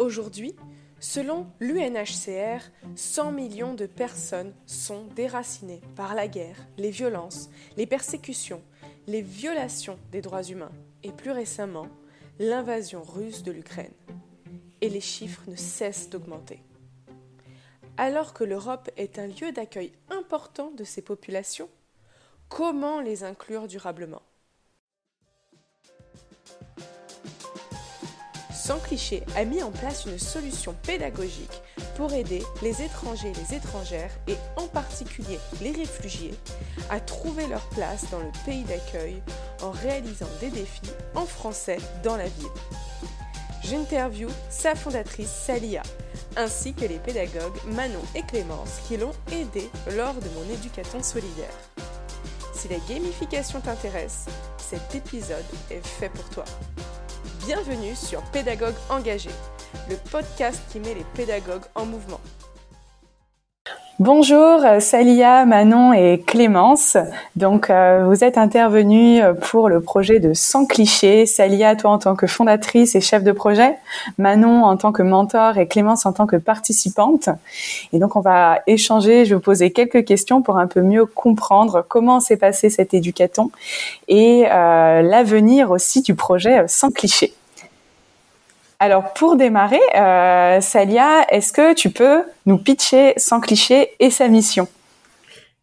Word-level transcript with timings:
Aujourd'hui, 0.00 0.56
selon 0.98 1.46
l'UNHCR, 1.60 2.62
100 2.96 3.32
millions 3.32 3.74
de 3.74 3.84
personnes 3.84 4.54
sont 4.64 5.04
déracinées 5.14 5.82
par 5.94 6.14
la 6.14 6.26
guerre, 6.26 6.56
les 6.78 6.90
violences, 6.90 7.50
les 7.76 7.84
persécutions, 7.84 8.62
les 9.06 9.20
violations 9.20 9.98
des 10.10 10.22
droits 10.22 10.42
humains 10.42 10.72
et 11.02 11.12
plus 11.12 11.32
récemment, 11.32 11.86
l'invasion 12.38 13.02
russe 13.02 13.42
de 13.42 13.52
l'Ukraine. 13.52 13.92
Et 14.80 14.88
les 14.88 15.02
chiffres 15.02 15.42
ne 15.48 15.56
cessent 15.56 16.08
d'augmenter. 16.08 16.62
Alors 17.98 18.32
que 18.32 18.44
l'Europe 18.44 18.88
est 18.96 19.18
un 19.18 19.26
lieu 19.26 19.52
d'accueil 19.52 19.92
important 20.08 20.70
de 20.70 20.84
ces 20.84 21.02
populations, 21.02 21.68
comment 22.48 23.02
les 23.02 23.22
inclure 23.22 23.68
durablement? 23.68 24.22
Cliché 28.78 29.22
a 29.36 29.44
mis 29.44 29.62
en 29.62 29.70
place 29.70 30.06
une 30.06 30.18
solution 30.18 30.74
pédagogique 30.82 31.62
pour 31.96 32.12
aider 32.12 32.42
les 32.62 32.82
étrangers 32.82 33.30
et 33.30 33.34
les 33.34 33.56
étrangères, 33.56 34.10
et 34.28 34.36
en 34.56 34.66
particulier 34.68 35.38
les 35.60 35.72
réfugiés, 35.72 36.34
à 36.88 37.00
trouver 37.00 37.46
leur 37.46 37.66
place 37.70 38.10
dans 38.10 38.20
le 38.20 38.30
pays 38.44 38.62
d'accueil 38.64 39.22
en 39.62 39.70
réalisant 39.70 40.28
des 40.40 40.50
défis 40.50 40.92
en 41.14 41.26
français 41.26 41.78
dans 42.02 42.16
la 42.16 42.24
ville. 42.24 42.46
J'interview 43.64 44.28
sa 44.48 44.74
fondatrice 44.74 45.30
Salia, 45.30 45.82
ainsi 46.36 46.72
que 46.74 46.84
les 46.84 46.98
pédagogues 46.98 47.58
Manon 47.66 48.02
et 48.14 48.22
Clémence 48.22 48.80
qui 48.86 48.96
l'ont 48.96 49.14
aidé 49.32 49.68
lors 49.96 50.14
de 50.14 50.28
mon 50.30 50.54
éducation 50.54 51.02
solidaire. 51.02 51.54
Si 52.54 52.68
la 52.68 52.78
gamification 52.88 53.60
t'intéresse, 53.60 54.26
cet 54.58 54.94
épisode 54.94 55.44
est 55.70 55.86
fait 55.86 56.10
pour 56.10 56.28
toi. 56.30 56.44
Bienvenue 57.46 57.94
sur 57.94 58.22
Pédagogue 58.32 58.74
engagé, 58.90 59.30
le 59.88 59.96
podcast 60.10 60.60
qui 60.70 60.78
met 60.78 60.94
les 60.94 61.04
pédagogues 61.14 61.64
en 61.74 61.86
mouvement. 61.86 62.20
Bonjour 64.00 64.62
Salia, 64.78 65.44
Manon 65.44 65.92
et 65.92 66.24
Clémence. 66.26 66.96
Donc 67.36 67.68
euh, 67.68 68.06
vous 68.06 68.24
êtes 68.24 68.38
intervenus 68.38 69.22
pour 69.42 69.68
le 69.68 69.82
projet 69.82 70.20
de 70.20 70.32
Sans 70.32 70.64
clichés. 70.64 71.26
Salia, 71.26 71.76
toi 71.76 71.90
en 71.90 71.98
tant 71.98 72.16
que 72.16 72.26
fondatrice 72.26 72.94
et 72.94 73.02
chef 73.02 73.22
de 73.22 73.32
projet, 73.32 73.76
Manon 74.16 74.64
en 74.64 74.78
tant 74.78 74.90
que 74.90 75.02
mentor 75.02 75.58
et 75.58 75.66
Clémence 75.68 76.06
en 76.06 76.14
tant 76.14 76.26
que 76.26 76.36
participante. 76.36 77.28
Et 77.92 77.98
donc 77.98 78.16
on 78.16 78.20
va 78.20 78.60
échanger, 78.66 79.26
je 79.26 79.30
vais 79.30 79.34
vous 79.34 79.42
poser 79.42 79.70
quelques 79.70 80.06
questions 80.06 80.40
pour 80.40 80.56
un 80.56 80.66
peu 80.66 80.80
mieux 80.80 81.04
comprendre 81.04 81.84
comment 81.86 82.20
s'est 82.20 82.38
passé 82.38 82.70
cet 82.70 82.94
éducaton 82.94 83.50
et 84.08 84.46
euh, 84.50 85.02
l'avenir 85.02 85.70
aussi 85.70 86.00
du 86.00 86.14
projet 86.14 86.64
Sans 86.68 86.90
clichés. 86.90 87.34
Alors 88.82 89.12
pour 89.12 89.36
démarrer, 89.36 89.78
euh, 89.94 90.62
Salia, 90.62 91.26
est-ce 91.28 91.52
que 91.52 91.74
tu 91.74 91.90
peux 91.90 92.22
nous 92.46 92.56
pitcher 92.56 93.12
sans 93.18 93.38
cliché 93.38 93.90
et 94.00 94.08
sa 94.08 94.26
mission? 94.28 94.68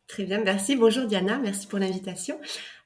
Très 0.08 0.24
bien, 0.24 0.40
merci. 0.44 0.76
Bonjour 0.76 1.08
Diana, 1.08 1.40
merci 1.42 1.66
pour 1.66 1.80
l'invitation. 1.80 2.40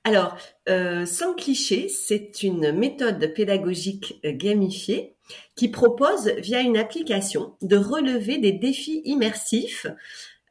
Alors, 0.06 0.38
euh, 0.70 1.06
sans 1.06 1.34
cliché, 1.34 1.90
c'est 1.90 2.44
une 2.44 2.72
méthode 2.72 3.34
pédagogique 3.36 4.22
euh, 4.24 4.32
gamifiée 4.32 5.16
qui 5.58 5.68
propose 5.68 6.30
via 6.38 6.62
une 6.62 6.78
application 6.78 7.58
de 7.62 7.76
relever 7.76 8.38
des 8.38 8.54
défis 8.54 9.02
immersifs 9.04 9.86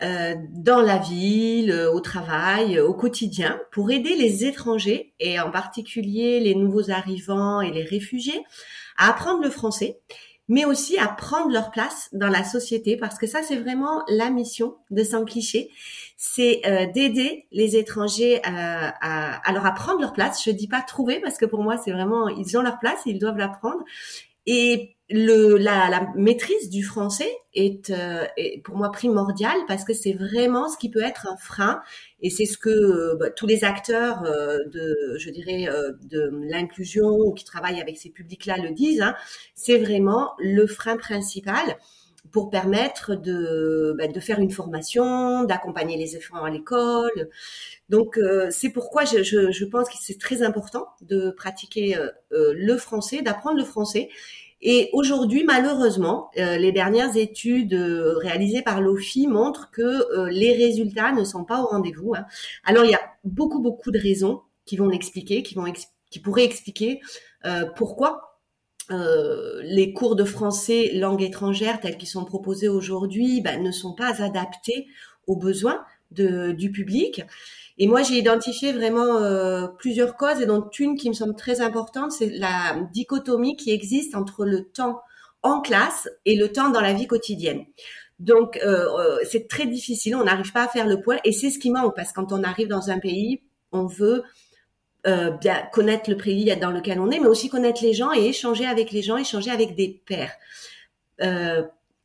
dans 0.02 0.80
la 0.80 0.96
ville, 0.96 1.74
au 1.92 2.00
travail, 2.00 2.80
au 2.80 2.94
quotidien, 2.94 3.60
pour 3.70 3.90
aider 3.90 4.16
les 4.16 4.46
étrangers 4.46 5.12
et 5.20 5.38
en 5.38 5.50
particulier 5.50 6.40
les 6.40 6.54
nouveaux 6.54 6.90
arrivants 6.90 7.60
et 7.60 7.70
les 7.70 7.82
réfugiés 7.82 8.42
à 9.00 9.08
apprendre 9.08 9.42
le 9.42 9.50
français, 9.50 9.98
mais 10.48 10.64
aussi 10.64 10.98
à 10.98 11.08
prendre 11.08 11.50
leur 11.50 11.70
place 11.70 12.08
dans 12.12 12.28
la 12.28 12.44
société, 12.44 12.96
parce 12.96 13.18
que 13.18 13.26
ça, 13.26 13.42
c'est 13.42 13.56
vraiment 13.56 14.02
la 14.08 14.30
mission 14.30 14.76
de 14.90 15.02
Sans 15.02 15.24
Cliché, 15.24 15.70
c'est 16.16 16.60
euh, 16.66 16.86
d'aider 16.86 17.46
les 17.50 17.76
étrangers 17.76 18.38
euh, 18.38 18.40
à, 18.46 19.48
à, 19.48 19.52
leur 19.52 19.64
apprendre 19.64 20.00
leur 20.00 20.12
place. 20.12 20.44
Je 20.44 20.50
dis 20.50 20.68
pas 20.68 20.82
trouver, 20.82 21.20
parce 21.20 21.38
que 21.38 21.46
pour 21.46 21.62
moi, 21.62 21.78
c'est 21.78 21.92
vraiment, 21.92 22.28
ils 22.28 22.58
ont 22.58 22.62
leur 22.62 22.78
place 22.78 23.00
ils 23.06 23.18
doivent 23.18 23.38
l'apprendre. 23.38 23.82
Et 24.46 24.96
le, 25.08 25.56
la, 25.56 25.88
la, 25.88 26.08
maîtrise 26.14 26.70
du 26.70 26.82
français 26.82 27.30
est, 27.54 27.90
euh, 27.90 28.24
est, 28.36 28.62
pour 28.62 28.76
moi 28.76 28.90
primordiale 28.92 29.58
parce 29.66 29.84
que 29.84 29.92
c'est 29.92 30.12
vraiment 30.12 30.68
ce 30.68 30.78
qui 30.78 30.90
peut 30.90 31.02
être 31.02 31.26
un 31.26 31.36
frein 31.36 31.82
et 32.22 32.30
c'est 32.30 32.44
ce 32.44 32.58
que 32.58 32.68
euh, 32.68 33.16
bah, 33.16 33.30
tous 33.30 33.46
les 33.46 33.64
acteurs 33.64 34.22
euh, 34.24 34.58
de, 34.72 35.16
je 35.18 35.30
dirais, 35.30 35.68
de 36.02 36.30
l'inclusion 36.50 37.08
ou 37.08 37.32
qui 37.32 37.44
travaillent 37.44 37.80
avec 37.80 37.98
ces 37.98 38.10
publics-là 38.10 38.56
le 38.58 38.72
disent. 38.72 39.02
Hein, 39.02 39.14
c'est 39.54 39.78
vraiment 39.78 40.32
le 40.38 40.66
frein 40.66 40.96
principal 40.96 41.76
pour 42.32 42.50
permettre 42.50 43.16
de, 43.16 43.94
bah, 43.98 44.06
de 44.06 44.20
faire 44.20 44.38
une 44.38 44.50
formation, 44.50 45.44
d'accompagner 45.44 45.96
les 45.96 46.16
enfants 46.16 46.44
à 46.44 46.50
l'école. 46.50 47.30
Donc 47.88 48.20
c'est 48.50 48.70
pourquoi 48.70 49.04
je, 49.04 49.22
je, 49.22 49.50
je 49.50 49.64
pense 49.64 49.88
que 49.88 49.96
c'est 50.00 50.18
très 50.18 50.42
important 50.42 50.86
de 51.00 51.30
pratiquer 51.30 51.96
le 52.30 52.76
français, 52.76 53.22
d'apprendre 53.22 53.58
le 53.58 53.64
français 53.64 54.10
et 54.62 54.90
aujourd'hui, 54.92 55.44
malheureusement, 55.44 56.30
euh, 56.36 56.56
les 56.58 56.72
dernières 56.72 57.16
études 57.16 57.72
euh, 57.72 58.18
réalisées 58.18 58.60
par 58.62 58.82
l'OFI 58.82 59.26
montrent 59.26 59.70
que 59.70 59.80
euh, 59.82 60.28
les 60.30 60.52
résultats 60.52 61.12
ne 61.12 61.24
sont 61.24 61.44
pas 61.44 61.62
au 61.62 61.66
rendez-vous. 61.66 62.14
Hein. 62.14 62.26
Alors, 62.64 62.84
il 62.84 62.90
y 62.90 62.94
a 62.94 63.00
beaucoup, 63.24 63.60
beaucoup 63.60 63.90
de 63.90 63.98
raisons 63.98 64.42
qui 64.66 64.76
vont 64.76 64.88
l'expliquer, 64.88 65.42
qui 65.42 65.54
pourraient 66.20 66.44
expliquer 66.44 67.00
pourquoi 67.74 68.38
les 68.90 69.92
cours 69.94 70.14
de 70.14 70.24
français 70.24 70.92
langue 70.94 71.22
étrangère 71.22 71.80
tels 71.80 71.96
qu'ils 71.96 72.08
sont 72.08 72.24
proposés 72.24 72.68
aujourd'hui 72.68 73.40
ben, 73.40 73.62
ne 73.62 73.72
sont 73.72 73.94
pas 73.94 74.22
adaptés 74.22 74.86
aux 75.26 75.36
besoins 75.36 75.84
du 76.12 76.70
public. 76.70 77.22
Et 77.82 77.86
moi, 77.86 78.02
j'ai 78.02 78.18
identifié 78.18 78.74
vraiment 78.74 79.16
euh, 79.16 79.66
plusieurs 79.66 80.18
causes, 80.18 80.42
et 80.42 80.46
dont 80.46 80.68
une 80.78 80.96
qui 80.96 81.08
me 81.08 81.14
semble 81.14 81.34
très 81.34 81.62
importante, 81.62 82.12
c'est 82.12 82.28
la 82.28 82.78
dichotomie 82.92 83.56
qui 83.56 83.70
existe 83.70 84.14
entre 84.14 84.44
le 84.44 84.66
temps 84.66 85.00
en 85.42 85.62
classe 85.62 86.06
et 86.26 86.36
le 86.36 86.52
temps 86.52 86.68
dans 86.68 86.82
la 86.82 86.92
vie 86.92 87.06
quotidienne. 87.06 87.64
Donc, 88.18 88.58
euh, 88.62 88.84
euh 88.98 89.16
c'est 89.24 89.48
très 89.48 89.64
difficile, 89.64 90.14
on 90.14 90.24
n'arrive 90.24 90.52
pas 90.52 90.64
à 90.64 90.68
faire 90.68 90.86
le 90.86 91.00
point, 91.00 91.16
et 91.24 91.32
c'est 91.32 91.48
ce 91.48 91.58
qui 91.58 91.70
manque, 91.70 91.96
parce 91.96 92.10
que 92.10 92.20
quand 92.20 92.32
on 92.32 92.44
arrive 92.44 92.68
dans 92.68 92.90
un 92.90 92.98
pays, 92.98 93.40
on 93.72 93.86
veut 93.86 94.22
bien 95.40 95.62
connaître 95.72 96.10
le 96.10 96.18
pays 96.18 96.54
dans 96.60 96.70
lequel 96.70 97.00
on 97.00 97.10
est, 97.10 97.20
mais 97.20 97.28
aussi 97.28 97.48
connaître 97.48 97.82
les 97.82 97.94
gens 97.94 98.12
et 98.12 98.26
échanger 98.26 98.66
avec 98.66 98.90
les 98.90 99.00
gens, 99.00 99.16
échanger 99.16 99.50
avec 99.50 99.74
des 99.74 100.02
pairs. 100.04 100.34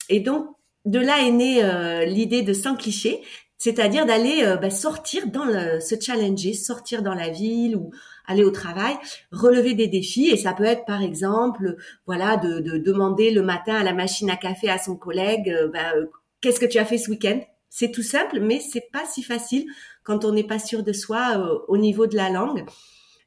Et 0.07 0.19
donc, 0.21 0.47
de 0.85 0.99
là 0.99 1.17
est 1.19 1.31
née 1.31 2.05
l'idée 2.05 2.43
de 2.43 2.53
sans 2.53 2.77
cliché, 2.77 3.21
c'est-à-dire 3.57 4.05
d'aller 4.05 4.43
euh, 4.43 4.57
bah, 4.57 4.69
sortir 4.69 5.27
dans 5.27 5.45
le, 5.45 5.79
se 5.79 5.95
challenger, 5.99 6.53
sortir 6.53 7.01
dans 7.01 7.13
la 7.13 7.29
ville 7.29 7.75
ou 7.75 7.91
aller 8.27 8.43
au 8.43 8.51
travail, 8.51 8.95
relever 9.31 9.73
des 9.73 9.87
défis 9.87 10.29
et 10.29 10.37
ça 10.37 10.53
peut 10.53 10.65
être 10.65 10.85
par 10.85 11.01
exemple, 11.01 11.77
voilà, 12.05 12.37
de, 12.37 12.59
de 12.59 12.77
demander 12.77 13.31
le 13.31 13.41
matin 13.41 13.75
à 13.75 13.83
la 13.83 13.93
machine 13.93 14.29
à 14.29 14.35
café 14.35 14.69
à 14.69 14.77
son 14.77 14.95
collègue, 14.95 15.49
euh, 15.49 15.69
bah, 15.69 15.93
euh, 15.95 16.07
qu'est-ce 16.41 16.59
que 16.59 16.65
tu 16.65 16.79
as 16.79 16.85
fait 16.85 16.97
ce 16.97 17.09
week-end? 17.09 17.39
C'est 17.69 17.91
tout 17.91 18.03
simple, 18.03 18.39
mais 18.39 18.59
c'est 18.59 18.89
pas 18.91 19.05
si 19.05 19.23
facile 19.23 19.65
quand 20.03 20.25
on 20.25 20.31
n'est 20.31 20.47
pas 20.47 20.59
sûr 20.59 20.83
de 20.83 20.93
soi 20.93 21.65
au 21.67 21.77
niveau 21.77 22.07
de 22.07 22.15
la 22.15 22.29
langue. 22.29 22.63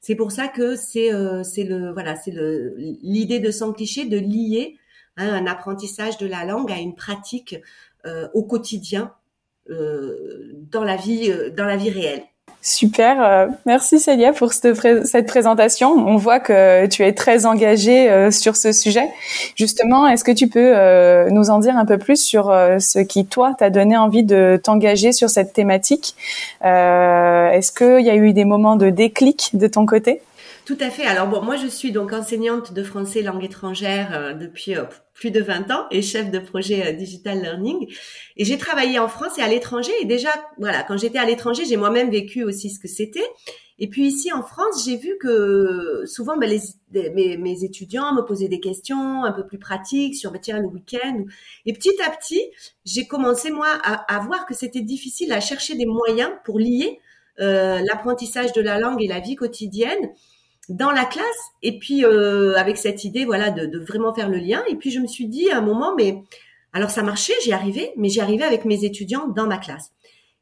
C'est 0.01 0.15
pour 0.15 0.33
ça 0.33 0.49
que 0.49 0.75
c'est 0.75 1.11
c'est 1.43 1.65
le 1.65 1.93
voilà 1.93 2.17
c'est 2.17 2.31
le 2.31 2.75
l'idée 3.03 3.41
de 3.41 3.51
sans 3.51 3.75
cliché 3.75 4.07
de 4.07 4.17
lier 4.17 4.79
hein, 5.19 5.29
un 5.29 5.47
apprentissage 5.47 6.17
de 6.17 6.27
la 6.27 6.47
langue 6.47 6.73
à 6.73 6.79
une 6.79 6.95
pratique 6.95 7.57
au 8.33 8.43
quotidien 8.45 9.13
euh, 9.13 9.18
dans 9.69 10.85
la 10.85 10.97
vie, 10.97 11.31
euh, 11.31 11.51
dans 11.51 11.65
la 11.65 11.77
vie 11.77 11.91
réelle. 11.91 12.23
Super, 12.61 13.23
euh, 13.23 13.47
merci 13.67 14.01
Célia 14.01 14.33
pour 14.33 14.53
cette, 14.53 15.27
présentation. 15.27 15.93
On 15.93 16.17
voit 16.17 16.41
que 16.41 16.87
tu 16.87 17.05
es 17.05 17.13
très 17.13 17.47
engagée 17.47 18.31
sur 18.33 18.57
ce 18.57 18.73
sujet. 18.73 19.09
Justement, 19.55 20.09
est-ce 20.09 20.25
que 20.25 20.33
tu 20.33 20.49
peux 20.49 20.75
nous 21.31 21.51
en 21.51 21.61
dire 21.61 21.77
un 21.77 21.87
peu 21.87 21.99
plus 21.99 22.21
sur 22.21 22.47
ce 22.47 22.99
qui, 22.99 23.27
toi, 23.27 23.55
t'a 23.57 23.71
donné 23.71 23.97
envie 23.97 24.25
de 24.25 24.61
t'engager 24.63 25.13
sur 25.13 25.31
cette 25.31 25.53
thématique? 25.53 26.17
Est-ce 26.63 27.71
qu'il 27.71 28.05
y 28.05 28.11
a 28.11 28.17
eu 28.17 28.33
des 28.33 28.45
moments 28.45 28.75
de 28.75 28.91
déclic 28.91 29.51
de 29.55 29.69
ton 29.69 29.87
côté? 29.87 30.21
Tout 30.69 30.77
à 30.81 30.91
fait. 30.91 31.07
Alors 31.07 31.29
bon, 31.29 31.41
moi 31.41 31.57
je 31.57 31.67
suis 31.67 31.93
donc 31.93 32.13
enseignante 32.13 32.75
de 32.75 32.83
français 32.83 33.23
langue 33.23 33.43
étrangère 33.43 34.15
euh, 34.15 34.35
depuis 34.35 34.77
euh, 34.77 34.85
plus 35.15 35.31
de 35.31 35.41
20 35.41 35.71
ans 35.71 35.87
et 35.91 36.03
chef 36.03 36.31
de 36.31 36.39
projet 36.39 36.89
euh, 36.89 36.93
digital 36.93 37.41
learning. 37.41 37.91
Et 38.37 38.45
j'ai 38.45 38.59
travaillé 38.59 38.99
en 38.99 39.09
France 39.09 39.39
et 39.39 39.41
à 39.41 39.49
l'étranger. 39.49 39.93
Et 40.03 40.05
déjà, 40.05 40.29
voilà, 40.59 40.83
quand 40.83 40.99
j'étais 40.99 41.17
à 41.17 41.25
l'étranger, 41.25 41.65
j'ai 41.65 41.79
moi-même 41.79 42.11
vécu 42.11 42.45
aussi 42.45 42.69
ce 42.69 42.79
que 42.79 42.87
c'était. 42.87 43.25
Et 43.79 43.89
puis 43.89 44.09
ici 44.09 44.31
en 44.31 44.43
France, 44.43 44.85
j'ai 44.85 44.99
vu 44.99 45.17
que 45.19 46.03
souvent 46.05 46.37
ben, 46.37 46.51
les, 46.51 47.11
mes, 47.13 47.39
mes, 47.39 47.65
étudiants 47.65 48.13
me 48.13 48.21
posaient 48.21 48.49
des 48.49 48.61
questions 48.61 49.25
un 49.25 49.33
peu 49.33 49.47
plus 49.47 49.59
pratiques 49.59 50.17
sur 50.17 50.33
ben, 50.33 50.39
tiens 50.39 50.61
le 50.61 50.67
week-end. 50.67 51.25
Et 51.65 51.73
petit 51.73 51.97
à 52.07 52.11
petit, 52.11 52.43
j'ai 52.85 53.07
commencé 53.07 53.51
moi 53.51 53.69
à, 53.83 54.15
à 54.15 54.21
voir 54.21 54.45
que 54.45 54.53
c'était 54.53 54.83
difficile 54.83 55.33
à 55.33 55.41
chercher 55.41 55.77
des 55.77 55.87
moyens 55.87 56.31
pour 56.45 56.59
lier 56.59 56.99
euh, 57.41 57.81
l'apprentissage 57.87 58.53
de 58.53 58.61
la 58.61 58.81
langue 58.81 59.01
et 59.01 59.07
la 59.07 59.21
vie 59.21 59.37
quotidienne 59.37 60.11
dans 60.69 60.91
la 60.91 61.05
classe. 61.05 61.25
Et 61.63 61.79
puis 61.79 62.05
euh, 62.05 62.55
avec 62.57 62.77
cette 62.77 63.05
idée 63.05 63.25
voilà 63.25 63.51
de, 63.51 63.67
de, 63.67 63.79
vraiment 63.79 64.15
faire 64.15 64.29
le 64.29 64.39
lien. 64.39 64.63
Et 64.69 64.77
puis 64.77 64.91
je 64.91 65.01
me 65.01 65.07
suis 65.07 65.27
dit 65.27 65.51
à 65.51 65.59
un 65.59 65.61
moment 65.61 65.95
mais 65.97 66.23
alors 66.73 66.91
ça 66.91 67.03
marchait 67.03 67.35
j'y 67.43 67.53
arrivais 67.53 67.93
mais 67.97 68.09
j'y 68.09 68.21
arrivais 68.21 68.45
avec 68.45 68.65
mes 68.65 68.85
étudiants 68.85 69.29
dans 69.29 69.47
ma 69.47 69.59
classe. 69.59 69.93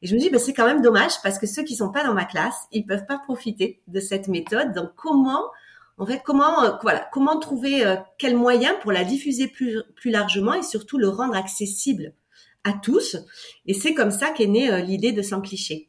Et 0.02 0.06
je 0.06 0.14
me 0.14 0.20
dis 0.20 0.31
ben, 0.31 0.38
c'est 0.38 0.52
quand 0.52 0.67
même 0.67 0.82
dommage 0.82 1.12
parce 1.23 1.38
que 1.38 1.46
ceux 1.46 1.62
qui 1.62 1.76
sont 1.76 1.90
pas 1.90 2.05
dans 2.05 2.14
ma 2.14 2.25
classe 2.25 2.67
ils 2.73 2.84
peuvent 2.84 3.06
pas 3.06 3.19
profiter 3.19 3.81
de 3.87 4.00
cette 4.00 4.28
méthode. 4.28 4.73
Donc 4.73 4.90
comment 4.96 5.44
en 5.99 6.06
fait 6.06 6.23
comment 6.25 6.64
euh, 6.64 6.73
voilà 6.82 7.08
comment 7.12 7.38
trouver 7.38 7.87
euh, 7.87 7.96
quel 8.19 8.37
moyen 8.37 8.75
pour 8.82 8.93
la 8.93 9.05
diffuser 9.05 9.49
plus 9.49 9.82
plus 9.94 10.11
largement 10.11 10.55
et 10.55 10.62
surtout 10.62 10.99
le 10.99 11.08
rendre 11.08 11.37
accessible 11.37 12.12
à 12.64 12.73
tous. 12.73 13.17
Et 13.67 13.75
c'est 13.75 13.94
comme 13.94 14.11
ça 14.11 14.31
qu'est 14.31 14.49
née 14.49 14.82
l'idée 14.82 15.12
de 15.12 15.23
sans 15.23 15.40
cliché 15.40 15.88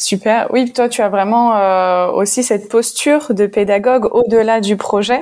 Super. 0.00 0.46
Oui, 0.52 0.72
toi, 0.72 0.88
tu 0.88 1.02
as 1.02 1.08
vraiment 1.08 1.56
euh, 1.56 2.12
aussi 2.12 2.44
cette 2.44 2.68
posture 2.68 3.34
de 3.34 3.46
pédagogue 3.46 4.08
au-delà 4.12 4.60
du 4.60 4.76
projet, 4.76 5.20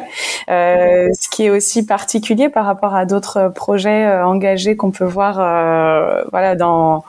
euh, 0.50 1.08
ce 1.18 1.30
qui 1.30 1.44
est 1.44 1.50
aussi 1.50 1.86
particulier 1.86 2.50
par 2.50 2.66
rapport 2.66 2.94
à 2.94 3.06
d'autres 3.06 3.50
projets 3.54 4.04
euh, 4.04 4.26
engagés 4.26 4.76
qu'on 4.76 4.90
peut 4.90 5.06
voir, 5.06 5.36
voilà, 6.30 6.56
dans 6.56 7.04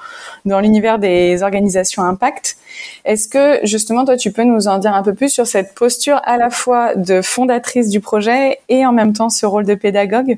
dans 0.46 0.62
l'univers 0.62 0.98
des 0.98 1.44
organisations 1.44 2.04
impact. 2.04 2.56
Est-ce 3.04 3.28
que 3.28 3.60
justement, 3.64 4.06
toi, 4.06 4.16
tu 4.16 4.32
peux 4.32 4.44
nous 4.44 4.70
en 4.70 4.78
dire 4.78 4.94
un 4.94 5.04
peu 5.04 5.14
plus 5.14 5.30
sur 5.30 5.46
cette 5.46 5.76
posture 5.76 6.22
à 6.24 6.38
la 6.38 6.50
fois 6.50 6.96
de 6.96 7.22
fondatrice 7.22 7.90
du 7.90 8.00
projet 8.00 8.60
et 8.70 8.86
en 8.86 8.94
même 8.94 9.12
temps 9.12 9.30
ce 9.30 9.46
rôle 9.46 9.66
de 9.66 9.76
pédagogue? 9.76 10.38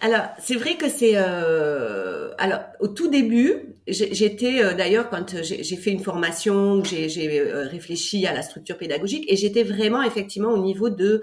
Alors, 0.00 0.22
c'est 0.38 0.56
vrai 0.56 0.76
que 0.76 0.88
c'est 0.88 1.12
euh, 1.14 2.30
alors 2.38 2.60
au 2.80 2.88
tout 2.88 3.08
début, 3.08 3.76
j'étais 3.86 4.62
euh, 4.62 4.74
d'ailleurs 4.74 5.08
quand 5.10 5.42
j'ai 5.42 5.76
fait 5.76 5.90
une 5.90 6.00
formation, 6.00 6.82
j'ai 6.84 7.40
euh, 7.40 7.66
réfléchi 7.68 8.26
à 8.26 8.32
la 8.32 8.42
structure 8.42 8.76
pédagogique 8.76 9.24
et 9.28 9.36
j'étais 9.36 9.62
vraiment 9.62 10.02
effectivement 10.02 10.50
au 10.50 10.58
niveau 10.58 10.90
de 10.90 11.22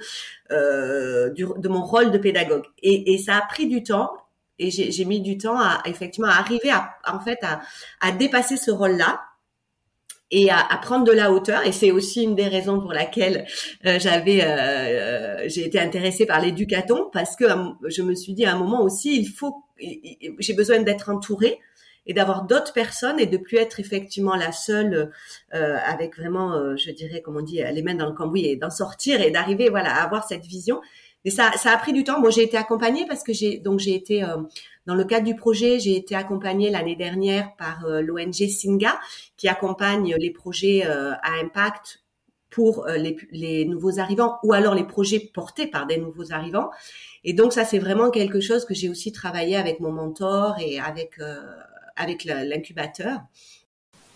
mon 0.50 1.84
rôle 1.84 2.12
de 2.12 2.18
pédagogue. 2.18 2.66
Et, 2.82 3.18
ça 3.18 3.38
a 3.38 3.42
pris 3.42 3.68
du 3.68 3.84
temps 3.84 4.12
et 4.58 4.70
j'ai 4.72 5.06
mis 5.06 5.22
du 5.22 5.38
temps 5.38 5.60
à 5.60 5.82
effectivement 5.86 6.30
à 6.30 6.36
arriver 6.36 6.70
à 6.72 6.96
en 7.08 7.20
fait 7.20 7.40
à 8.00 8.12
dépasser 8.12 8.58
ce 8.58 8.72
rôle-là 8.72 9.22
et 10.32 10.50
à, 10.50 10.60
à, 10.60 10.78
prendre 10.78 11.06
de 11.06 11.12
la 11.12 11.32
hauteur. 11.32 11.66
Et 11.66 11.72
c'est 11.72 11.92
aussi 11.92 12.24
une 12.24 12.36
des 12.36 12.48
raisons 12.48 12.80
pour 12.80 12.94
laquelle 12.94 13.46
euh, 13.86 14.00
j'avais, 14.00 14.42
euh, 14.42 14.48
euh, 14.48 15.44
j'ai 15.48 15.66
été 15.66 15.80
intéressée 15.80 16.26
par 16.26 16.42
l'éducaton 16.42 17.10
parce 17.12 17.36
que 17.36 17.46
je 17.88 18.02
me 18.02 18.16
suis 18.16 18.34
dit 18.34 18.46
à 18.46 18.54
un 18.54 18.58
moment 18.58 18.82
aussi, 18.82 19.20
il 19.20 19.28
faut, 19.28 19.64
j'ai 20.40 20.54
besoin 20.54 20.82
d'être 20.82 21.10
entourée 21.10 21.60
et 22.08 22.14
d'avoir 22.14 22.46
d'autres 22.46 22.74
personnes 22.74 23.20
et 23.20 23.28
de 23.28 23.38
plus 23.38 23.58
être 23.58 23.80
effectivement 23.80 24.36
la 24.36 24.52
seule 24.52 25.12
avec 25.52 26.18
vraiment, 26.18 26.76
je 26.76 26.90
dirais, 26.90 27.22
comme 27.22 27.38
on 27.38 27.42
dit, 27.42 27.62
les 27.72 27.84
mains 27.84 27.94
dans 27.94 28.08
le 28.08 28.14
cambouis 28.14 28.48
et 28.48 28.56
d'en 28.56 28.72
sortir 28.72 29.22
et 29.22 29.30
d'arriver, 29.30 29.70
voilà, 29.70 29.94
à 29.94 30.04
avoir 30.04 30.28
cette 30.28 30.44
vision. 30.44 30.82
Mais 31.26 31.32
ça, 31.32 31.52
ça 31.56 31.72
a 31.72 31.78
pris 31.78 31.94
du 31.94 32.04
temps. 32.04 32.20
Moi, 32.20 32.30
j'ai 32.32 32.44
été 32.44 32.58
accompagnée 32.58 33.06
parce 33.08 33.24
que 33.24 33.34
j'ai 33.34 33.58
donc 33.60 33.80
j'ai 33.80 33.94
été 33.94 34.24
euh, 34.24 34.38
dans 34.86 34.96
le 34.96 35.04
cadre 35.04 35.26
du 35.26 35.36
projet, 35.36 35.80
j'ai 35.80 35.96
été 35.96 36.16
accompagnée 36.16 36.70
l'année 36.70 36.96
dernière 36.96 37.56
par 37.58 37.86
euh, 37.86 38.02
l'ONG 38.02 38.34
Singa 38.34 39.00
qui 39.38 39.48
accompagne 39.48 40.16
les 40.18 40.32
projets 40.32 40.84
euh, 40.86 41.14
à 41.22 41.34
impact 41.44 42.04
pour 42.50 42.86
les, 42.86 43.16
les, 43.32 43.64
nouveaux 43.64 44.00
arrivants 44.00 44.38
ou 44.44 44.52
alors 44.52 44.76
les 44.76 44.84
projets 44.84 45.22
portés 45.22 45.68
par 45.68 45.88
des 45.88 45.96
nouveaux 45.96 46.34
arrivants. 46.34 46.70
Et 47.24 47.32
donc 47.32 47.54
ça, 47.54 47.64
c'est 47.64 47.80
vraiment 47.80 48.10
quelque 48.10 48.42
chose 48.42 48.66
que 48.66 48.74
j'ai 48.74 48.90
aussi 48.90 49.14
travaillé 49.14 49.56
avec 49.56 49.80
mon 49.80 49.94
mentor 49.94 50.58
et 50.60 50.78
avec 50.78 51.18
avec 51.96 52.26
l'incubateur. 52.26 53.20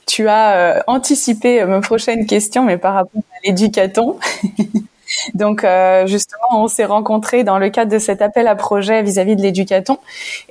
Tu 0.06 0.28
as 0.28 0.84
anticipé 0.88 1.63
ma 1.63 1.80
prochaine 1.80 2.25
question, 2.25 2.66
mais 2.66 2.78
par 2.78 2.96
rapport 2.96 3.22
à 3.31 3.48
l'éducaton. 3.48 4.19
Donc 5.33 5.63
euh, 5.63 6.06
justement, 6.07 6.63
on 6.63 6.68
s'est 6.68 6.86
rencontrés 6.86 7.44
dans 7.44 7.57
le 7.57 7.69
cadre 7.69 7.92
de 7.92 8.00
cet 8.00 8.22
appel 8.22 8.48
à 8.48 8.56
projet 8.56 9.01
vis-à-vis 9.04 9.36
de 9.36 9.42
l'éducaton. 9.42 9.98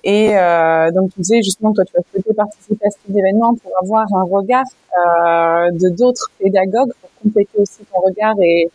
Et 0.03 0.37
euh, 0.37 0.91
donc 0.91 1.12
tu 1.15 1.21
disais 1.21 1.43
justement, 1.43 1.73
toi, 1.73 1.85
tu 1.85 1.97
as 1.97 2.03
souhaité 2.11 2.35
participer 2.35 2.87
à 2.87 2.91
cet 2.91 3.17
événement 3.17 3.55
pour 3.55 3.73
avoir 3.82 4.06
un 4.15 4.25
regard 4.25 4.65
euh, 4.99 5.71
de 5.73 5.88
d'autres 5.88 6.31
pédagogues, 6.38 6.93
pour 7.00 7.11
compléter 7.23 7.59
aussi 7.59 7.81
ton 7.93 8.00
regard 8.00 8.35
et 8.41 8.71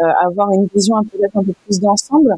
euh, 0.00 0.04
avoir 0.22 0.50
une 0.52 0.68
vision 0.74 1.02
peut-être 1.04 1.36
un 1.36 1.44
peu 1.44 1.52
plus 1.66 1.80
d'ensemble. 1.80 2.36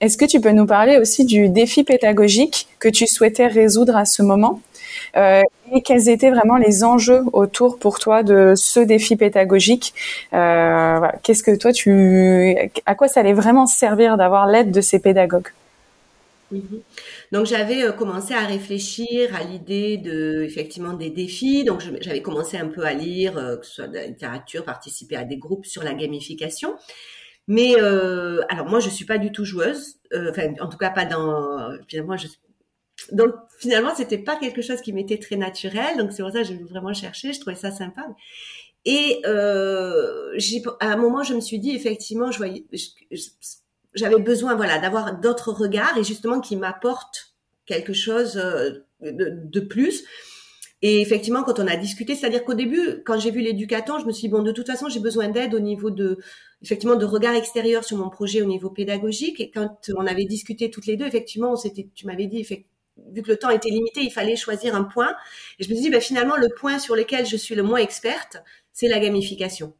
Euh, 0.00 0.06
est-ce 0.06 0.16
que 0.16 0.24
tu 0.24 0.40
peux 0.40 0.52
nous 0.52 0.66
parler 0.66 0.98
aussi 0.98 1.24
du 1.24 1.48
défi 1.48 1.84
pédagogique 1.84 2.68
que 2.78 2.88
tu 2.88 3.06
souhaitais 3.06 3.46
résoudre 3.46 3.96
à 3.96 4.04
ce 4.04 4.22
moment 4.22 4.60
euh, 5.16 5.42
et 5.72 5.82
quels 5.82 6.08
étaient 6.08 6.30
vraiment 6.30 6.56
les 6.56 6.84
enjeux 6.84 7.22
autour 7.32 7.78
pour 7.78 7.98
toi 7.98 8.22
de 8.22 8.54
ce 8.56 8.80
défi 8.80 9.16
pédagogique 9.16 9.94
euh, 10.32 11.00
Qu'est-ce 11.22 11.42
que 11.42 11.56
toi 11.56 11.72
tu, 11.72 12.56
à 12.86 12.94
quoi 12.94 13.08
ça 13.08 13.20
allait 13.20 13.32
vraiment 13.32 13.66
servir 13.66 14.16
d'avoir 14.16 14.46
l'aide 14.46 14.70
de 14.70 14.80
ces 14.80 14.98
pédagogues? 14.98 15.48
Donc 17.30 17.44
j'avais 17.44 17.82
euh, 17.82 17.92
commencé 17.92 18.32
à 18.32 18.46
réfléchir 18.46 19.36
à 19.36 19.44
l'idée 19.44 19.98
de 19.98 20.42
effectivement 20.42 20.94
des 20.94 21.10
défis. 21.10 21.64
Donc 21.64 21.82
j'avais 22.00 22.22
commencé 22.22 22.56
un 22.56 22.68
peu 22.68 22.84
à 22.84 22.94
lire, 22.94 23.34
que 23.34 23.66
ce 23.66 23.74
soit 23.74 23.88
de 23.88 23.94
la 23.94 24.06
littérature, 24.06 24.64
participer 24.64 25.16
à 25.16 25.24
des 25.24 25.36
groupes 25.36 25.66
sur 25.66 25.82
la 25.82 25.92
gamification. 25.92 26.74
Mais 27.48 27.74
euh, 27.80 28.40
alors 28.48 28.66
moi 28.68 28.78
je 28.78 28.88
suis 28.88 29.04
pas 29.04 29.18
du 29.18 29.32
tout 29.32 29.44
joueuse, 29.44 29.96
enfin 30.30 30.54
en 30.60 30.68
tout 30.68 30.78
cas 30.78 30.90
pas 30.90 31.04
dans. 31.04 31.70
Finalement 31.88 32.16
je 32.16 32.28
donc 33.12 33.32
finalement, 33.58 33.94
c'était 33.94 34.18
pas 34.18 34.36
quelque 34.36 34.62
chose 34.62 34.80
qui 34.80 34.92
m'était 34.92 35.18
très 35.18 35.36
naturel. 35.36 35.96
Donc 35.98 36.12
c'est 36.12 36.22
pour 36.22 36.32
ça 36.32 36.42
que 36.42 36.48
j'ai 36.48 36.56
vraiment 36.56 36.92
cherché. 36.92 37.32
Je 37.32 37.40
trouvais 37.40 37.56
ça 37.56 37.70
sympa. 37.70 38.06
Et 38.84 39.20
euh, 39.26 40.38
à 40.80 40.92
un 40.92 40.96
moment, 40.96 41.22
je 41.22 41.34
me 41.34 41.40
suis 41.40 41.58
dit 41.58 41.74
effectivement, 41.74 42.30
je 42.30 42.38
voyais, 42.38 42.64
j'avais 43.94 44.20
besoin, 44.20 44.54
voilà, 44.54 44.78
d'avoir 44.78 45.18
d'autres 45.18 45.52
regards 45.52 45.96
et 45.98 46.04
justement 46.04 46.40
qui 46.40 46.56
m'apportent 46.56 47.34
quelque 47.66 47.92
chose 47.92 48.36
euh, 48.36 48.86
de, 49.00 49.30
de, 49.44 49.60
plus. 49.60 50.04
Et 50.82 51.00
effectivement, 51.00 51.42
quand 51.42 51.58
on 51.58 51.66
a 51.66 51.76
discuté, 51.76 52.14
c'est-à-dire 52.14 52.44
qu'au 52.44 52.54
début, 52.54 53.02
quand 53.04 53.18
j'ai 53.18 53.30
vu 53.30 53.40
l'éducateur, 53.40 53.98
je 53.98 54.06
me 54.06 54.12
suis 54.12 54.28
dit 54.28 54.28
bon, 54.28 54.42
de 54.42 54.52
toute 54.52 54.66
façon, 54.66 54.88
j'ai 54.88 55.00
besoin 55.00 55.28
d'aide 55.28 55.54
au 55.54 55.60
niveau 55.60 55.90
de, 55.90 56.18
effectivement, 56.62 56.96
de 56.96 57.04
regard 57.04 57.34
extérieur 57.34 57.84
sur 57.84 57.96
mon 57.96 58.08
projet 58.10 58.42
au 58.42 58.46
niveau 58.46 58.70
pédagogique. 58.70 59.40
Et 59.40 59.50
quand 59.50 59.90
on 59.96 60.06
avait 60.06 60.24
discuté 60.24 60.70
toutes 60.70 60.86
les 60.86 60.96
deux, 60.96 61.06
effectivement, 61.06 61.56
c'était, 61.56 61.88
tu 61.94 62.06
m'avais 62.06 62.26
dit, 62.26 62.46
vu 63.12 63.22
que 63.22 63.28
le 63.28 63.36
temps 63.36 63.50
était 63.50 63.70
limité, 63.70 64.02
il 64.02 64.12
fallait 64.12 64.36
choisir 64.36 64.74
un 64.76 64.84
point. 64.84 65.14
Et 65.58 65.64
je 65.64 65.68
me 65.70 65.74
suis 65.74 65.84
dit, 65.84 65.90
ben, 65.90 66.00
finalement, 66.00 66.36
le 66.36 66.48
point 66.48 66.78
sur 66.78 66.94
lequel 66.94 67.26
je 67.26 67.36
suis 67.36 67.54
le 67.54 67.62
moins 67.62 67.78
experte, 67.78 68.36
c'est 68.72 68.88
la 68.88 69.00
gamification. 69.00 69.74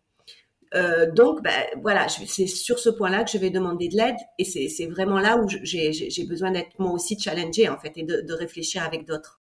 Euh, 0.74 1.10
donc, 1.10 1.42
ben, 1.42 1.64
voilà, 1.82 2.08
c'est 2.08 2.46
sur 2.46 2.78
ce 2.78 2.90
point-là 2.90 3.24
que 3.24 3.30
je 3.30 3.38
vais 3.38 3.50
demander 3.50 3.88
de 3.88 3.96
l'aide, 3.96 4.16
et 4.38 4.44
c'est 4.44 4.86
vraiment 4.86 5.18
là 5.18 5.38
où 5.38 5.48
j'ai 5.48 6.24
besoin 6.24 6.50
d'être 6.50 6.78
moi 6.78 6.92
aussi 6.92 7.18
challengée 7.18 7.68
en 7.68 7.78
fait 7.78 7.92
et 7.96 8.02
de, 8.02 8.32
réfléchir 8.32 8.82
avec 8.82 9.06
d'autres. 9.06 9.40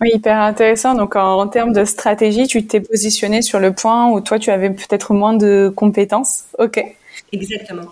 Oui, 0.00 0.10
hyper 0.14 0.38
intéressant. 0.40 0.94
Donc, 0.94 1.16
en, 1.16 1.40
en 1.40 1.46
termes 1.48 1.72
de 1.72 1.84
stratégie, 1.84 2.46
tu 2.46 2.66
t'es 2.66 2.80
positionné 2.80 3.42
sur 3.42 3.60
le 3.60 3.72
point 3.72 4.10
où 4.10 4.20
toi, 4.20 4.38
tu 4.38 4.50
avais 4.50 4.70
peut-être 4.70 5.14
moins 5.14 5.34
de 5.34 5.72
compétences. 5.74 6.44
Ok. 6.58 6.84
Exactement. 7.32 7.82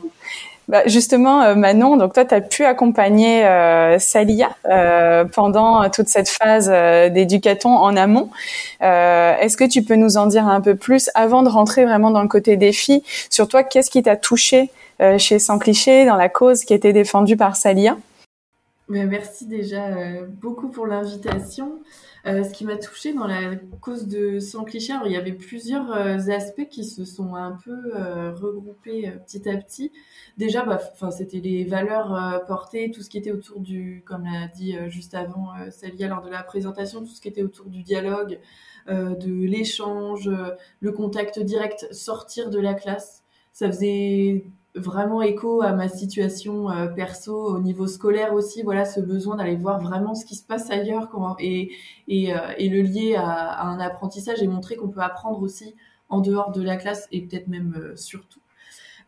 Bah, 0.68 0.82
justement, 0.86 1.42
euh, 1.42 1.54
Manon, 1.54 1.96
donc 1.96 2.14
toi, 2.14 2.24
tu 2.24 2.34
as 2.34 2.40
pu 2.40 2.64
accompagner 2.64 3.44
euh, 3.46 3.98
Salia 3.98 4.50
euh, 4.70 5.24
pendant 5.24 5.88
toute 5.90 6.08
cette 6.08 6.28
phase 6.28 6.70
euh, 6.72 7.08
d'éducaton 7.08 7.70
en 7.70 7.96
amont. 7.96 8.30
Est-ce 8.80 9.56
que 9.56 9.64
tu 9.64 9.82
peux 9.82 9.96
nous 9.96 10.16
en 10.16 10.26
dire 10.26 10.46
un 10.46 10.60
peu 10.60 10.76
plus 10.76 11.10
avant 11.14 11.42
de 11.42 11.48
rentrer 11.48 11.84
vraiment 11.84 12.10
dans 12.10 12.22
le 12.22 12.28
côté 12.28 12.56
défi 12.56 13.02
sur 13.30 13.48
toi? 13.48 13.64
Qu'est-ce 13.64 13.90
qui 13.90 14.02
t'a 14.02 14.16
touché 14.16 14.70
chez 15.18 15.38
Sans 15.38 15.58
Cliché 15.58 16.04
dans 16.06 16.16
la 16.16 16.28
cause 16.28 16.64
qui 16.64 16.74
était 16.74 16.92
défendue 16.92 17.36
par 17.36 17.56
Salia? 17.56 17.96
Merci 18.92 19.46
déjà 19.46 20.22
beaucoup 20.26 20.68
pour 20.68 20.86
l'invitation. 20.86 21.80
Euh, 22.26 22.44
ce 22.44 22.52
qui 22.52 22.66
m'a 22.66 22.76
touchée 22.76 23.14
dans 23.14 23.26
la 23.26 23.56
cause 23.80 24.06
de 24.06 24.38
Sans 24.38 24.64
Cliché, 24.64 24.92
il 25.06 25.12
y 25.12 25.16
avait 25.16 25.32
plusieurs 25.32 25.90
euh, 25.92 26.18
aspects 26.28 26.68
qui 26.68 26.84
se 26.84 27.06
sont 27.06 27.34
un 27.34 27.52
peu 27.52 27.96
euh, 27.96 28.32
regroupés 28.34 29.10
petit 29.26 29.48
à 29.48 29.56
petit. 29.56 29.92
Déjà, 30.36 30.62
bah, 30.62 30.78
c'était 31.10 31.40
les 31.40 31.64
valeurs 31.64 32.44
portées, 32.46 32.90
tout 32.90 33.00
ce 33.00 33.08
qui 33.08 33.16
était 33.16 33.32
autour 33.32 33.60
du, 33.60 34.04
comme 34.06 34.24
l'a 34.24 34.48
dit 34.48 34.76
juste 34.88 35.14
avant 35.14 35.52
Salia 35.70 36.08
lors 36.08 36.22
de 36.22 36.30
la 36.30 36.42
présentation, 36.42 37.00
tout 37.00 37.12
ce 37.12 37.20
qui 37.22 37.28
était 37.28 37.42
autour 37.42 37.66
du 37.66 37.82
dialogue, 37.82 38.38
de 38.88 39.46
l'échange, 39.46 40.30
le 40.80 40.92
contact 40.92 41.38
direct, 41.38 41.88
sortir 41.92 42.50
de 42.50 42.60
la 42.60 42.74
classe. 42.74 43.22
Ça 43.52 43.68
faisait 43.68 44.44
vraiment 44.74 45.20
écho 45.22 45.62
à 45.62 45.72
ma 45.72 45.88
situation 45.88 46.70
euh, 46.70 46.86
perso 46.86 47.34
au 47.34 47.60
niveau 47.60 47.86
scolaire 47.86 48.32
aussi. 48.32 48.62
Voilà 48.62 48.84
ce 48.84 49.00
besoin 49.00 49.36
d'aller 49.36 49.56
voir 49.56 49.80
vraiment 49.80 50.14
ce 50.14 50.24
qui 50.24 50.34
se 50.34 50.44
passe 50.44 50.70
ailleurs 50.70 51.08
comment, 51.10 51.36
et 51.38 51.72
et, 52.08 52.34
euh, 52.34 52.38
et 52.58 52.68
le 52.68 52.82
lier 52.82 53.16
à, 53.16 53.24
à, 53.24 53.66
un 53.66 53.80
apprentissage 53.80 54.42
et 54.42 54.46
montrer 54.48 54.76
qu'on 54.76 54.88
peut 54.88 55.00
apprendre 55.00 55.42
aussi 55.42 55.74
en 56.08 56.20
dehors 56.20 56.52
de 56.52 56.62
la 56.62 56.76
classe 56.76 57.06
et 57.12 57.22
peut-être 57.22 57.48
même 57.48 57.74
euh, 57.76 57.96
surtout. 57.96 58.40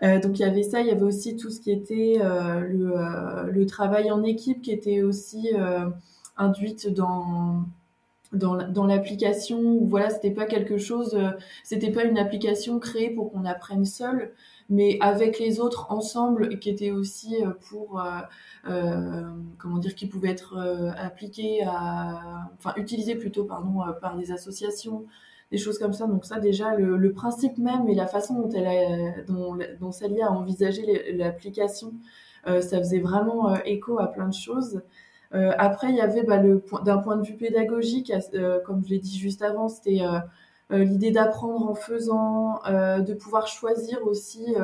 Donc 0.03 0.39
il 0.39 0.41
y 0.41 0.45
avait 0.45 0.65
ça 0.65 0.81
il 0.83 0.89
y 0.89 0.91
avait 0.91 1.03
aussi 1.03 1.35
tout 1.37 1.49
ce 1.51 1.61
qui 1.61 1.71
était 1.71 2.19
le, 2.21 3.49
le 3.51 3.67
travail 3.67 4.11
en 4.11 4.23
équipe 4.23 4.61
qui 4.61 4.71
était 4.71 5.03
aussi 5.03 5.49
induite 6.37 6.93
dans 6.93 7.65
dans 8.35 8.87
l'application 8.87 9.85
voilà 9.85 10.11
c'était 10.11 10.31
pas 10.31 10.47
quelque 10.47 10.79
chose 10.79 11.19
c'était 11.63 11.91
pas 11.91 12.05
une 12.05 12.19
application 12.19 12.79
créée 12.79 13.11
pour 13.11 13.33
qu'on 13.33 13.45
apprenne 13.45 13.85
seul 13.85 14.33
mais 14.69 14.97
avec 15.01 15.39
les 15.39 15.61
autres 15.61 15.87
ensemble 15.91 16.59
qui 16.59 16.71
était 16.71 16.91
aussi 16.91 17.37
pour 17.69 18.03
comment 19.59 19.79
dire 19.79 19.95
qui 19.95 20.07
pouvait 20.07 20.31
être 20.31 20.59
appliqué 20.99 21.63
à 21.65 22.51
enfin 22.59 22.73
utilisé 22.77 23.15
plutôt 23.15 23.45
pardon 23.45 23.81
par 24.01 24.17
des 24.17 24.33
associations 24.33 25.07
des 25.51 25.59
choses 25.59 25.79
comme 25.79 25.93
ça. 25.93 26.07
Donc 26.07 26.25
ça 26.25 26.41
déjà, 26.41 26.75
le, 26.75 27.13
principe 27.13 27.59
même 27.59 27.89
et 27.89 27.95
la 27.95 28.07
façon 28.07 28.35
dont, 28.35 28.51
elle 28.51 28.67
a, 28.67 29.23
dont, 29.23 29.57
dont 29.81 29.91
a 29.91 30.31
envisagé 30.31 31.13
l'application, 31.13 31.93
euh, 32.47 32.61
ça 32.61 32.79
faisait 32.79 33.01
vraiment 33.01 33.51
euh, 33.51 33.57
écho 33.65 33.99
à 34.01 34.09
plein 34.09 34.29
de 34.29 34.35
choses. 34.35 34.83
Euh, 35.35 35.53
après, 35.59 35.89
il 35.91 35.97
y 35.97 36.01
avait 36.01 36.23
bah, 36.23 36.41
d'un 36.85 36.99
point 36.99 37.17
de 37.17 37.27
vue 37.27 37.37
pédagogique, 37.37 38.13
comme 38.65 38.85
je 38.85 38.91
l'ai 38.91 38.99
dit 38.99 39.19
juste 39.19 39.43
avant, 39.43 39.69
c'était 39.69 40.01
l'idée 40.71 41.11
d'apprendre 41.11 41.69
en 41.69 41.75
faisant, 41.75 42.61
de 42.67 43.15
pouvoir 43.15 43.47
choisir 43.47 44.07
aussi 44.07 44.55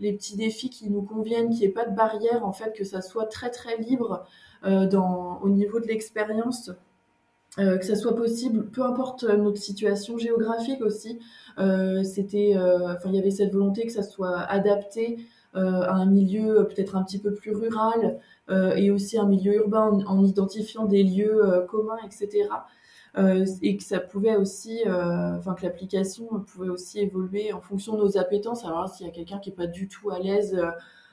les 0.00 0.12
petits 0.12 0.36
défis 0.36 0.70
qui 0.70 0.90
nous 0.90 1.02
conviennent, 1.02 1.50
qu'il 1.50 1.60
n'y 1.60 1.64
ait 1.66 1.70
pas 1.70 1.86
de 1.86 1.94
barrière, 1.94 2.44
en 2.46 2.52
fait, 2.52 2.74
que 2.76 2.84
ça 2.84 3.00
soit 3.00 3.26
très 3.26 3.50
très 3.50 3.76
libre 3.78 4.26
au 4.64 5.48
niveau 5.48 5.80
de 5.80 5.86
l'expérience. 5.86 6.70
Euh, 7.58 7.76
que 7.76 7.84
ça 7.84 7.96
soit 7.96 8.14
possible, 8.14 8.66
peu 8.70 8.84
importe 8.84 9.24
notre 9.24 9.56
situation 9.56 10.16
géographique 10.16 10.80
aussi. 10.80 11.18
Euh, 11.58 12.04
c'était, 12.04 12.52
euh, 12.56 12.94
il 13.06 13.14
y 13.14 13.18
avait 13.18 13.30
cette 13.32 13.52
volonté 13.52 13.84
que 13.86 13.92
ça 13.92 14.02
soit 14.02 14.40
adapté 14.40 15.18
à 15.54 15.92
un 15.92 16.06
milieu 16.06 16.68
peut-être 16.68 16.94
un 16.94 17.02
petit 17.02 17.18
peu 17.18 17.34
plus 17.34 17.52
rural 17.52 18.20
et 18.50 18.90
aussi 18.90 19.18
un 19.18 19.26
milieu 19.26 19.54
urbain 19.56 20.00
en, 20.06 20.24
identifiant 20.24 20.86
des 20.86 21.02
lieux 21.02 21.66
communs, 21.68 21.98
etc. 22.06 22.48
et 23.62 23.76
que 23.76 23.82
ça 23.82 24.00
pouvait 24.00 24.36
aussi, 24.36 24.80
enfin 24.86 25.54
que 25.54 25.64
l'application 25.64 26.26
pouvait 26.46 26.70
aussi 26.70 27.00
évoluer 27.00 27.52
en 27.52 27.60
fonction 27.60 27.94
de 27.94 28.00
nos 28.00 28.16
appétences. 28.16 28.64
Alors 28.64 28.88
s'il 28.88 29.06
y 29.06 29.08
a 29.10 29.12
quelqu'un 29.12 29.38
qui 29.38 29.50
est 29.50 29.54
pas 29.54 29.66
du 29.66 29.88
tout 29.88 30.10
à 30.10 30.18
l'aise 30.18 30.58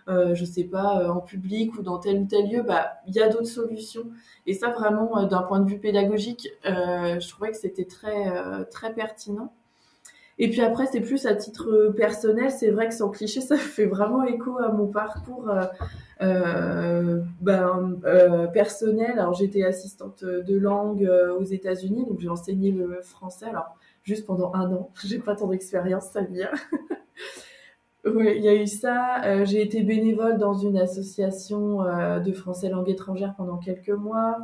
euh, 0.07 0.35
je 0.35 0.45
sais 0.45 0.65
pas, 0.65 1.01
euh, 1.01 1.09
en 1.09 1.19
public 1.19 1.75
ou 1.77 1.81
dans 1.81 1.97
tel 1.97 2.19
ou 2.21 2.25
tel 2.25 2.47
lieu, 2.49 2.61
bah, 2.61 2.97
il 3.07 3.15
y 3.15 3.21
a 3.21 3.29
d'autres 3.29 3.47
solutions. 3.47 4.11
Et 4.45 4.53
ça, 4.53 4.69
vraiment, 4.69 5.17
euh, 5.17 5.25
d'un 5.25 5.41
point 5.41 5.59
de 5.59 5.67
vue 5.69 5.79
pédagogique, 5.79 6.47
je 6.63 7.29
trouvais 7.29 7.51
que 7.51 7.57
c'était 7.57 7.85
très, 7.85 8.65
très 8.69 8.93
pertinent. 8.93 9.53
Et 10.37 10.49
puis 10.49 10.61
après, 10.61 10.85
c'est 10.85 11.01
plus 11.01 11.25
à 11.25 11.35
titre 11.35 11.93
personnel. 11.95 12.51
C'est 12.51 12.71
vrai 12.71 12.89
que 12.89 12.93
sans 12.93 13.09
cliché, 13.09 13.41
ça 13.41 13.55
fait 13.57 13.85
vraiment 13.85 14.23
écho 14.23 14.57
à 14.59 14.71
mon 14.71 14.87
parcours 14.87 15.49
euh, 16.21 17.21
ben, 17.41 17.99
euh, 18.05 18.47
personnel. 18.47 19.19
Alors, 19.19 19.33
j'étais 19.33 19.63
assistante 19.63 20.23
de 20.23 20.57
langue 20.57 21.09
aux 21.39 21.43
États-Unis, 21.43 22.05
donc 22.05 22.19
j'ai 22.19 22.29
enseigné 22.29 22.71
le 22.71 23.01
français. 23.01 23.45
Alors, 23.45 23.77
juste 24.03 24.25
pendant 24.25 24.53
un 24.53 24.71
an. 24.73 24.91
J'ai 25.03 25.19
pas 25.19 25.35
tant 25.35 25.47
d'expérience, 25.47 26.11
ça 26.11 26.21
vient. 26.21 26.51
Oui, 28.05 28.33
il 28.37 28.43
y 28.43 28.47
a 28.47 28.53
eu 28.53 28.67
ça. 28.67 29.23
Euh, 29.25 29.45
j'ai 29.45 29.63
été 29.63 29.81
bénévole 29.81 30.37
dans 30.37 30.53
une 30.53 30.77
association 30.77 31.81
euh, 31.81 32.19
de 32.19 32.31
français 32.33 32.69
langue 32.69 32.87
étrangère 32.87 33.33
pendant 33.35 33.57
quelques 33.57 33.89
mois. 33.89 34.37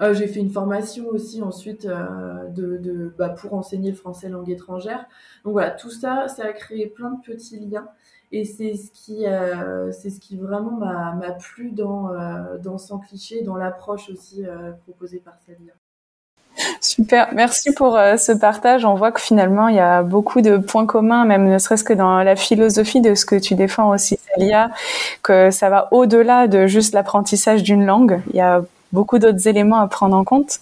Euh, 0.00 0.14
j'ai 0.14 0.26
fait 0.26 0.40
une 0.40 0.50
formation 0.50 1.06
aussi 1.08 1.42
ensuite 1.42 1.86
de, 1.86 2.76
de 2.76 3.14
bah, 3.18 3.30
pour 3.30 3.54
enseigner 3.54 3.90
le 3.90 3.96
français 3.96 4.28
langue 4.28 4.50
étrangère. 4.50 5.06
Donc 5.44 5.52
voilà, 5.52 5.70
tout 5.70 5.90
ça, 5.90 6.28
ça 6.28 6.44
a 6.44 6.52
créé 6.52 6.86
plein 6.86 7.10
de 7.10 7.20
petits 7.20 7.58
liens. 7.58 7.88
Et 8.30 8.44
c'est 8.44 8.74
ce 8.74 8.90
qui, 8.90 9.24
c'est 9.92 10.10
ce 10.10 10.20
qui 10.20 10.36
vraiment 10.36 10.72
m'a 10.72 11.30
plu 11.38 11.70
dans, 11.70 12.10
dans 12.62 12.76
Sans 12.76 12.98
cliché, 12.98 13.42
dans 13.42 13.56
l'approche 13.56 14.10
aussi 14.10 14.44
proposée 14.84 15.18
par 15.18 15.34
Celia. 15.46 15.72
Super, 16.80 17.28
merci 17.34 17.72
pour 17.72 17.96
euh, 17.96 18.16
ce 18.16 18.32
partage. 18.32 18.84
On 18.84 18.94
voit 18.94 19.12
que 19.12 19.20
finalement, 19.20 19.68
il 19.68 19.76
y 19.76 19.80
a 19.80 20.02
beaucoup 20.02 20.40
de 20.40 20.56
points 20.56 20.86
communs, 20.86 21.24
même 21.24 21.48
ne 21.48 21.58
serait-ce 21.58 21.84
que 21.84 21.92
dans 21.92 22.22
la 22.22 22.36
philosophie 22.36 23.00
de 23.00 23.14
ce 23.14 23.26
que 23.26 23.36
tu 23.36 23.54
défends 23.54 23.90
aussi, 23.90 24.18
Célia, 24.34 24.70
que 25.22 25.50
ça 25.50 25.70
va 25.70 25.88
au-delà 25.92 26.48
de 26.48 26.66
juste 26.66 26.94
l'apprentissage 26.94 27.62
d'une 27.62 27.84
langue. 27.84 28.20
Il 28.30 28.36
y 28.36 28.40
a 28.40 28.62
beaucoup 28.92 29.18
d'autres 29.18 29.46
éléments 29.48 29.80
à 29.80 29.86
prendre 29.88 30.16
en 30.16 30.24
compte. 30.24 30.60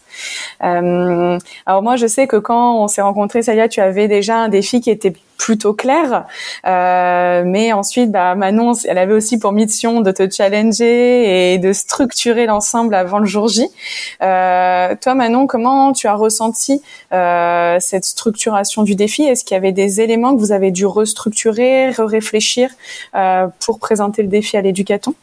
Euh, 0.62 1.38
alors 1.66 1.82
moi, 1.82 1.96
je 1.96 2.06
sais 2.06 2.26
que 2.26 2.36
quand 2.36 2.82
on 2.82 2.88
s'est 2.88 3.02
rencontrés, 3.02 3.42
Salia, 3.42 3.68
tu 3.68 3.80
avais 3.80 4.08
déjà 4.08 4.36
un 4.36 4.48
défi 4.48 4.80
qui 4.80 4.90
était 4.90 5.14
plutôt 5.38 5.74
clair, 5.74 6.26
euh, 6.66 7.42
mais 7.46 7.72
ensuite, 7.72 8.10
bah, 8.10 8.34
Manon, 8.34 8.72
elle 8.84 8.98
avait 8.98 9.12
aussi 9.12 9.38
pour 9.38 9.52
mission 9.52 10.00
de 10.00 10.10
te 10.10 10.28
challenger 10.28 11.52
et 11.52 11.58
de 11.58 11.72
structurer 11.72 12.46
l'ensemble 12.46 12.94
avant 12.94 13.18
le 13.18 13.26
jour 13.26 13.46
J. 13.46 13.68
Euh, 14.22 14.94
toi, 15.00 15.14
Manon, 15.14 15.46
comment 15.46 15.92
tu 15.92 16.06
as 16.06 16.14
ressenti 16.14 16.82
euh, 17.12 17.76
cette 17.80 18.04
structuration 18.04 18.82
du 18.82 18.94
défi? 18.94 19.22
Est-ce 19.22 19.44
qu'il 19.44 19.54
y 19.54 19.58
avait 19.58 19.72
des 19.72 20.00
éléments 20.00 20.34
que 20.34 20.40
vous 20.40 20.52
avez 20.52 20.70
dû 20.70 20.86
restructurer, 20.86 21.90
réfléchir 21.90 22.70
euh, 23.14 23.46
pour 23.64 23.78
présenter 23.78 24.22
le 24.22 24.28
défi 24.28 24.56
à 24.56 24.62
l'éducaton? 24.62 25.14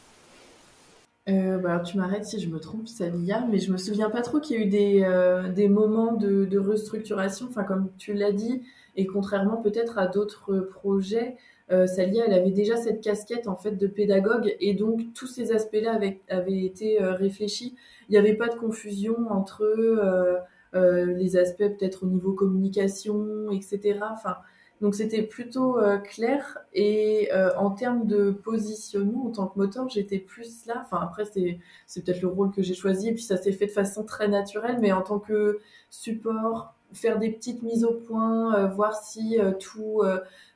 Euh, 1.30 1.58
bah, 1.58 1.80
tu 1.80 1.98
m'arrêtes 1.98 2.26
si 2.26 2.40
je 2.40 2.50
me 2.50 2.60
trompe, 2.60 2.88
Salia, 2.88 3.46
mais 3.50 3.58
je 3.58 3.72
me 3.72 3.78
souviens 3.78 4.10
pas 4.10 4.22
trop 4.22 4.40
qu'il 4.40 4.58
y 4.58 4.60
a 4.60 4.66
eu 4.66 4.70
des, 4.70 5.04
euh, 5.04 5.50
des 5.50 5.70
moments 5.70 6.14
de, 6.14 6.58
restructuration. 6.58 7.48
Enfin, 7.50 7.64
comme 7.64 7.90
tu 7.98 8.14
l'as 8.14 8.34
dit, 8.34 8.62
et 8.96 9.06
contrairement 9.06 9.58
peut-être 9.58 9.98
à 9.98 10.08
d'autres 10.08 10.60
projets, 10.60 11.38
euh, 11.72 11.88
Salia, 11.88 12.26
elle 12.28 12.34
avait 12.34 12.52
déjà 12.52 12.76
cette 12.76 13.02
casquette 13.02 13.48
en 13.48 13.56
fait 13.56 13.78
de 13.78 13.88
pédagogue, 13.88 14.54
et 14.60 14.74
donc 14.74 15.14
tous 15.14 15.28
ces 15.28 15.54
aspects-là 15.54 16.00
avaient, 16.30 16.66
été 16.66 17.02
euh, 17.02 17.14
réfléchis. 17.14 17.76
Il 18.10 18.12
n'y 18.12 18.18
avait 18.18 18.36
pas 18.36 18.50
de 18.50 18.56
confusion 18.56 19.16
entre 19.30 19.64
euh, 19.64 20.38
euh, 20.76 21.06
les 21.06 21.38
aspects 21.38 21.70
peut-être 21.78 22.04
au 22.04 22.08
niveau 22.08 22.34
communication, 22.34 23.50
etc. 23.52 24.00
Enfin, 24.12 24.38
donc 24.84 24.96
c'était 24.96 25.22
plutôt 25.22 25.80
euh, 25.80 25.98
clair 25.98 26.58
et 26.74 27.30
euh, 27.32 27.56
en 27.58 27.72
termes 27.72 28.06
de 28.06 28.32
positionnement 28.32 29.28
en 29.28 29.32
tant 29.32 29.48
que 29.48 29.58
moteur, 29.58 29.88
j'étais 29.88 30.20
plus 30.20 30.66
là. 30.66 30.82
Enfin 30.84 31.00
après 31.02 31.24
c'est 31.24 32.04
peut-être 32.04 32.22
le 32.22 32.28
rôle 32.28 32.52
que 32.52 32.62
j'ai 32.62 32.74
choisi 32.74 33.08
et 33.08 33.14
puis 33.14 33.24
ça 33.24 33.38
s'est 33.38 33.54
fait 33.54 33.68
de 33.68 33.72
façon 33.72 34.04
très 34.04 34.28
naturelle, 34.28 34.80
mais 34.82 34.92
en 34.92 35.02
tant 35.02 35.20
que 35.20 35.62
support, 35.90 36.76
faire 36.92 37.18
des 37.18 37.30
petites 37.30 37.64
mises 37.64 37.86
au 37.86 37.94
point, 37.94 38.56
euh, 38.56 38.68
voir 38.68 38.94
si 39.02 39.38
tout 39.58 40.02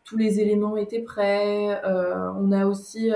tous 0.04 0.18
les 0.18 0.42
éléments 0.42 0.76
étaient 0.76 1.02
prêts. 1.02 1.82
on 1.86 2.52
a 2.52 2.66
aussi 2.66 3.12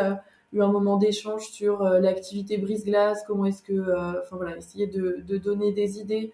eu 0.53 0.61
un 0.61 0.67
moment 0.71 0.95
d'échange 0.95 1.49
sur 1.49 1.83
l'activité 1.83 2.57
brise-glace, 2.57 3.23
comment 3.27 3.45
est-ce 3.45 3.63
que, 3.63 3.81
enfin 4.21 4.37
voilà, 4.37 4.55
essayer 4.55 4.87
de, 4.87 5.17
de 5.27 5.37
donner 5.37 5.73
des 5.73 5.99
idées 5.99 6.31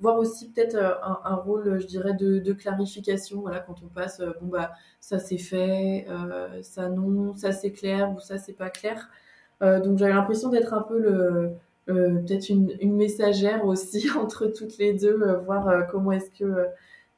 voir 0.00 0.18
aussi 0.18 0.50
peut-être 0.50 0.74
euh, 0.74 0.94
un, 1.24 1.34
rôle, 1.36 1.80
je 1.80 1.86
dirais, 1.86 2.14
de, 2.14 2.52
clarification. 2.52 3.40
Voilà, 3.40 3.60
quand 3.60 3.76
on 3.84 3.88
passe, 3.88 4.20
euh, 4.20 4.32
bon 4.40 4.48
bah 4.48 4.72
ça 5.00 5.18
c'est 5.18 5.38
fait, 5.38 6.06
euh, 6.08 6.62
ça 6.62 6.88
non, 6.88 7.34
ça 7.34 7.52
c'est 7.52 7.72
clair 7.72 8.12
ou 8.12 8.20
ça 8.20 8.38
c'est 8.38 8.52
pas 8.54 8.70
clair. 8.70 9.10
donc 9.60 9.98
j'avais 9.98 10.12
l'impression 10.12 10.50
d'être 10.50 10.74
un 10.74 10.82
peu 10.82 10.98
le 10.98 11.52
peut-être 11.86 12.48
une, 12.50 12.96
messagère 12.96 13.64
aussi 13.64 14.10
entre 14.18 14.46
toutes 14.46 14.78
les 14.78 14.94
deux, 14.94 15.16
voir 15.46 15.86
comment 15.90 16.12
est-ce 16.12 16.30
que 16.30 16.66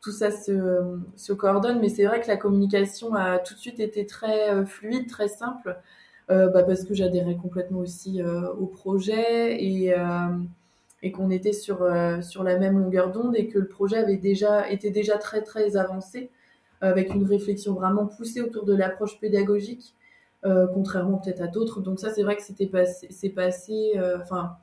tout 0.01 0.13
ça 0.13 0.31
se, 0.31 1.33
coordonne. 1.33 1.81
Mais 1.81 1.89
c'est 1.89 2.05
vrai 2.07 2.21
que 2.21 2.29
la 2.29 2.37
communication 2.37 3.15
a 3.15 3.39
tout 3.39 3.55
de 3.55 3.59
suite 3.59 3.81
été 3.81 4.07
très 4.07 4.65
fluide, 4.67 5.09
très 5.09 5.29
simple, 5.29 5.79
bah, 6.29 6.63
parce 6.65 6.85
que 6.85 6.95
j'adhérais 6.95 7.37
complètement 7.37 7.81
aussi 7.81 8.23
au 8.23 8.67
projet 8.67 9.63
et 9.65 9.95
et 11.03 11.13
qu'on 11.13 11.31
était 11.31 11.53
sur, 11.53 11.83
euh, 11.83 12.21
sur 12.21 12.43
la 12.43 12.59
même 12.59 12.79
longueur 12.79 13.13
d'onde 13.13 13.37
et 13.37 13.49
que 13.49 13.59
le 13.59 13.69
projet 13.69 13.99
avait 13.99 14.17
déjà, 14.17 14.71
était 14.71 14.91
déjà 14.91 15.17
très 15.17 15.43
très 15.43 15.77
avancé 15.77 16.31
avec 16.81 17.13
une 17.13 17.25
réflexion 17.25 17.75
vraiment 17.75 18.07
poussée 18.07 18.41
autour 18.41 18.65
de 18.65 18.73
l'approche 18.73 19.19
pédagogique, 19.19 19.97
euh, 20.45 20.67
contrairement 20.73 21.19
peut-être 21.19 21.41
à 21.41 21.49
d'autres. 21.49 21.81
Donc 21.81 21.99
ça, 21.99 22.11
c'est 22.11 22.23
vrai 22.23 22.37
que 22.37 22.43
c'était 22.43 22.67
passé, 22.69 23.09
c'est 23.11 23.31
passé. 23.31 23.95
Euh, 23.97 24.19
enfin, 24.21 24.57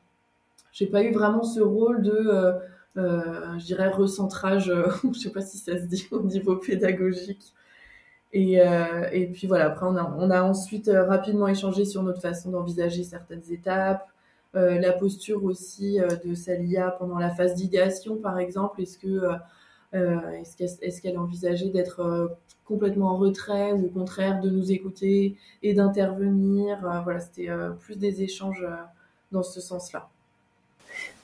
j'ai 0.72 0.88
pas 0.88 1.04
eu 1.04 1.12
vraiment 1.12 1.44
ce 1.44 1.60
rôle 1.60 2.02
de, 2.04 2.54
je 2.96 3.66
dirais, 3.66 3.90
recentrage. 3.90 4.72
je 5.14 5.20
sais 5.20 5.32
pas 5.32 5.42
si 5.42 5.58
ça 5.58 5.78
se 5.78 5.86
dit 5.86 6.08
au 6.12 6.22
niveau 6.22 6.56
pédagogique. 6.56 7.54
Et, 8.32 8.60
et 9.12 9.28
puis 9.28 9.48
voilà. 9.48 9.66
Après, 9.66 9.86
on 9.86 9.98
a, 9.98 10.16
on 10.18 10.30
a 10.30 10.42
ensuite 10.42 10.90
rapidement 10.94 11.50
échangé 11.50 11.84
sur 11.84 12.02
notre 12.04 12.22
façon 12.22 12.52
d'envisager 12.52 13.04
certaines 13.04 13.44
étapes. 13.52 14.08
Euh, 14.56 14.80
la 14.80 14.94
posture 14.94 15.44
aussi 15.44 16.00
euh, 16.00 16.16
de 16.24 16.34
Salia 16.34 16.92
pendant 16.92 17.20
la 17.20 17.30
phase 17.30 17.56
d'idéation, 17.56 18.16
par 18.18 18.40
exemple. 18.40 18.82
Est-ce 18.82 18.98
que 18.98 19.22
euh, 19.94 21.02
qu'elle 21.02 21.18
envisageait 21.18 21.70
d'être 21.70 22.38
complètement 22.64 23.12
en 23.12 23.18
retrait 23.18 23.74
ou 23.74 23.86
au 23.86 23.90
contraire 23.90 24.40
de 24.42 24.50
nous 24.50 24.72
écouter 24.72 25.38
et 25.62 25.74
d'intervenir? 25.74 26.80
Voilà, 27.04 27.20
c'était 27.20 27.50
plus 27.80 27.98
des 27.98 28.22
échanges 28.22 28.66
dans 29.32 29.44
ce 29.44 29.62
sens-là. 29.62 30.10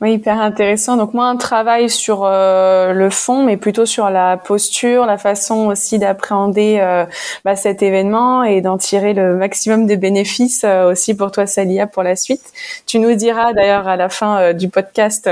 Oui, 0.02 0.14
hyper 0.14 0.42
intéressant. 0.42 0.98
Donc 0.98 1.14
moi, 1.14 1.28
un 1.28 1.38
travail 1.38 1.88
sur 1.88 2.24
euh, 2.26 2.92
le 2.92 3.12
fond, 3.12 3.44
mais 3.44 3.56
plutôt 3.56 3.86
sur 3.86 4.10
la 4.10 4.36
posture, 4.36 5.06
la 5.06 5.20
façon 5.20 5.68
aussi 5.68 6.00
d'appréhender 6.00 6.80
euh, 6.82 7.06
bah, 7.46 7.56
cet 7.56 7.84
événement 7.84 8.44
et 8.44 8.62
d'en 8.62 8.80
tirer 8.80 9.14
le 9.14 9.36
maximum 9.36 9.86
de 9.86 9.96
bénéfices 9.96 10.64
euh, 10.64 10.92
aussi 10.92 11.14
pour 11.14 11.32
toi, 11.32 11.46
Salia, 11.46 11.86
pour 11.86 12.02
la 12.02 12.16
suite. 12.16 12.42
Tu 12.88 12.98
nous 12.98 13.14
diras 13.14 13.54
d'ailleurs 13.54 13.88
à 13.88 13.96
la 13.96 14.10
fin 14.10 14.54
du 14.54 14.70
podcast 14.70 15.30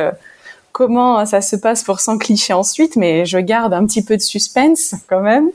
comment 0.72 1.26
ça 1.26 1.42
se 1.42 1.56
passe 1.56 1.84
pour 1.84 2.00
sans 2.00 2.20
cliché 2.20 2.54
ensuite, 2.54 2.96
mais 2.96 3.26
je 3.26 3.40
garde 3.40 3.74
un 3.74 3.88
petit 3.88 4.04
peu 4.04 4.18
de 4.18 4.22
suspense 4.22 4.94
quand 5.10 5.22
même. 5.22 5.50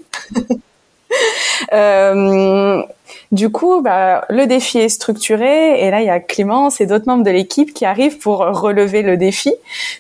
du 3.33 3.51
coup, 3.51 3.81
bah, 3.81 4.25
le 4.31 4.47
défi 4.47 4.79
est 4.79 4.89
structuré 4.89 5.81
et 5.81 5.91
là, 5.91 6.01
il 6.01 6.07
y 6.07 6.11
a 6.11 6.21
Clémence 6.21 6.81
et 6.81 6.87
d'autres 6.87 7.07
membres 7.07 7.25
de 7.25 7.31
l'équipe 7.31 7.75
qui 7.75 7.85
arrivent 7.85 8.19
pour 8.19 8.39
relever 8.39 9.03
le 9.03 9.17
défi. 9.17 9.53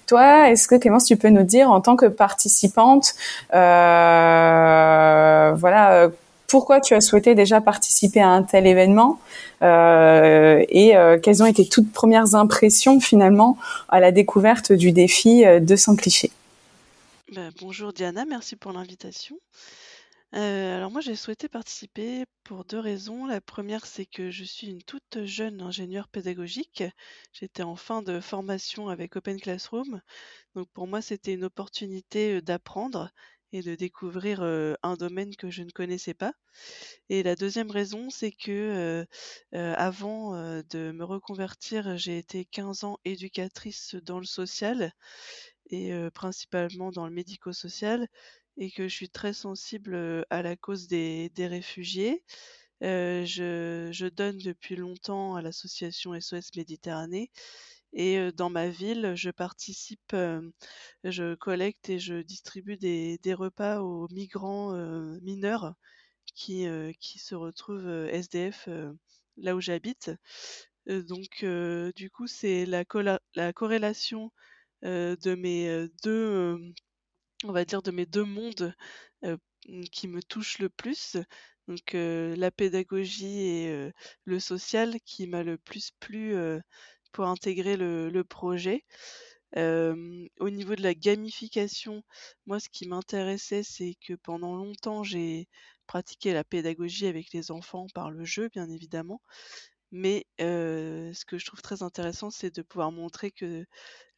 Toi, 0.07 0.51
est-ce 0.51 0.69
que 0.69 0.77
Clémence, 0.77 1.05
tu 1.05 1.17
peux 1.17 1.31
nous 1.31 1.43
dire 1.43 1.71
en 1.71 1.81
tant 1.81 1.97
que 1.97 2.07
participante, 2.07 3.15
euh, 3.55 5.53
voilà, 5.57 6.09
pourquoi 6.55 6.81
tu 6.81 6.95
as 6.95 7.01
souhaité 7.01 7.35
déjà 7.35 7.61
participer 7.61 8.21
à 8.21 8.29
un 8.29 8.43
tel 8.43 8.67
événement 8.67 9.19
euh, 9.63 10.65
et 10.69 10.97
euh, 10.97 11.19
quelles 11.19 11.43
ont 11.43 11.47
été 11.47 11.67
toutes 11.67 11.93
premières 11.93 12.35
impressions 12.35 13.01
finalement 13.01 13.57
à 13.89 13.99
la 13.99 14.13
découverte 14.13 14.73
du 14.73 14.93
défi 14.93 15.45
euh, 15.45 15.59
de 15.59 15.67
200 15.67 15.97
clichés? 15.97 16.31
Bah, 17.35 17.49
Bonjour 17.61 17.93
Diana, 17.93 18.25
merci 18.25 18.57
pour 18.57 18.73
l'invitation. 18.73 19.37
Alors 20.37 20.91
moi 20.91 21.01
j'ai 21.01 21.15
souhaité 21.17 21.49
participer 21.49 22.25
pour 22.43 22.65
deux 22.65 22.79
raisons. 22.81 23.27
La 23.27 23.41
première 23.41 23.87
c'est 23.87 24.07
que 24.07 24.31
je 24.31 24.45
suis 24.45 24.67
une 24.67 24.83
toute 24.83 25.25
jeune 25.25 25.61
ingénieure 25.63 26.09
pédagogique. 26.09 26.83
J'étais 27.33 27.63
en 27.63 27.77
fin 27.77 28.03
de 28.03 28.21
formation 28.21 28.89
avec 28.89 29.17
Open 29.17 29.41
Classroom. 29.41 30.01
Donc 30.55 30.69
pour 30.73 30.87
moi 30.89 31.01
c'était 31.03 31.35
une 31.35 31.45
opportunité 31.45 32.43
d'apprendre 32.43 33.11
et 33.53 33.63
de 33.63 33.77
découvrir 33.77 34.43
un 34.43 34.97
domaine 34.97 35.37
que 35.37 35.51
je 35.51 35.63
ne 35.63 35.71
connaissais 35.71 36.15
pas. 36.15 36.33
Et 37.09 37.23
la 37.23 37.37
deuxième 37.37 37.71
raison, 37.71 38.11
c'est 38.11 38.33
que 38.33 39.07
avant 39.53 40.33
de 40.33 40.91
me 40.91 41.05
reconvertir, 41.05 41.97
j'ai 41.97 42.19
été 42.19 42.45
15 42.47 42.83
ans 42.83 42.99
éducatrice 43.05 43.95
dans 44.03 44.19
le 44.19 44.27
social 44.27 44.93
et 45.71 45.93
principalement 46.13 46.91
dans 46.91 47.07
le 47.07 47.13
médico-social 47.13 48.09
et 48.57 48.71
que 48.71 48.89
je 48.89 48.95
suis 48.95 49.09
très 49.09 49.33
sensible 49.33 50.25
à 50.31 50.43
la 50.43 50.57
cause 50.57 50.87
des, 50.89 51.31
réfugiés. 51.39 52.23
je, 52.81 53.89
je, 53.93 54.07
donne 54.07 54.39
depuis 54.39 54.77
longtemps 54.77 55.37
à 55.37 55.43
l'association 55.43 56.15
SOS 56.15 56.51
Méditerranée 56.57 57.31
et 57.95 58.33
dans 58.33 58.51
ma 58.51 58.69
ville, 58.69 59.13
je 59.15 59.31
participe, 59.31 60.17
je 61.05 61.35
collecte 61.37 61.89
et 61.91 61.99
je 62.01 62.23
distribue 62.23 62.77
des, 62.77 63.35
repas 63.35 63.81
aux 63.81 64.09
migrants 64.09 64.73
mineurs 65.23 65.75
qui, 66.35 66.67
qui 66.99 67.19
se 67.21 67.35
retrouvent 67.37 68.09
SDF 68.11 68.69
là 69.37 69.55
où 69.55 69.61
j'habite. 69.61 70.11
donc, 70.87 71.45
du 71.95 72.11
coup, 72.11 72.27
c'est 72.27 72.67
la, 72.67 72.85
la 73.37 73.53
corrélation 73.53 74.33
de 74.83 75.35
mes 75.37 75.87
deux, 76.03 76.59
on 77.45 77.53
va 77.53 77.65
dire, 77.65 77.83
de 77.83 77.91
mes 77.91 78.07
deux 78.07 78.25
mondes 78.25 78.75
qui 79.93 80.09
me 80.09 80.23
touchent 80.23 80.59
le 80.59 80.69
plus. 80.69 81.17
Donc, 81.69 81.93
la 81.95 82.51
pédagogie 82.51 83.41
et 83.41 83.93
le 84.25 84.41
social 84.41 84.99
qui 85.05 85.27
m'a 85.27 85.43
le 85.43 85.57
plus 85.59 85.91
plu 86.01 86.35
pour 87.13 87.27
intégrer 87.27 87.77
le, 87.77 88.23
projet. 88.25 88.85
au 89.57 90.51
niveau 90.51 90.75
de 90.75 90.83
la 90.83 90.95
gamification, 90.95 92.03
moi, 92.47 92.61
ce 92.61 92.69
qui 92.69 92.89
m'intéressait, 92.89 93.63
c'est 93.63 93.95
que 94.07 94.15
pendant 94.15 94.57
longtemps, 94.57 95.03
j'ai 95.05 95.49
pratiqué 95.87 96.33
la 96.33 96.45
pédagogie 96.45 97.07
avec 97.07 97.33
les 97.33 97.51
enfants 97.51 97.87
par 97.95 98.11
le 98.11 98.25
jeu, 98.25 98.49
bien 98.49 98.69
évidemment. 98.69 99.21
Mais 99.95 100.27
ce 100.39 101.25
que 101.25 101.39
je 101.39 101.47
trouve 101.47 101.63
très 101.63 101.83
intéressant, 101.83 102.31
c'est 102.31 102.55
de 102.55 102.63
pouvoir 102.63 102.93
montrer 102.93 103.31
que 103.31 103.65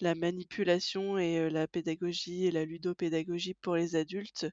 la 0.00 0.14
manipulation 0.14 1.18
et 1.18 1.50
la 1.50 1.68
pédagogie 1.68 2.46
et 2.46 2.50
la 2.50 2.64
ludopédagogie 2.64 3.54
pour 3.54 3.76
les 3.76 3.96
adultes, 3.96 4.46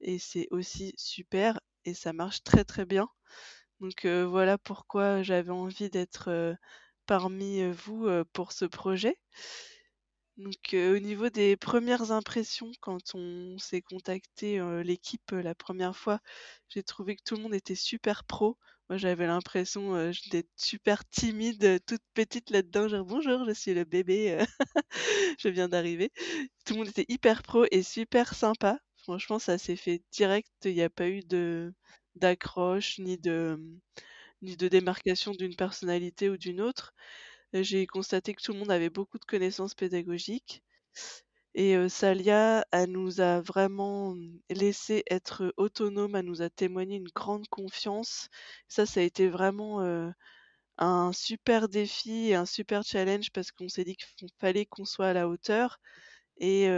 et 0.00 0.18
c'est 0.18 0.48
aussi 0.50 0.92
super 0.98 1.60
et 1.84 1.94
ça 1.94 2.12
marche 2.12 2.42
très 2.44 2.64
très 2.64 2.86
bien. 2.86 3.08
Donc 3.80 4.06
voilà 4.06 4.58
pourquoi 4.58 5.22
j'avais 5.22 5.50
envie 5.52 5.90
d'être 5.90 6.56
parmi 7.06 7.70
vous 7.72 8.08
pour 8.32 8.52
ce 8.52 8.64
projet. 8.66 9.16
Donc, 10.36 10.74
au 10.74 10.98
niveau 10.98 11.28
des 11.28 11.56
premières 11.56 12.10
impressions, 12.12 12.70
quand 12.80 13.14
on 13.14 13.56
s'est 13.58 13.82
contacté 13.82 14.60
l'équipe 14.84 15.30
la 15.32 15.54
première 15.54 15.96
fois, 15.96 16.20
j'ai 16.68 16.82
trouvé 16.82 17.16
que 17.16 17.22
tout 17.24 17.36
le 17.36 17.42
monde 17.42 17.54
était 17.54 17.74
super 17.76 18.24
pro. 18.24 18.56
Moi, 18.90 18.98
j'avais 18.98 19.26
l'impression 19.26 19.94
d'être 20.30 20.48
super 20.56 21.08
timide, 21.08 21.80
toute 21.86 22.02
petite 22.14 22.50
là-dedans, 22.50 22.88
genre 22.88 23.04
bonjour, 23.04 23.44
je 23.46 23.52
suis 23.52 23.72
le 23.74 23.84
bébé, 23.84 24.38
je 25.40 25.48
viens 25.48 25.68
d'arriver. 25.68 26.10
Tout 26.66 26.74
le 26.74 26.78
monde 26.80 26.88
était 26.88 27.06
hyper 27.08 27.42
pro 27.42 27.64
et 27.70 27.82
super 27.82 28.34
sympa. 28.34 28.78
Franchement, 28.98 29.38
ça 29.38 29.58
s'est 29.58 29.76
fait 29.76 30.02
direct. 30.12 30.50
Il 30.64 30.74
n'y 30.74 30.82
a 30.82 30.90
pas 30.90 31.08
eu 31.08 31.20
de 31.22 31.74
d'accroche 32.16 32.98
ni 33.00 33.18
de 33.18 33.58
ni 34.42 34.56
de 34.56 34.68
démarcation 34.68 35.32
d'une 35.32 35.56
personnalité 35.56 36.30
ou 36.30 36.36
d'une 36.38 36.60
autre. 36.62 36.94
J'ai 37.54 37.86
constaté 37.86 38.34
que 38.34 38.42
tout 38.42 38.52
le 38.54 38.60
monde 38.60 38.72
avait 38.72 38.90
beaucoup 38.90 39.18
de 39.18 39.24
connaissances 39.26 39.74
pédagogiques. 39.74 40.62
Et 41.54 41.88
Salia, 41.88 42.64
elle 42.72 42.90
nous 42.92 43.20
a 43.20 43.40
vraiment 43.40 44.14
mmh, 44.14 44.38
laissé 44.50 45.02
être 45.10 45.52
autonome, 45.56 46.16
elle 46.16 46.24
nous 46.26 46.42
a 46.42 46.50
témoigné 46.50 46.96
une 46.96 47.08
grande 47.14 47.48
confiance. 47.48 48.28
Ça, 48.68 48.86
ça 48.86 49.00
a 49.00 49.02
été 49.04 49.28
vraiment 49.28 49.80
un 50.78 51.12
super 51.12 51.68
défi 51.68 52.28
et 52.30 52.34
un 52.36 52.46
super 52.46 52.82
challenge 52.84 53.30
parce 53.32 53.52
qu'on 53.52 53.68
s'est 53.68 53.84
dit 53.84 53.96
qu'il 53.96 54.28
fallait 54.40 54.66
qu'on 54.66 54.84
soit 54.84 55.08
à 55.08 55.12
la 55.14 55.28
hauteur. 55.28 55.80
Et, 56.38 56.68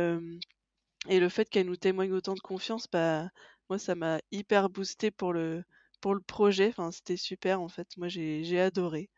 et 1.09 1.19
le 1.21 1.29
fait 1.29 1.49
qu'elle 1.51 1.67
nous 1.67 1.75
témoigne 1.77 2.13
autant 2.13 2.35
de 2.35 2.41
confiance, 2.41 2.87
bah, 2.93 3.29
moi, 3.69 3.77
ça 3.79 3.95
m'a 3.97 4.21
hyper 4.31 4.69
boosté 4.71 5.11
pour 5.11 5.33
le, 5.33 5.65
pour 6.01 6.15
le 6.15 6.21
projet. 6.21 6.69
Enfin, 6.69 6.93
c'était 6.93 7.17
super 7.17 7.61
en 7.61 7.69
fait. 7.69 7.89
Moi, 7.97 8.07
j'ai 8.09 8.61
adoré. 8.61 9.11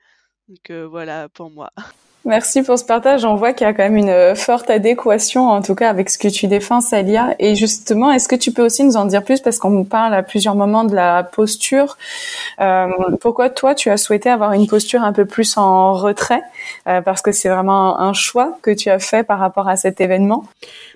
Donc 0.48 0.70
euh, 0.70 0.86
voilà 0.86 1.28
pour 1.28 1.50
moi. 1.50 1.70
Merci 2.24 2.62
pour 2.62 2.78
ce 2.78 2.84
partage. 2.84 3.24
On 3.24 3.36
voit 3.36 3.54
qu'il 3.54 3.66
y 3.66 3.70
a 3.70 3.72
quand 3.72 3.84
même 3.84 3.96
une 3.96 4.10
euh, 4.10 4.34
forte 4.34 4.68
adéquation, 4.68 5.48
en 5.48 5.62
tout 5.62 5.74
cas, 5.74 5.88
avec 5.88 6.10
ce 6.10 6.18
que 6.18 6.28
tu 6.28 6.46
défends, 6.46 6.82
Salia. 6.82 7.34
Et 7.38 7.54
justement, 7.54 8.10
est-ce 8.12 8.28
que 8.28 8.36
tu 8.36 8.52
peux 8.52 8.62
aussi 8.62 8.84
nous 8.84 8.96
en 8.98 9.06
dire 9.06 9.24
plus, 9.24 9.40
parce 9.40 9.58
qu'on 9.58 9.70
nous 9.70 9.84
parle 9.84 10.12
à 10.12 10.22
plusieurs 10.22 10.54
moments 10.54 10.84
de 10.84 10.94
la 10.94 11.22
posture. 11.22 11.96
Euh, 12.60 12.88
pourquoi 13.22 13.48
toi, 13.48 13.74
tu 13.74 13.88
as 13.88 13.96
souhaité 13.96 14.28
avoir 14.28 14.52
une 14.52 14.66
posture 14.66 15.02
un 15.02 15.14
peu 15.14 15.24
plus 15.24 15.56
en 15.56 15.94
retrait? 15.94 16.42
Euh, 16.86 17.00
Parce 17.00 17.22
que 17.22 17.32
c'est 17.32 17.48
vraiment 17.48 17.98
un 17.98 18.12
choix 18.12 18.58
que 18.60 18.72
tu 18.72 18.90
as 18.90 18.98
fait 18.98 19.22
par 19.22 19.38
rapport 19.38 19.68
à 19.68 19.76
cet 19.76 20.00
événement. 20.00 20.44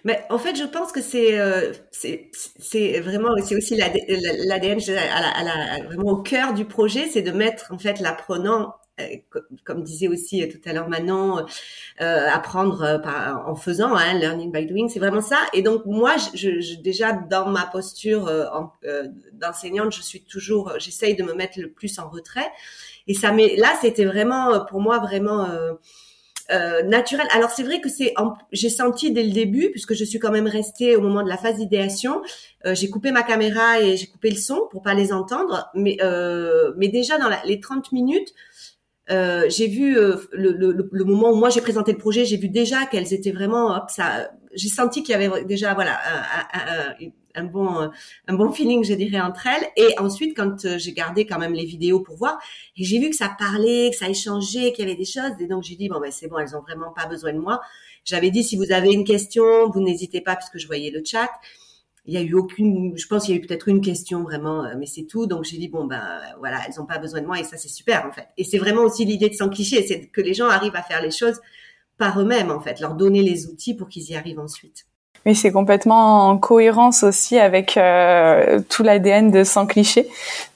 Mais 0.04 0.22
en 0.28 0.38
fait, 0.38 0.54
je 0.56 0.64
pense 0.64 0.92
que 0.92 1.00
c'est 1.00 1.38
euh, 1.38 1.72
c'est 1.92 3.00
vraiment 3.00 3.30
c'est 3.42 3.56
aussi 3.56 3.76
l'ADN 3.76 4.80
vraiment 5.86 6.10
au 6.10 6.16
cœur 6.16 6.52
du 6.52 6.66
projet, 6.66 7.08
c'est 7.10 7.22
de 7.22 7.30
mettre 7.30 7.72
en 7.72 7.78
fait 7.78 8.00
l'apprenant 8.00 8.74
comme 9.64 9.82
disait 9.82 10.08
aussi 10.08 10.46
tout 10.48 10.60
à 10.68 10.72
l'heure 10.72 10.88
Manon, 10.88 11.46
euh, 12.00 12.28
apprendre 12.30 12.82
euh, 12.82 12.98
en 13.46 13.54
faisant, 13.54 13.94
hein, 13.94 14.14
learning 14.14 14.52
by 14.52 14.66
doing, 14.66 14.88
c'est 14.88 14.98
vraiment 14.98 15.20
ça. 15.20 15.38
Et 15.52 15.62
donc 15.62 15.86
moi, 15.86 16.14
déjà 16.82 17.12
dans 17.12 17.46
ma 17.46 17.66
posture 17.66 18.28
euh, 18.28 18.44
d'enseignante, 19.32 19.94
je 19.94 20.02
suis 20.02 20.22
toujours, 20.22 20.72
j'essaye 20.78 21.16
de 21.16 21.22
me 21.22 21.34
mettre 21.34 21.60
le 21.60 21.70
plus 21.70 21.98
en 21.98 22.08
retrait. 22.08 22.50
Et 23.06 23.14
ça, 23.14 23.32
mais 23.32 23.56
là, 23.56 23.72
c'était 23.80 24.04
vraiment 24.04 24.64
pour 24.66 24.80
moi 24.80 24.98
vraiment 24.98 25.48
euh, 26.50 26.82
naturel. 26.82 27.26
Alors 27.30 27.50
c'est 27.50 27.62
vrai 27.62 27.80
que 27.80 27.88
c'est, 27.88 28.12
j'ai 28.50 28.68
senti 28.68 29.10
dès 29.12 29.22
le 29.22 29.30
début, 29.30 29.70
puisque 29.70 29.94
je 29.94 30.04
suis 30.04 30.18
quand 30.18 30.32
même 30.32 30.46
restée 30.46 30.96
au 30.96 31.00
moment 31.00 31.22
de 31.22 31.28
la 31.28 31.38
phase 31.38 31.56
d'idéation, 31.56 32.20
euh, 32.66 32.74
j'ai 32.74 32.90
coupé 32.90 33.10
ma 33.10 33.22
caméra 33.22 33.80
et 33.80 33.96
j'ai 33.96 34.06
coupé 34.06 34.28
le 34.28 34.36
son 34.36 34.60
pour 34.70 34.82
pas 34.82 34.92
les 34.92 35.12
entendre, 35.12 35.70
euh, 35.76 36.72
mais 36.76 36.88
déjà 36.88 37.16
dans 37.16 37.30
les 37.44 37.60
30 37.60 37.92
minutes, 37.92 38.34
euh, 39.10 39.46
j'ai 39.48 39.66
vu 39.66 39.98
euh, 39.98 40.16
le, 40.32 40.52
le, 40.52 40.88
le, 40.90 41.04
moment 41.04 41.32
où 41.32 41.34
moi 41.34 41.50
j'ai 41.50 41.60
présenté 41.60 41.92
le 41.92 41.98
projet, 41.98 42.24
j'ai 42.24 42.36
vu 42.36 42.48
déjà 42.48 42.86
qu'elles 42.86 43.12
étaient 43.12 43.32
vraiment 43.32 43.74
hop, 43.76 43.84
ça. 43.88 44.30
J'ai 44.54 44.68
senti 44.68 45.02
qu'il 45.02 45.12
y 45.12 45.14
avait 45.14 45.44
déjà 45.44 45.74
voilà 45.74 45.98
un, 46.52 46.92
un, 47.00 47.42
un, 47.42 47.44
bon 47.44 47.90
un 48.28 48.34
bon 48.34 48.52
feeling, 48.52 48.84
je 48.84 48.94
dirais 48.94 49.20
entre 49.20 49.46
elles. 49.48 49.66
Et 49.76 49.98
ensuite, 49.98 50.36
quand 50.36 50.64
euh, 50.66 50.78
j'ai 50.78 50.92
gardé 50.92 51.26
quand 51.26 51.38
même 51.38 51.54
les 51.54 51.64
vidéos 51.64 52.00
pour 52.00 52.16
voir, 52.16 52.38
j'ai 52.76 52.98
vu 53.00 53.10
que 53.10 53.16
ça 53.16 53.34
parlait, 53.36 53.90
que 53.90 53.96
ça 53.96 54.08
échangeait, 54.08 54.72
qu'il 54.72 54.84
y 54.84 54.88
avait 54.88 54.96
des 54.96 55.04
choses. 55.04 55.32
Et 55.40 55.46
donc 55.46 55.64
j'ai 55.64 55.74
dit 55.74 55.88
bon 55.88 55.98
ben 56.00 56.12
c'est 56.12 56.28
bon, 56.28 56.38
elles 56.38 56.54
ont 56.54 56.60
vraiment 56.60 56.92
pas 56.92 57.06
besoin 57.06 57.32
de 57.32 57.38
moi. 57.38 57.60
J'avais 58.04 58.30
dit 58.30 58.44
si 58.44 58.56
vous 58.56 58.70
avez 58.72 58.92
une 58.92 59.04
question, 59.04 59.68
vous 59.70 59.80
n'hésitez 59.80 60.20
pas 60.20 60.36
puisque 60.36 60.58
je 60.58 60.66
voyais 60.66 60.90
le 60.90 61.02
chat 61.04 61.30
il 62.06 62.14
y 62.14 62.16
a 62.16 62.20
eu 62.20 62.34
aucune, 62.34 62.96
je 62.96 63.06
pense 63.06 63.24
qu'il 63.24 63.34
y 63.34 63.38
a 63.38 63.40
eu 63.40 63.46
peut-être 63.46 63.68
une 63.68 63.80
question 63.80 64.22
vraiment, 64.22 64.64
euh, 64.64 64.74
mais 64.78 64.86
c'est 64.86 65.04
tout. 65.04 65.26
Donc 65.26 65.44
j'ai 65.44 65.58
dit 65.58 65.68
bon 65.68 65.84
ben 65.84 66.02
voilà, 66.38 66.60
elles 66.66 66.74
n'ont 66.78 66.86
pas 66.86 66.98
besoin 66.98 67.20
de 67.20 67.26
moi 67.26 67.38
et 67.38 67.44
ça 67.44 67.56
c'est 67.56 67.68
super 67.68 68.06
en 68.06 68.12
fait. 68.12 68.28
Et 68.38 68.44
c'est 68.44 68.58
vraiment 68.58 68.82
aussi 68.82 69.04
l'idée 69.04 69.28
de 69.28 69.34
sans 69.34 69.48
cliché, 69.48 69.84
c'est 69.86 70.06
que 70.08 70.20
les 70.20 70.34
gens 70.34 70.48
arrivent 70.48 70.76
à 70.76 70.82
faire 70.82 71.02
les 71.02 71.10
choses 71.10 71.40
par 71.98 72.20
eux-mêmes 72.20 72.50
en 72.50 72.60
fait, 72.60 72.80
leur 72.80 72.94
donner 72.94 73.22
les 73.22 73.46
outils 73.46 73.74
pour 73.74 73.88
qu'ils 73.88 74.10
y 74.10 74.16
arrivent 74.16 74.40
ensuite. 74.40 74.86
Oui, 75.24 75.36
c'est 75.36 75.52
complètement 75.52 76.28
en 76.30 76.38
cohérence 76.38 77.04
aussi 77.04 77.38
avec 77.38 77.76
euh, 77.76 78.60
tout 78.68 78.82
l'ADN 78.82 79.30
de 79.30 79.44
Sans 79.44 79.66
Cliché. 79.66 80.08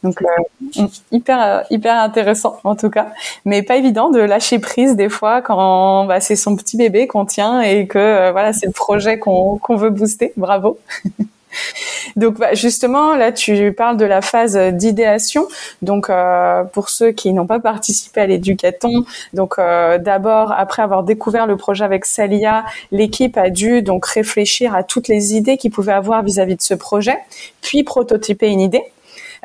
Donc 0.02 0.20
euh, 0.22 0.87
hyper 1.12 1.64
hyper 1.70 1.94
intéressant 1.94 2.59
en 2.64 2.74
tout 2.74 2.90
cas, 2.90 3.12
mais 3.44 3.62
pas 3.62 3.76
évident 3.76 4.11
de 4.11 4.18
lâcher 4.18 4.59
prise 4.59 4.96
des 4.96 5.09
fois 5.09 5.40
quand 5.40 6.06
bah, 6.06 6.20
c'est 6.20 6.35
son 6.35 6.56
petit 6.56 6.76
bébé 6.76 7.06
qu'on 7.06 7.26
tient 7.26 7.61
et 7.61 7.87
que 7.87 7.98
euh, 7.98 8.32
voilà 8.32 8.52
c'est 8.52 8.66
le 8.66 8.72
projet 8.72 9.20
qu'on 9.20 9.56
qu'on 9.59 9.76
veut 9.76 9.90
booster. 9.90 10.32
Bravo. 10.37 10.78
Donc 12.16 12.38
bah, 12.38 12.55
justement, 12.55 13.14
là, 13.16 13.33
tu 13.33 13.73
parles 13.73 13.97
de 13.97 14.05
la 14.05 14.23
phase 14.23 14.57
d'idéation. 14.57 15.47
Donc 15.83 16.11
euh, 16.11 16.64
pour 16.64 16.88
ceux 16.88 17.12
qui 17.12 17.33
n'ont 17.33 17.47
pas 17.47 17.61
participé 17.61 18.21
à 18.21 18.27
l'éducaton, 18.27 19.05
donc 19.33 19.59
euh, 19.59 19.99
d'abord 19.99 20.53
après 20.53 20.83
avoir 20.83 21.03
découvert 21.03 21.47
le 21.47 21.57
projet 21.57 21.85
avec 21.85 22.05
Salia, 22.05 22.64
l'équipe 22.92 23.37
a 23.37 23.51
dû 23.51 23.83
donc 23.83 24.07
réfléchir 24.07 24.75
à 24.75 24.83
toutes 24.83 25.09
les 25.09 25.35
idées 25.35 25.57
qu'ils 25.57 25.71
pouvaient 25.71 25.92
avoir 25.92 26.23
vis-à-vis 26.23 26.57
de 26.57 26.62
ce 26.62 26.75
projet, 26.75 27.16
puis 27.62 27.83
prototyper 27.83 28.49
une 28.49 28.61
idée. 28.61 28.85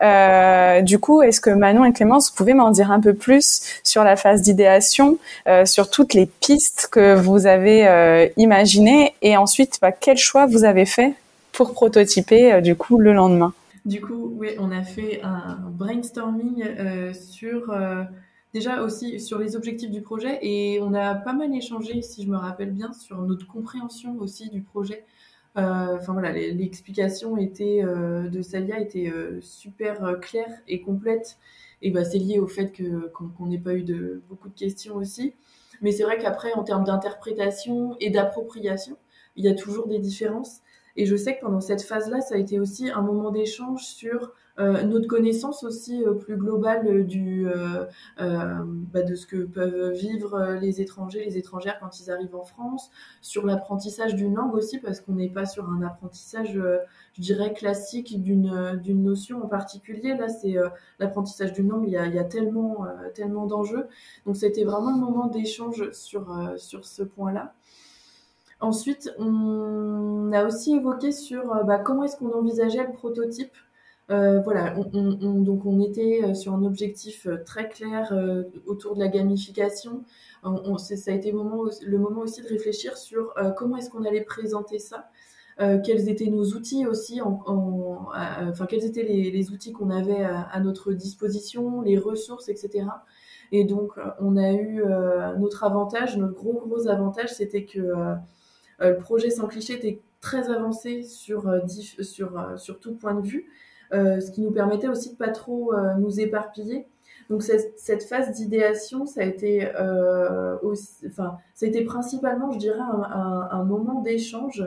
Euh, 0.03 0.81
du 0.81 0.97
coup, 0.97 1.21
est-ce 1.21 1.39
que 1.39 1.51
Manon 1.51 1.85
et 1.85 1.93
Clémence, 1.93 2.31
vous 2.31 2.35
pouvez 2.35 2.55
m'en 2.55 2.71
dire 2.71 2.91
un 2.91 2.99
peu 2.99 3.13
plus 3.13 3.61
sur 3.83 4.03
la 4.03 4.15
phase 4.15 4.41
d'idéation, 4.41 5.17
sur 5.65 5.91
toutes 5.91 6.15
les 6.15 6.25
pistes 6.25 6.87
que 6.91 7.13
vous 7.13 7.45
avez 7.45 8.31
imaginées, 8.37 9.13
et 9.21 9.37
ensuite, 9.37 9.77
bah, 9.79 9.91
quel 9.91 10.17
choix 10.17 10.47
vous 10.47 10.63
avez 10.63 10.85
fait 10.85 11.13
pour 11.61 11.73
prototyper 11.73 12.53
euh, 12.53 12.61
du 12.61 12.75
coup 12.75 12.97
le 12.97 13.13
lendemain. 13.13 13.53
Du 13.85 14.01
coup, 14.01 14.33
oui, 14.35 14.49
on 14.57 14.71
a 14.71 14.81
fait 14.81 15.21
un 15.21 15.59
brainstorming 15.69 16.63
euh, 16.63 17.13
sur 17.13 17.71
euh, 17.71 18.03
déjà 18.51 18.81
aussi 18.81 19.19
sur 19.19 19.37
les 19.37 19.55
objectifs 19.55 19.91
du 19.91 20.01
projet 20.01 20.39
et 20.41 20.79
on 20.81 20.95
a 20.95 21.13
pas 21.13 21.33
mal 21.33 21.53
échangé, 21.53 22.01
si 22.01 22.23
je 22.23 22.29
me 22.29 22.37
rappelle 22.37 22.71
bien, 22.71 22.93
sur 22.93 23.21
notre 23.21 23.45
compréhension 23.45 24.17
aussi 24.19 24.49
du 24.49 24.61
projet. 24.61 25.05
Enfin 25.55 26.13
voilà, 26.13 26.31
l'explication 26.31 27.35
était 27.35 27.83
de 27.83 28.41
Salia 28.41 28.79
était 28.79 29.11
super 29.41 30.17
claire 30.21 30.53
et 30.69 30.79
complète 30.79 31.37
et 31.81 31.91
bah 31.91 32.05
c'est 32.05 32.19
lié 32.19 32.39
au 32.39 32.47
fait 32.47 32.71
que 32.71 33.11
qu'on 33.11 33.47
n'ait 33.47 33.57
pas 33.57 33.73
eu 33.73 33.83
de 33.83 34.21
beaucoup 34.29 34.47
de 34.47 34.57
questions 34.57 34.95
aussi. 34.95 35.33
Mais 35.81 35.91
c'est 35.91 36.03
vrai 36.03 36.17
qu'après 36.17 36.53
en 36.53 36.63
termes 36.63 36.85
d'interprétation 36.85 37.97
et 37.99 38.11
d'appropriation, 38.11 38.95
il 39.35 39.43
y 39.43 39.49
a 39.49 39.53
toujours 39.53 39.87
des 39.87 39.99
différences. 39.99 40.61
Et 40.95 41.05
je 41.05 41.15
sais 41.15 41.35
que 41.35 41.41
pendant 41.41 41.61
cette 41.61 41.81
phase-là, 41.81 42.21
ça 42.21 42.35
a 42.35 42.37
été 42.37 42.59
aussi 42.59 42.89
un 42.89 43.01
moment 43.01 43.31
d'échange 43.31 43.83
sur 43.83 44.33
euh, 44.59 44.83
notre 44.83 45.07
connaissance 45.07 45.63
aussi 45.63 46.03
euh, 46.03 46.13
plus 46.13 46.35
globale 46.35 46.85
euh, 46.85 47.85
bah, 48.19 49.01
de 49.01 49.15
ce 49.15 49.25
que 49.25 49.43
peuvent 49.43 49.91
vivre 49.93 50.57
les 50.61 50.81
étrangers, 50.81 51.23
les 51.23 51.37
étrangères 51.37 51.79
quand 51.79 51.99
ils 51.99 52.11
arrivent 52.11 52.35
en 52.35 52.43
France, 52.43 52.91
sur 53.21 53.45
l'apprentissage 53.45 54.13
d'une 54.15 54.35
langue 54.35 54.53
aussi, 54.53 54.79
parce 54.79 54.99
qu'on 54.99 55.13
n'est 55.13 55.29
pas 55.29 55.45
sur 55.45 55.69
un 55.69 55.81
apprentissage, 55.81 56.53
je 57.13 57.21
dirais, 57.21 57.53
classique 57.53 58.21
d'une, 58.21 58.81
notion 59.01 59.43
en 59.43 59.47
particulier. 59.47 60.15
Là, 60.15 60.27
c'est 60.27 60.55
l'apprentissage 60.99 61.53
d'une 61.53 61.69
langue, 61.69 61.85
il 61.87 61.93
y 61.93 61.97
a, 61.97 62.23
tellement, 62.23 62.85
tellement 63.15 63.45
d'enjeux. 63.45 63.87
Donc, 64.25 64.35
c'était 64.35 64.63
vraiment 64.63 64.89
un 64.89 64.97
moment 64.97 65.27
d'échange 65.27 65.91
sur, 65.91 66.27
sur 66.57 66.85
ce 66.85 67.03
point-là. 67.03 67.53
Ensuite, 68.61 69.11
on 69.17 70.31
a 70.33 70.45
aussi 70.45 70.75
évoqué 70.75 71.11
sur 71.11 71.51
euh, 71.51 71.63
bah, 71.63 71.79
comment 71.79 72.03
est-ce 72.03 72.15
qu'on 72.15 72.31
envisageait 72.31 72.85
le 72.85 72.93
prototype. 72.93 73.53
Euh, 74.11 74.41
voilà, 74.41 74.71
donc 74.71 75.65
on 75.65 75.79
était 75.79 76.21
euh, 76.23 76.33
sur 76.33 76.53
un 76.53 76.63
objectif 76.63 77.27
très 77.45 77.69
clair 77.69 78.13
autour 78.67 78.95
de 78.95 78.99
la 78.99 79.07
gamification. 79.07 80.03
ça 80.43 81.11
a 81.11 81.13
été 81.13 81.31
le 81.31 81.37
moment, 81.37 82.21
aussi 82.21 82.41
de 82.41 82.47
réfléchir 82.47 82.97
sur 82.97 83.33
comment 83.57 83.77
est-ce 83.77 83.89
qu'on 83.89 84.03
allait 84.03 84.21
présenter 84.21 84.79
ça. 84.79 85.09
quels 85.57 86.09
étaient 86.09 86.29
nos 86.29 86.43
outils 86.43 86.85
aussi, 86.85 87.21
enfin 87.21 88.65
quels 88.67 88.83
étaient 88.83 89.03
les, 89.03 89.51
outils 89.51 89.71
qu'on 89.71 89.89
avait 89.89 90.23
à, 90.23 90.59
notre 90.59 90.91
disposition, 90.91 91.81
les 91.81 91.97
ressources, 91.97 92.49
etc. 92.49 92.85
Et 93.53 93.63
donc 93.63 93.93
on 94.19 94.35
a 94.35 94.51
eu 94.51 94.83
notre 95.39 95.63
avantage, 95.63 96.17
notre 96.17 96.35
gros 96.35 96.61
gros 96.65 96.87
avantage, 96.87 97.29
c'était 97.29 97.65
que 97.65 97.79
euh, 97.79 98.15
le 98.89 98.97
projet 98.97 99.29
sans 99.29 99.47
cliché 99.47 99.73
était 99.73 99.99
très 100.21 100.49
avancé 100.49 101.03
sur, 101.03 101.47
euh, 101.47 101.59
sur, 102.01 102.37
euh, 102.37 102.57
sur 102.57 102.79
tout 102.79 102.95
point 102.95 103.15
de 103.15 103.27
vue, 103.27 103.47
ce 103.91 104.31
qui 104.31 104.41
nous 104.41 104.51
permettait 104.51 104.87
aussi 104.87 105.11
de 105.11 105.17
pas 105.17 105.27
trop 105.27 105.73
nous 105.99 106.21
éparpiller. 106.21 106.87
Donc 107.29 107.43
cette, 107.43 108.03
phase 108.03 108.31
d'idéation, 108.31 109.05
ça 109.05 109.19
a 109.19 109.25
été, 109.25 109.67
enfin, 109.69 111.37
ça 111.53 111.65
a 111.65 111.67
été 111.67 111.83
principalement, 111.83 112.51
je 112.51 112.57
dirais, 112.57 112.79
un, 112.79 113.63
moment 113.65 114.01
d'échange 114.01 114.65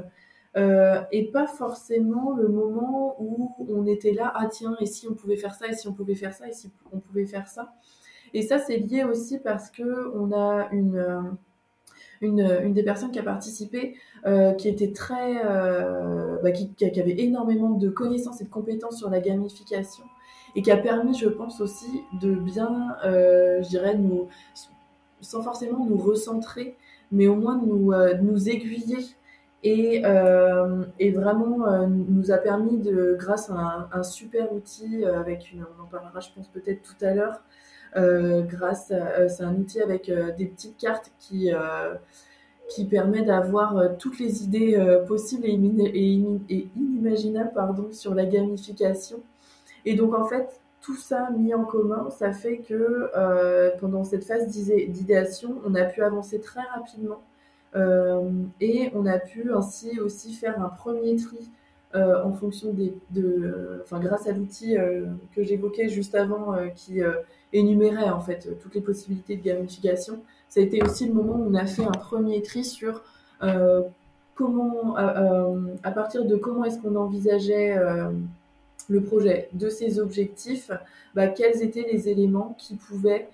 et 0.57 1.31
pas 1.33 1.46
forcément 1.46 2.35
le 2.37 2.48
moment 2.48 3.16
où 3.18 3.55
on 3.66 3.87
était 3.87 4.12
là, 4.12 4.31
ah 4.35 4.46
tiens, 4.46 4.77
et 4.79 4.85
si 4.85 5.09
on 5.09 5.14
pouvait 5.14 5.38
faire 5.38 5.55
ça, 5.55 5.68
et 5.68 5.72
si 5.72 5.88
on 5.88 5.94
pouvait 5.94 6.16
faire 6.16 6.35
ça, 6.35 6.46
et 6.46 6.53
si 6.53 6.70
on 6.92 6.98
pouvait 7.00 7.24
faire 7.24 7.48
ça? 7.48 7.72
Et 8.35 8.42
ça, 8.42 8.59
c'est 8.59 8.77
lié 8.77 9.05
aussi 9.05 9.38
parce 9.38 9.70
que 9.70 10.12
on 10.14 10.33
a 10.33 10.68
une 10.70 11.35
une, 12.25 12.73
des 12.73 12.83
personnes 12.83 13.11
qui 13.11 13.19
a 13.19 13.23
participé, 13.23 13.97
euh, 14.27 14.53
qui 14.53 14.69
était 14.69 14.93
très, 14.93 15.45
euh, 15.45 16.37
bah, 16.43 16.51
qui, 16.51 17.01
avait 17.01 17.21
énormément 17.21 17.71
de 17.71 17.89
connaissances 17.89 18.41
et 18.41 18.45
de 18.45 18.51
compétences 18.51 18.99
sur 18.99 19.11
la 19.11 19.21
gamification 19.21 20.05
et 20.57 20.63
qui 20.63 20.71
a 20.71 20.77
permis, 20.77 21.17
je 21.17 21.29
pense 21.29 21.61
aussi, 21.61 22.03
de 22.21 22.35
bien, 22.35 22.97
euh, 23.05 23.63
je 23.63 23.69
dirais, 23.69 23.97
nous, 23.97 24.29
sans 25.21 25.43
forcément 25.43 25.85
nous 25.85 25.99
recentrer, 25.99 26.77
mais 27.11 27.27
au 27.27 27.35
moins 27.35 27.61
nous, 27.65 27.93
nous 28.23 28.49
aiguiller 28.49 29.05
et, 29.63 30.03
et 30.99 31.11
vraiment 31.11 31.87
nous 31.89 32.31
a 32.31 32.37
permis 32.37 32.79
de, 32.79 33.17
grâce 33.19 33.51
à 33.51 33.89
un, 33.93 34.03
super 34.03 34.53
outil 34.53 35.05
avec 35.05 35.53
une, 35.53 35.65
on 35.79 35.83
en 35.83 35.87
parlera, 35.87 36.21
je 36.21 36.29
pense 36.35 36.49
peut-être 36.49 36.83
tout 36.83 37.05
à 37.05 37.15
l'heure, 37.15 37.41
euh, 37.41 37.41
grâce 37.97 38.91
à 38.91 39.19
euh, 39.19 39.29
c'est 39.29 39.45
un 39.45 39.55
outil 39.55 39.81
avec 39.81 40.09
euh, 40.09 40.33
des 40.33 40.47
petites 40.47 40.77
cartes 40.77 41.13
qui 41.19 41.51
qui 42.75 42.87
permet 42.87 43.21
d'avoir 43.21 43.99
toutes 43.99 44.19
les 44.19 44.43
idées 44.43 44.83
possibles 45.07 45.45
et, 45.45 45.53
et, 45.53 46.69
inimaginables 46.75 47.53
pardon, 47.55 47.89
sur 47.93 48.15
la 48.15 48.25
gamification. 48.25 49.19
Et 49.85 49.95
donc 49.95 50.15
en 50.15 50.25
fait, 50.27 50.61
tout 50.81 50.97
ça 50.97 51.29
mis 51.37 51.53
en 51.53 51.65
commun, 51.65 52.09
ça 52.09 52.33
fait 52.33 52.59
que 52.59 53.11
pendant 53.81 54.03
cette 54.03 54.25
phase 54.25 54.49
d'idéation, 54.49 55.57
on 55.67 55.75
a 55.75 55.85
pu 55.85 56.03
avancer 56.03 56.41
très 56.41 56.63
rapidement 56.75 57.21
et 58.63 58.91
on 58.95 59.05
a 59.05 59.19
pu 59.19 59.53
ainsi 59.53 60.01
aussi 60.01 60.33
faire 60.33 60.59
un 60.63 60.71
premier 60.71 61.17
tri 61.17 61.51
en 61.93 62.33
fonction 62.33 62.73
des, 62.73 62.95
de, 63.11 63.83
enfin 63.85 64.01
grâce 64.01 64.27
à 64.27 64.33
l'outil 64.33 64.75
que 65.37 65.43
j'évoquais 65.43 65.91
juste 65.91 66.15
avant, 66.15 66.55
qui 66.75 67.03
énumérait 67.55 68.11
en 68.11 68.21
fait 68.21 68.59
toutes 68.61 68.75
les 68.75 68.81
possibilités 68.81 69.37
de 69.37 69.43
gamification. 69.43 70.21
Ça 70.49 70.61
a 70.61 70.62
été 70.62 70.83
aussi 70.83 71.07
le 71.07 71.14
moment 71.14 71.35
où 71.35 71.51
on 71.51 71.55
a 71.55 71.67
fait 71.67 71.85
un 71.85 71.93
premier 71.93 72.43
tri 72.43 72.64
sur 72.64 73.03
euh, 73.43 73.83
comment, 74.35 74.99
euh, 74.99 75.01
euh, 75.01 75.75
à 75.85 75.93
partir 75.93 76.25
de 76.25 76.37
comment 76.37 76.64
est-ce 76.64 76.81
qu'on 76.81 76.97
envisageait 76.97 77.77
le 78.88 79.03
projet, 79.03 79.49
de 79.53 79.71
ses 79.71 79.99
objectifs, 79.99 80.71
bah, 81.14 81.29
quels 81.29 81.62
étaient 81.62 81.87
les 81.90 82.09
éléments 82.09 82.55
qui 82.59 82.75
pouvaient 82.75 83.29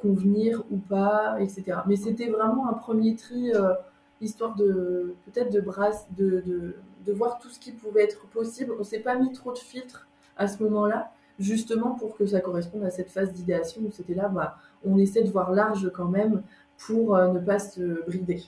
convenir 0.00 0.62
ou 0.70 0.76
pas, 0.76 1.38
etc. 1.40 1.78
Mais 1.86 1.96
c'était 1.96 2.28
vraiment 2.28 2.68
un 2.68 2.74
premier 2.74 3.16
tri, 3.16 3.50
histoire 4.20 4.54
de 4.54 5.14
peut-être 5.26 5.50
de, 5.52 5.60
de, 5.60 6.40
de, 6.40 6.76
de, 7.06 7.12
voir 7.12 7.38
tout 7.38 7.48
ce 7.48 7.58
qui 7.58 7.72
pouvait 7.72 8.04
être 8.04 8.26
possible. 8.28 8.74
On 8.78 8.84
s'est 8.84 9.00
pas 9.00 9.16
mis 9.16 9.32
trop 9.32 9.52
de 9.52 9.58
filtres 9.58 10.06
à 10.36 10.46
ce 10.46 10.62
moment-là, 10.62 11.10
justement 11.38 11.90
pour 11.90 12.16
que 12.16 12.26
ça 12.26 12.40
corresponde 12.40 12.84
à 12.84 12.90
cette 12.90 13.10
phase 13.10 13.32
d'idéation 13.32 13.82
où 13.82 13.90
c'était 13.96 14.14
là, 14.14 14.28
bah, 14.28 14.56
on 14.84 14.98
essaie 14.98 15.22
de 15.22 15.30
voir 15.30 15.52
large 15.52 15.90
quand 15.94 16.06
même 16.06 16.42
pour 16.86 17.16
euh, 17.16 17.32
ne 17.32 17.38
pas 17.38 17.58
se 17.58 18.04
brider. 18.06 18.42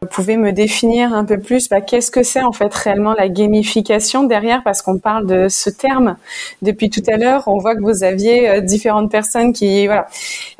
Vous 0.00 0.08
pouvez 0.08 0.36
me 0.36 0.50
définir 0.50 1.14
un 1.14 1.24
peu 1.24 1.38
plus 1.38 1.68
bah, 1.68 1.80
qu'est-ce 1.80 2.10
que 2.10 2.24
c'est 2.24 2.42
en 2.42 2.50
fait 2.50 2.74
réellement 2.74 3.14
la 3.14 3.28
gamification 3.28 4.24
derrière? 4.24 4.64
Parce 4.64 4.82
qu'on 4.82 4.98
parle 4.98 5.28
de 5.28 5.46
ce 5.48 5.70
terme 5.70 6.16
depuis 6.60 6.90
tout 6.90 7.04
à 7.06 7.16
l'heure. 7.16 7.44
On 7.46 7.58
voit 7.58 7.76
que 7.76 7.82
vous 7.82 8.02
aviez 8.02 8.48
euh, 8.48 8.60
différentes 8.60 9.12
personnes 9.12 9.52
qui 9.52 9.86
voilà. 9.86 10.08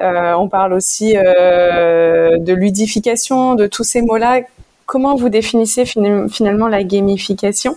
Euh, 0.00 0.34
on 0.34 0.48
parle 0.48 0.72
aussi 0.72 1.14
de 1.14 2.52
ludification, 2.52 3.56
de 3.56 3.66
tous 3.66 3.84
ces 3.84 4.02
mots-là. 4.02 4.42
Comment 4.86 5.16
vous 5.16 5.28
définissez 5.28 5.84
finalement 5.86 6.68
la 6.68 6.84
gamification? 6.84 7.76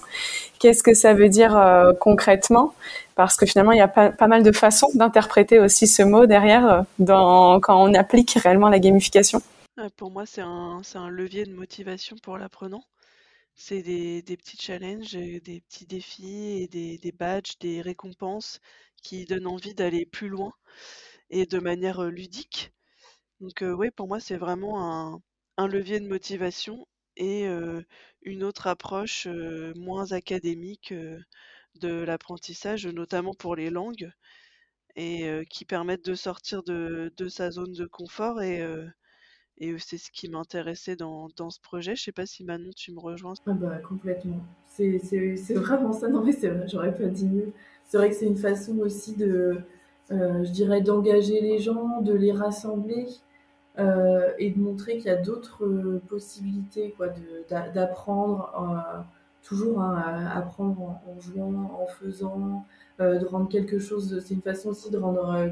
Qu'est-ce 0.59 0.83
que 0.83 0.93
ça 0.93 1.13
veut 1.13 1.29
dire 1.29 1.59
concrètement? 1.99 2.73
Parce 3.15 3.37
que 3.37 3.45
finalement, 3.45 3.71
il 3.71 3.77
y 3.77 3.81
a 3.81 3.87
pas, 3.87 4.27
mal 4.27 4.43
de 4.43 4.51
façons 4.51 4.89
d'interpréter 4.93 5.59
aussi 5.59 5.87
ce 5.87 6.03
mot 6.03 6.25
derrière 6.25 6.85
euh, 6.99 7.59
quand 7.59 7.81
on 7.81 7.93
applique 7.93 8.31
réellement 8.33 8.67
la 8.67 8.79
gamification. 8.79 9.41
Pour 9.95 10.11
moi, 10.11 10.25
c'est 10.25 10.41
un, 10.41 10.81
levier 11.09 11.45
de 11.45 11.53
motivation 11.53 12.17
pour 12.21 12.37
l'apprenant. 12.37 12.83
C'est 13.55 13.81
des, 13.81 14.21
petits 14.37 14.57
challenges, 14.59 15.13
des 15.13 15.61
petits 15.61 15.85
défis 15.85 16.67
des, 16.69 17.11
badges, 17.17 17.57
des 17.61 17.81
récompenses 17.81 18.59
qui 19.01 19.23
donnent 19.23 19.47
envie 19.47 19.73
d'aller 19.73 20.05
plus 20.05 20.27
loin 20.27 20.51
et 21.29 21.45
de 21.45 21.59
manière 21.59 22.03
euh, 22.03 22.09
ludique. 22.09 22.73
Donc 23.39 23.61
euh, 23.61 23.71
oui, 23.71 23.91
pour 23.91 24.07
moi, 24.07 24.19
c'est 24.19 24.37
vraiment 24.37 25.21
un, 25.57 25.67
levier 25.67 26.01
de 26.01 26.07
motivation 26.07 26.85
et 27.17 27.47
une 28.23 28.43
autre 28.43 28.67
approche 28.67 29.27
moins 29.75 30.11
académique 30.11 30.93
de 31.75 32.03
l'apprentissage, 32.03 32.87
notamment 32.87 33.33
pour 33.33 33.55
les 33.55 33.69
langues, 33.69 34.11
et 34.95 35.45
qui 35.49 35.65
permettent 35.65 36.05
de 36.05 36.15
sortir 36.15 36.63
de, 36.63 37.11
sa 37.29 37.51
zone 37.51 37.73
de 37.73 37.85
confort. 37.85 38.41
Et, 38.41 38.63
et 39.57 39.77
c'est 39.79 39.97
ce 39.97 40.11
qui 40.11 40.29
m'intéressait 40.29 40.95
dans, 40.95 41.27
dans, 41.37 41.49
ce 41.49 41.59
projet. 41.61 41.95
Je 41.95 42.03
sais 42.03 42.11
pas 42.11 42.25
si 42.25 42.43
Manon, 42.43 42.71
tu 42.75 42.91
me 42.91 42.99
rejoins. 42.99 43.33
Ah 43.45 43.53
bah, 43.53 43.77
complètement. 43.77 44.43
C'est 44.69 44.99
vraiment 45.53 45.93
ça. 45.93 46.07
Non, 46.09 46.23
mais 46.23 46.33
c'est 46.33 46.49
vrai, 46.49 46.67
j'aurais 46.67 46.93
pas 46.93 47.07
dit 47.07 47.27
mieux. 47.27 47.53
C'est 47.85 47.97
vrai 47.97 48.09
que 48.09 48.15
c'est 48.15 48.25
une 48.25 48.37
façon 48.37 48.79
aussi 48.79 49.15
de, 49.15 49.61
je 50.09 50.51
dirais, 50.51 50.81
d'engager 50.81 51.39
les 51.41 51.59
gens, 51.59 52.01
de 52.01 52.13
les 52.13 52.31
rassembler. 52.31 53.07
Euh, 53.77 54.31
et 54.39 54.51
de 54.51 54.59
montrer 54.59 54.97
qu'il 54.97 55.07
y 55.07 55.09
a 55.09 55.17
d'autres 55.17 55.65
euh, 55.65 56.01
possibilités 56.07 56.93
quoi, 56.95 57.07
d'apprendre, 57.49 58.49
euh, 58.57 59.01
toujours 59.43 59.81
hein, 59.81 60.29
apprendre 60.33 61.01
en, 61.05 61.19
jouant, 61.19 61.77
en 61.81 61.85
faisant, 61.87 62.65
de 62.99 63.25
rendre 63.25 63.49
quelque 63.49 63.77
chose, 63.77 64.23
c'est 64.25 64.33
une 64.33 64.41
façon 64.41 64.69
aussi 64.69 64.89
de 64.89 64.97
rendre 64.97 65.51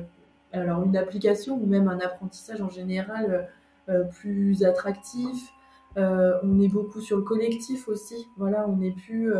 alors 0.53 0.83
une 0.83 0.95
application 0.95 1.55
ou 1.55 1.65
même 1.65 1.89
un 1.89 1.99
apprentissage 1.99 2.61
en 2.61 2.69
général 2.69 3.49
plus 4.11 4.63
attractif. 4.63 5.51
on 5.97 6.61
est 6.61 6.69
beaucoup 6.69 7.01
sur 7.01 7.17
le 7.17 7.23
collectif 7.23 7.89
aussi, 7.89 8.15
voilà, 8.37 8.65
on 8.67 8.77
n'est 8.77 8.93
plus 8.93 9.33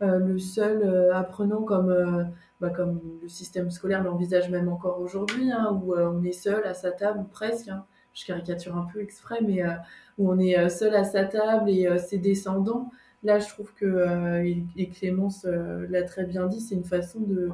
le 0.00 0.38
seul 0.38 1.10
apprenant 1.12 1.62
comme, 1.62 2.30
bah, 2.60 2.70
comme 2.70 3.00
le 3.20 3.28
système 3.28 3.70
scolaire 3.70 4.04
l'envisage 4.04 4.48
même 4.48 4.68
encore 4.68 5.00
aujourd'hui, 5.00 5.50
hein, 5.50 5.78
où 5.82 5.94
on 5.96 6.22
est 6.22 6.32
seul 6.32 6.64
à 6.64 6.72
sa 6.72 6.92
table 6.92 7.26
presque. 7.32 7.68
Hein 7.68 7.84
je 8.20 8.26
caricature 8.26 8.76
un 8.76 8.86
peu 8.92 9.00
exprès, 9.00 9.40
mais 9.42 9.62
euh, 9.62 9.72
où 10.18 10.30
on 10.30 10.38
est 10.38 10.58
euh, 10.58 10.68
seul 10.68 10.94
à 10.94 11.04
sa 11.04 11.24
table 11.24 11.70
et 11.70 11.86
euh, 11.86 11.98
ses 11.98 12.18
descendants. 12.18 12.90
Là, 13.22 13.38
je 13.38 13.48
trouve 13.48 13.72
que, 13.74 14.84
Clémence 14.94 15.44
l'a 15.44 16.02
très 16.04 16.24
bien 16.24 16.46
dit, 16.46 16.60
c'est 16.60 16.74
une 16.74 16.84
façon 16.84 17.20
de, 17.20 17.50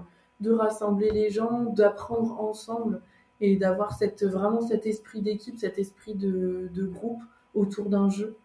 rassembler 0.52 1.10
les 1.10 1.28
gens, 1.28 1.64
d'apprendre 1.64 2.40
ensemble 2.40 3.02
et 3.40 3.56
d'avoir 3.56 3.98
vraiment 4.22 4.60
cet 4.60 4.86
esprit 4.86 5.22
d'équipe, 5.22 5.58
cet 5.58 5.78
esprit 5.78 6.14
de, 6.14 6.86
groupe 6.86 7.20
autour 7.54 7.88
d'un 7.88 8.08
jeu. 8.08 8.36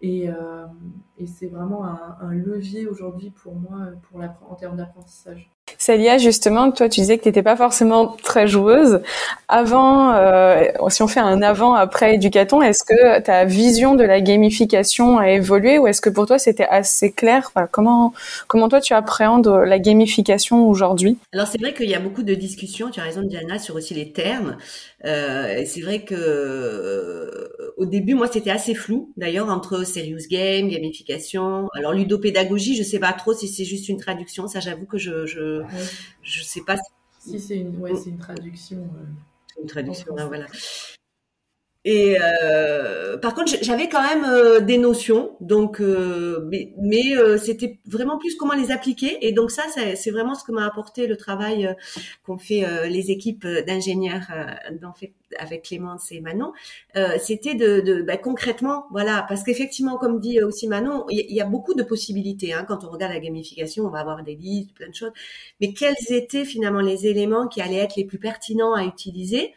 Et, 0.00 0.30
c'est 1.26 1.48
vraiment 1.48 1.84
un, 1.84 2.32
levier 2.32 2.86
aujourd'hui 2.86 3.28
pour 3.28 3.54
moi 3.54 3.88
en 4.48 4.54
termes 4.54 4.78
d'apprentissage. 4.78 5.50
Célia, 5.80 6.18
justement, 6.18 6.70
toi, 6.72 6.90
tu 6.90 7.00
disais 7.00 7.16
que 7.16 7.22
tu 7.22 7.30
n'étais 7.30 7.42
pas 7.42 7.56
forcément 7.56 8.14
très 8.22 8.46
joueuse. 8.46 9.00
Avant, 9.48 10.12
euh, 10.12 10.64
si 10.90 11.02
on 11.02 11.08
fait 11.08 11.20
un 11.20 11.40
avant-après 11.40 12.16
Éducaton, 12.16 12.60
est-ce 12.60 12.84
que 12.84 13.18
ta 13.20 13.46
vision 13.46 13.94
de 13.94 14.04
la 14.04 14.20
gamification 14.20 15.16
a 15.16 15.30
évolué 15.30 15.78
ou 15.78 15.86
est-ce 15.86 16.02
que 16.02 16.10
pour 16.10 16.26
toi 16.26 16.38
c'était 16.38 16.66
assez 16.66 17.12
clair? 17.12 17.50
Comment, 17.70 18.12
comment 18.46 18.68
toi 18.68 18.82
tu 18.82 18.92
appréhendes 18.92 19.48
la 19.48 19.78
gamification 19.78 20.68
aujourd'hui? 20.68 21.16
Alors 21.32 21.46
c'est 21.46 21.58
vrai 21.58 21.72
qu'il 21.72 21.88
y 21.88 21.94
a 21.94 22.00
beaucoup 22.00 22.22
de 22.24 22.34
discussions, 22.34 22.90
tu 22.90 23.00
as 23.00 23.04
raison 23.04 23.22
Diana, 23.22 23.58
sur 23.58 23.74
aussi 23.74 23.94
les 23.94 24.12
termes. 24.12 24.58
Euh, 25.04 25.62
c'est 25.66 25.80
vrai 25.80 26.04
que 26.04 26.14
euh, 26.14 27.72
au 27.76 27.86
début, 27.86 28.14
moi, 28.14 28.28
c'était 28.30 28.50
assez 28.50 28.74
flou, 28.74 29.12
d'ailleurs, 29.16 29.48
entre 29.48 29.84
serious 29.84 30.26
game, 30.28 30.68
gamification. 30.68 31.68
Alors 31.74 31.92
ludopédagogie, 31.92 32.76
je 32.76 32.82
sais 32.82 32.98
pas 32.98 33.12
trop 33.12 33.32
si 33.32 33.48
c'est 33.48 33.64
juste 33.64 33.88
une 33.88 33.98
traduction. 33.98 34.46
Ça, 34.48 34.60
j'avoue 34.60 34.86
que 34.86 34.98
je 34.98 35.26
je, 35.26 35.62
je 36.22 36.42
sais 36.42 36.62
pas. 36.66 36.76
Si, 37.18 37.30
si 37.30 37.40
c'est 37.40 37.56
une, 37.56 37.76
ouais, 37.78 37.94
c'est 37.94 38.10
une 38.10 38.18
traduction. 38.18 38.78
Euh, 38.78 39.60
une 39.62 39.68
traduction, 39.68 40.16
hein, 40.18 40.26
voilà. 40.26 40.46
Et 41.86 42.18
euh, 42.20 43.16
par 43.16 43.34
contre, 43.34 43.52
j'avais 43.62 43.88
quand 43.88 44.02
même 44.02 44.24
euh, 44.24 44.60
des 44.60 44.76
notions, 44.76 45.34
donc 45.40 45.80
euh, 45.80 46.46
mais, 46.50 46.74
mais 46.78 47.16
euh, 47.16 47.38
c'était 47.38 47.78
vraiment 47.86 48.18
plus 48.18 48.36
comment 48.36 48.52
les 48.52 48.70
appliquer. 48.70 49.16
Et 49.26 49.32
donc 49.32 49.50
ça, 49.50 49.62
c'est 49.96 50.10
vraiment 50.10 50.34
ce 50.34 50.44
que 50.44 50.52
m'a 50.52 50.66
apporté 50.66 51.06
le 51.06 51.16
travail 51.16 51.74
qu'ont 52.26 52.36
fait 52.36 52.66
les 52.88 53.10
équipes 53.10 53.46
d'ingénieurs 53.46 54.28
avec 55.38 55.62
Clémence 55.62 56.12
et 56.12 56.20
Manon. 56.20 56.52
c'était 57.18 57.54
de, 57.54 57.80
de 57.80 58.02
bah, 58.02 58.16
concrètement, 58.18 58.84
voilà, 58.90 59.24
parce 59.28 59.42
qu'effectivement, 59.42 59.96
comme 59.96 60.20
dit 60.20 60.42
aussi 60.42 60.68
Manon, 60.68 61.06
il 61.08 61.20
y, 61.30 61.34
y, 61.36 61.40
a 61.40 61.46
beaucoup 61.46 61.74
de 61.74 61.82
possibilités. 61.82 62.52
Hein, 62.52 62.64
quand 62.68 62.84
on 62.84 62.90
regarde 62.90 63.12
la 63.12 63.20
gamification, 63.20 63.86
on 63.86 63.90
va 63.90 64.00
avoir 64.00 64.22
des 64.22 64.34
listes, 64.34 64.74
plein 64.74 64.88
de 64.88 64.94
choses. 64.94 65.12
Mais 65.60 65.72
quels 65.72 65.94
étaient 66.10 66.44
finalement 66.44 66.80
les 66.80 67.06
éléments 67.06 67.48
qui 67.48 67.62
allaient 67.62 67.76
être 67.76 67.96
les 67.96 68.04
plus 68.04 68.18
pertinents 68.18 68.74
à 68.74 68.84
utiliser? 68.84 69.54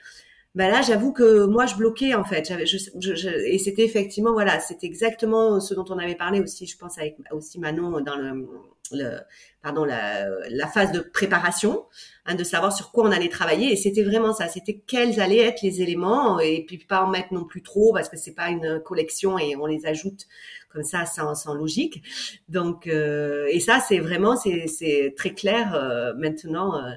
Ben 0.56 0.70
là, 0.70 0.82
j'avoue 0.82 1.14
que 1.14 1.46
moi, 1.46 1.66
je 1.66 1.76
bloquais 1.76 2.14
en 2.14 2.24
fait. 2.24 2.54
Je, 2.66 2.78
je, 2.78 3.28
et 3.28 3.58
c'était 3.58 3.84
effectivement, 3.84 4.34
voilà, 4.34 4.60
c'était 4.60 4.86
exactement 4.86 5.60
ce 5.60 5.74
dont 5.74 5.86
on 5.90 5.98
avait 5.98 6.16
parlé 6.16 6.40
aussi, 6.42 6.68
je 6.68 6.78
pense, 6.78 6.98
avec 7.00 7.18
aussi 7.32 7.60
Manon 7.60 8.02
dans 8.02 8.16
le, 8.16 8.48
le 8.92 9.18
pardon, 9.64 9.84
la, 9.84 10.28
la, 10.50 10.68
phase 10.68 10.92
de 10.92 11.00
préparation, 11.00 11.86
hein, 12.26 12.36
de 12.36 12.44
savoir 12.44 12.72
sur 12.76 12.92
quoi 12.92 13.06
on 13.06 13.12
allait 13.12 13.30
travailler. 13.30 13.72
Et 13.72 13.76
c'était 13.76 14.04
vraiment 14.04 14.34
ça. 14.34 14.48
C'était 14.48 14.84
quels 14.86 15.20
allaient 15.20 15.40
être 15.40 15.64
les 15.64 15.82
éléments 15.82 16.40
et 16.40 16.66
puis 16.68 16.78
pas 16.78 17.04
en 17.04 17.10
mettre 17.10 17.34
non 17.34 17.46
plus 17.46 17.64
trop 17.64 17.94
parce 17.94 18.10
que 18.10 18.18
c'est 18.18 18.36
pas 18.36 18.50
une 18.50 18.80
collection 18.84 19.40
et 19.40 19.56
on 19.56 19.66
les 19.66 19.86
ajoute 19.88 20.28
comme 20.70 20.84
ça 20.84 21.06
sans, 21.06 21.34
sans 21.34 21.54
logique. 21.54 22.04
Donc, 22.50 22.88
euh, 22.88 23.48
et 23.50 23.60
ça, 23.60 23.80
c'est 23.80 24.00
vraiment, 24.00 24.36
c'est 24.36 25.14
très 25.16 25.34
clair 25.34 25.74
euh, 25.74 26.14
maintenant. 26.16 26.78
Euh, 26.78 26.92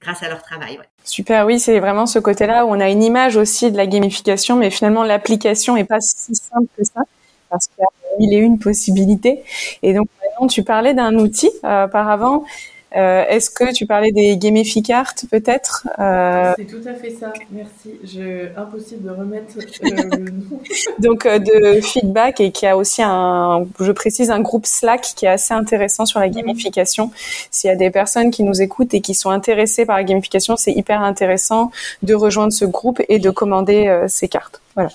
grâce 0.00 0.22
à 0.22 0.28
leur 0.28 0.42
travail. 0.42 0.78
Super, 1.04 1.46
oui, 1.46 1.58
c'est 1.60 1.80
vraiment 1.80 2.06
ce 2.06 2.18
côté-là 2.18 2.66
où 2.66 2.70
on 2.70 2.80
a 2.80 2.88
une 2.88 3.02
image 3.02 3.36
aussi 3.36 3.70
de 3.70 3.76
la 3.76 3.86
gamification, 3.86 4.56
mais 4.56 4.70
finalement 4.70 5.04
l'application 5.04 5.76
est 5.76 5.84
pas 5.84 6.00
si 6.00 6.34
simple 6.34 6.66
que 6.76 6.84
ça 6.84 7.02
parce 7.48 7.68
qu'il 7.68 8.30
y 8.32 8.36
a 8.36 8.38
une 8.38 8.58
possibilités. 8.58 9.42
Et 9.82 9.94
donc 9.94 10.08
maintenant, 10.22 10.48
tu 10.48 10.62
parlais 10.62 10.94
d'un 10.94 11.14
outil 11.16 11.50
euh, 11.64 11.86
auparavant 11.86 12.44
euh, 12.94 13.24
est-ce 13.28 13.50
que 13.50 13.72
tu 13.72 13.84
parlais 13.84 14.12
des 14.12 14.36
gamificards 14.36 15.14
peut-être? 15.30 15.88
Euh... 15.98 16.54
C'est 16.56 16.66
tout 16.66 16.88
à 16.88 16.94
fait 16.94 17.10
ça. 17.10 17.32
Merci. 17.50 17.98
Je... 18.04 18.48
Impossible 18.56 19.04
de 19.04 19.10
remettre 19.10 19.58
euh, 19.58 20.16
le 20.18 20.30
nom. 20.30 20.60
Donc 21.00 21.26
euh, 21.26 21.38
de 21.38 21.80
feedback 21.80 22.40
et 22.40 22.52
qui 22.52 22.66
a 22.66 22.76
aussi 22.76 23.02
un, 23.02 23.66
je 23.80 23.90
précise, 23.92 24.30
un 24.30 24.40
groupe 24.40 24.66
Slack 24.66 25.02
qui 25.16 25.26
est 25.26 25.30
assez 25.30 25.52
intéressant 25.52 26.06
sur 26.06 26.20
la 26.20 26.28
gamification. 26.28 27.10
S'il 27.50 27.68
y 27.68 27.72
a 27.72 27.76
des 27.76 27.90
personnes 27.90 28.30
qui 28.30 28.44
nous 28.44 28.62
écoutent 28.62 28.94
et 28.94 29.00
qui 29.00 29.14
sont 29.14 29.30
intéressées 29.30 29.84
par 29.84 29.96
la 29.96 30.04
gamification, 30.04 30.56
c'est 30.56 30.72
hyper 30.72 31.02
intéressant 31.02 31.72
de 32.02 32.14
rejoindre 32.14 32.52
ce 32.52 32.64
groupe 32.64 33.02
et 33.08 33.18
de 33.18 33.30
commander 33.30 34.04
ces 34.08 34.28
cartes. 34.28 34.60
Voilà. 34.76 34.90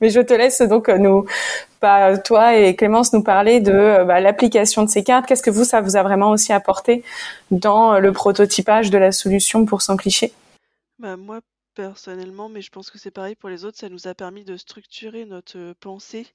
Mais 0.00 0.10
je 0.10 0.20
te 0.20 0.34
laisse 0.34 0.60
donc 0.60 0.88
nous 0.88 1.24
bah, 1.80 2.18
toi 2.18 2.56
et 2.56 2.76
Clémence 2.76 3.12
nous 3.12 3.22
parler 3.22 3.60
de 3.60 3.72
euh, 3.72 4.04
bah, 4.04 4.20
l'application 4.20 4.84
de 4.84 4.90
ces 4.90 5.04
cartes. 5.04 5.26
Qu'est-ce 5.26 5.42
que 5.42 5.50
vous, 5.50 5.64
ça 5.64 5.80
vous 5.80 5.96
a 5.96 6.02
vraiment 6.02 6.30
aussi 6.30 6.52
apporté 6.52 7.04
dans 7.52 7.98
le 7.98 8.12
prototypage 8.12 8.90
de 8.90 8.98
la 8.98 9.12
solution 9.12 9.64
pour 9.64 9.80
sans 9.80 9.96
cliché 9.96 10.32
bah, 10.98 11.16
Moi, 11.16 11.40
personnellement, 11.74 12.48
mais 12.48 12.60
je 12.60 12.70
pense 12.70 12.90
que 12.90 12.98
c'est 12.98 13.12
pareil 13.12 13.36
pour 13.36 13.48
les 13.48 13.64
autres, 13.64 13.78
ça 13.78 13.88
nous 13.88 14.08
a 14.08 14.14
permis 14.14 14.44
de 14.44 14.56
structurer 14.56 15.24
notre 15.24 15.58
euh, 15.58 15.74
pensée 15.80 16.26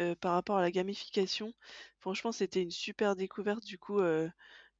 euh, 0.00 0.14
par 0.20 0.32
rapport 0.32 0.58
à 0.58 0.62
la 0.62 0.72
gamification. 0.72 1.54
Franchement, 2.00 2.32
c'était 2.32 2.62
une 2.62 2.72
super 2.72 3.14
découverte. 3.14 3.64
Du 3.64 3.78
coup, 3.78 4.00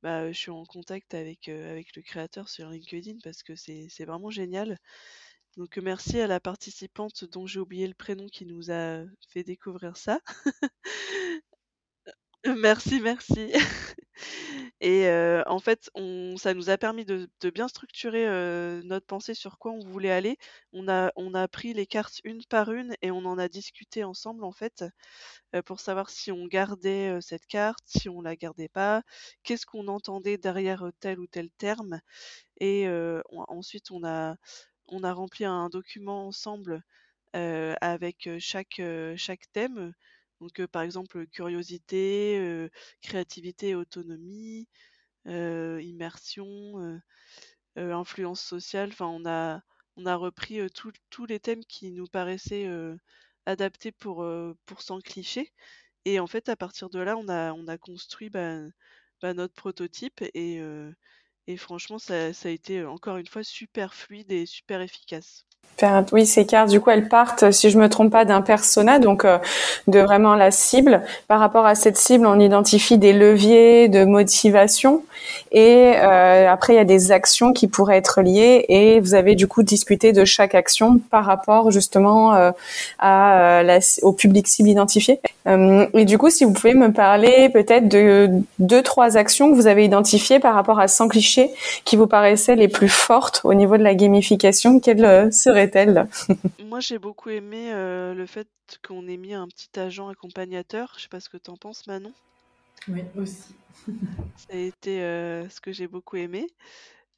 bah, 0.03 0.33
je 0.33 0.37
suis 0.37 0.51
en 0.51 0.65
contact 0.65 1.15
avec, 1.15 1.49
avec 1.49 1.95
le 1.95 2.03
créateur 2.03 2.49
sur 2.49 2.69
LinkedIn 2.69 3.19
parce 3.23 3.45
que 3.45 3.55
c'est 3.55 4.05
vraiment 4.05 4.31
génial. 4.31 4.79
Donc 5.57 5.79
merci 5.79 6.21
à 6.21 6.27
la 6.27 6.41
participante 6.41 7.25
dont 7.25 7.47
j'ai 7.47 7.59
oublié 7.61 7.87
le 7.87 7.95
prénom 7.95 8.27
qui 8.27 8.45
nous 8.45 8.71
a 8.71 9.03
fait 9.31 9.45
découvrir 9.45 9.97
ça. 9.97 10.21
Merci, 12.45 13.01
merci. 13.01 13.53
Et 14.81 15.09
en 15.47 15.59
fait, 15.61 15.91
ça 16.37 16.55
nous 16.55 16.71
a 16.71 16.77
permis 16.79 17.05
de 17.05 17.29
bien 17.55 17.69
structurer, 17.69 18.27
notre 18.85 19.07
pensée 19.07 19.35
sur 19.35 19.59
quoi 19.59 19.73
on 19.73 19.79
voulait 19.87 20.11
aller. 20.11 20.37
On 20.73 20.89
a 20.89 21.13
on 21.17 21.35
a 21.35 21.47
pris 21.49 21.73
les 21.73 21.87
cartes 21.87 22.21
une 22.25 22.43
par 22.45 22.73
une 22.73 22.95
et 23.01 23.11
on 23.13 23.25
en 23.27 23.39
a 23.39 23.49
discuté 23.49 24.03
ensemble, 24.05 24.45
en 24.45 24.53
fait, 24.53 24.85
pour 25.67 25.81
savoir 25.81 26.11
si 26.11 26.33
on 26.33 26.47
gardait, 26.47 27.19
cette 27.21 27.47
carte, 27.47 27.83
si 27.87 28.09
on 28.09 28.23
la 28.23 28.37
gardait 28.37 28.69
pas, 28.69 29.03
qu'est-ce 29.45 29.67
qu'on 29.67 29.89
entendait 29.89 30.39
derrière, 30.39 30.85
tel 31.01 31.21
ou 31.21 31.27
tel 31.29 31.51
terme 31.53 32.01
et 32.61 32.89
ensuite 33.49 33.91
on 33.91 34.05
a 34.05 34.37
on 34.89 35.05
a 35.05 35.13
rempli 35.13 35.45
un 35.45 35.69
document 35.69 36.27
ensemble 36.29 36.83
avec 37.35 38.29
chaque, 38.39 38.81
chaque 39.17 39.51
thème. 39.53 39.95
Donc, 40.41 40.65
par 40.67 40.83
exemple, 40.83 41.27
curiosité, 41.29 42.69
créativité 43.03 43.75
autonomie, 43.75 44.69
immersion, 45.27 47.01
influence 47.77 48.41
sociale. 48.43 48.91
Enfin, 48.93 49.07
on 49.09 49.27
a, 49.27 49.63
on 49.97 50.07
a 50.07 50.17
repris 50.17 50.61
tous 51.11 51.27
les 51.27 51.41
thèmes 51.41 51.65
qui 51.65 51.91
nous 51.93 52.07
paraissaient 52.07 52.69
adaptés 53.47 53.93
pour, 53.93 54.27
pour 54.67 54.83
sans. 54.83 54.99
Et 56.05 56.21
en 56.21 56.27
fait, 56.27 56.49
à 56.49 56.57
partir 56.57 56.91
de 56.91 56.99
là, 57.01 57.17
on 57.17 57.29
a, 57.29 57.53
on 57.53 57.67
a 57.69 57.79
construit 57.79 58.31
bah, 58.31 58.61
bah, 59.21 59.35
notre 59.35 59.55
prototype 59.55 60.23
et, 60.35 60.61
Et 61.49 61.57
franchement, 61.57 61.99
ça, 61.99 62.15
a 62.15 62.49
été 62.49 62.85
encore 62.85 63.17
une 63.17 63.27
fois 63.27 63.43
super 63.43 63.95
fluide 63.95 64.31
et 64.31 64.47
super 64.47 64.81
efficace. 64.81 65.45
Oui, 66.13 66.27
ces 66.27 66.47
cartes, 66.47 66.71
du 66.71 66.81
coup, 66.81 66.91
elles 66.91 67.09
partent, 67.09 67.51
si 67.51 67.69
je 67.69 67.77
me 67.77 67.89
trompe 67.89 68.13
pas, 68.13 68.25
d'un 68.25 68.41
persona, 68.41 69.01
donc 69.01 69.25
euh, 69.25 69.39
de 69.89 69.99
vraiment 69.99 70.37
la 70.37 70.53
cible. 70.53 71.03
Par 71.27 71.41
rapport 71.41 71.67
à 71.67 71.75
cette 71.75 71.97
cible, 71.97 72.25
on 72.25 72.39
identifie 72.39 72.99
des 72.99 73.13
leviers 73.13 73.89
de 73.89 74.05
motivation 74.05 75.03
et 75.51 75.95
euh, 75.97 76.49
après, 76.49 76.75
il 76.75 76.77
y 76.77 76.81
a 76.81 76.85
des 76.85 77.11
actions 77.11 77.53
qui 77.53 77.67
pourraient 77.67 77.97
être 77.97 78.23
liées 78.23 78.65
et 78.69 79.01
vous 79.01 79.15
avez 79.15 79.35
du 79.35 79.49
coup 79.49 79.65
discuté 79.65 80.13
de 80.13 80.25
chaque 80.25 80.55
action 80.55 81.01
par 81.11 81.25
rapport 81.25 81.73
justement 81.73 82.35
euh, 82.37 83.81
au 84.03 84.13
public 84.13 84.47
cible 84.47 84.69
identifié. 84.69 85.21
et 85.47 86.05
du 86.05 86.17
coup, 86.17 86.31
si 86.31 86.45
vous 86.45 86.53
pouvez 86.53 86.75
me 86.75 86.93
parler 86.93 87.49
peut-être 87.49 87.89
de 87.89 88.31
deux, 88.61 88.83
trois 88.83 89.17
actions 89.17 89.51
que 89.51 89.57
vous 89.57 89.67
avez 89.67 89.85
identifiées 89.85 90.39
par 90.39 90.55
rapport 90.55 90.79
à 90.79 90.87
100 90.87 91.09
clichés 91.09 91.32
qui 91.85 91.97
vous 91.97 92.07
paraissaient 92.07 92.57
les 92.57 92.69
plus 92.69 92.89
fortes 92.89 93.41
au 93.45 93.55
niveau 93.55 93.77
de 93.77 93.83
la 93.83 93.95
gamification, 93.95 94.81
quelles 94.81 95.33
seraient 95.33 95.63
Moi, 96.65 96.81
j'ai 96.81 96.99
beaucoup 96.99 97.31
aimé 97.31 97.73
euh, 97.73 98.15
le 98.15 98.27
fait 98.27 98.49
qu'on 98.87 99.07
ait 99.09 99.17
mis 99.17 99.35
un 99.35 99.49
petit 99.49 99.79
agent 99.79 100.09
accompagnateur. 100.09 100.93
Je 100.97 101.03
sais 101.03 101.09
pas 101.09 101.21
ce 101.21 101.29
que 101.29 101.37
tu 101.37 101.51
en 101.51 101.57
penses, 101.57 101.87
Manon. 101.87 102.13
Oui, 102.89 103.03
aussi. 103.17 103.55
Ça 104.37 104.55
a 104.55 104.57
été 104.57 105.03
euh, 105.03 105.49
ce 105.49 105.61
que 105.61 105.73
j'ai 105.73 105.87
beaucoup 105.87 106.17
aimé. 106.17 106.47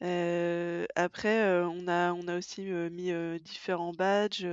Euh, 0.03 0.85
après, 0.95 1.63
on 1.65 1.89
a, 1.89 2.13
on 2.13 2.29
a 2.29 2.37
aussi 2.37 2.63
mis 2.63 3.13
différents 3.41 3.93
badges, 3.93 4.47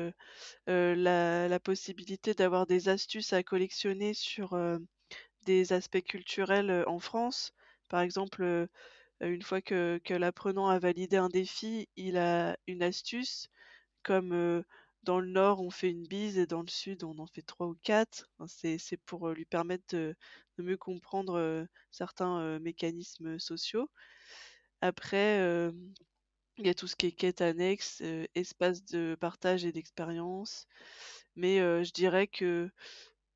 la, 0.68 1.48
la 1.48 1.60
possibilité 1.60 2.34
d'avoir 2.34 2.66
des 2.66 2.90
astuces 2.90 3.34
à 3.34 3.44
collectionner 3.44 4.14
sur 4.14 4.58
des 5.46 5.74
aspects 5.74 6.04
culturels 6.04 6.86
en 6.88 7.00
France. 7.00 7.54
Par 7.90 8.02
exemple, 8.02 8.68
une 9.22 9.42
fois 9.42 9.62
que, 9.62 10.00
l'apprenant 10.10 10.68
a 10.68 10.80
validé 10.80 11.18
un 11.18 11.30
défi, 11.30 11.88
il 11.96 12.18
a 12.18 12.58
une 12.68 12.84
astuce 12.84 13.50
comme 14.04 14.64
dans 15.04 15.20
le 15.20 15.28
nord 15.28 15.62
on 15.62 15.70
fait 15.72 15.90
une 15.90 16.08
bise 16.08 16.38
et 16.38 16.46
dans 16.48 16.62
le 16.62 16.70
sud 16.70 17.04
on 17.04 17.18
en 17.20 17.28
fait 17.28 17.42
trois 17.42 17.68
ou 17.68 17.76
quatre. 17.84 18.30
c'est, 18.48 18.98
pour 19.06 19.30
lui 19.30 19.46
permettre 19.46 19.96
de, 19.96 20.16
mieux 20.58 20.78
comprendre 20.78 21.68
certains 21.92 22.60
mécanismes 22.60 23.40
sociaux. 23.40 23.90
Après, 24.82 25.40
il 26.58 26.68
y 26.68 26.70
a 26.70 26.74
tout 26.74 26.88
ce 26.88 26.96
qui 26.96 27.08
est 27.08 27.12
quête 27.12 27.42
annexe, 27.42 28.04
espace 28.36 28.84
de 28.86 29.16
partage 29.20 29.66
et 29.66 29.72
d'expérience. 29.72 30.68
Mais 31.36 31.58
je 31.84 31.92
dirais 31.92 32.28
que 32.28 32.70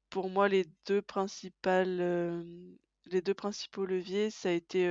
pour 0.10 0.30
moi, 0.30 0.48
les 0.48 0.66
deux 0.88 1.02
principales, 1.02 2.00
les 3.08 3.22
deux 3.22 3.34
principaux 3.34 3.86
leviers, 3.86 4.30
ça 4.30 4.50
a 4.50 4.52
été 4.52 4.88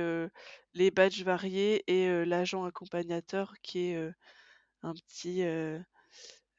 les 0.73 0.91
badges 0.91 1.23
variés 1.23 1.83
et 1.87 2.25
l'agent 2.25 2.63
accompagnateur 2.65 3.55
qui 3.61 3.91
est 3.91 4.11
un 4.83 4.93
petit, 4.93 5.43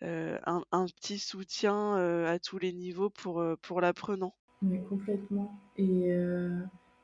un, 0.03 0.87
petit 1.01 1.19
soutien 1.19 1.97
à 2.27 2.39
tous 2.39 2.59
les 2.59 2.73
niveaux 2.73 3.11
pour, 3.11 3.43
pour 3.63 3.81
l'apprenant. 3.81 4.35
Oui, 4.63 4.83
complètement. 4.89 5.61
Et 5.77 6.11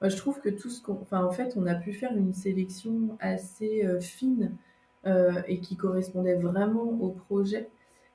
je 0.02 0.16
trouve 0.16 0.40
que 0.40 0.48
tout 0.48 0.70
ce 0.70 0.82
qu'on. 0.82 1.00
Enfin, 1.00 1.24
en 1.24 1.30
fait, 1.30 1.54
on 1.56 1.66
a 1.66 1.74
pu 1.74 1.92
faire 1.92 2.16
une 2.16 2.32
sélection 2.32 3.16
assez 3.20 3.86
fine 4.00 4.56
et 5.06 5.60
qui 5.60 5.76
correspondait 5.76 6.36
vraiment 6.36 6.84
au 6.84 7.10
projet. 7.10 7.68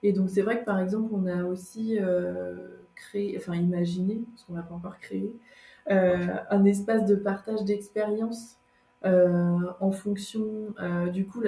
Et 0.04 0.13
donc, 0.13 0.30
c'est 0.30 0.41
vrai 0.41 0.60
que 0.60 0.65
par 0.65 0.80
exemple, 0.80 1.10
on 1.13 1.26
a 1.26 1.43
aussi 1.43 1.97
créé, 2.95 3.38
enfin, 3.38 3.56
imaginé, 3.56 4.21
parce 4.32 4.43
qu'on 4.43 4.54
n'a 4.54 4.63
pas 4.63 4.76
encore 4.76 5.00
créé, 5.00 5.32
un 5.89 6.65
espace 6.65 7.06
de 7.06 7.15
partage 7.15 7.63
d'expérience 7.63 8.58
euh, 9.06 9.60
en 9.80 9.91
fonction, 9.91 10.73
euh, 10.82 11.10
du 11.10 11.26
coup, 11.28 11.41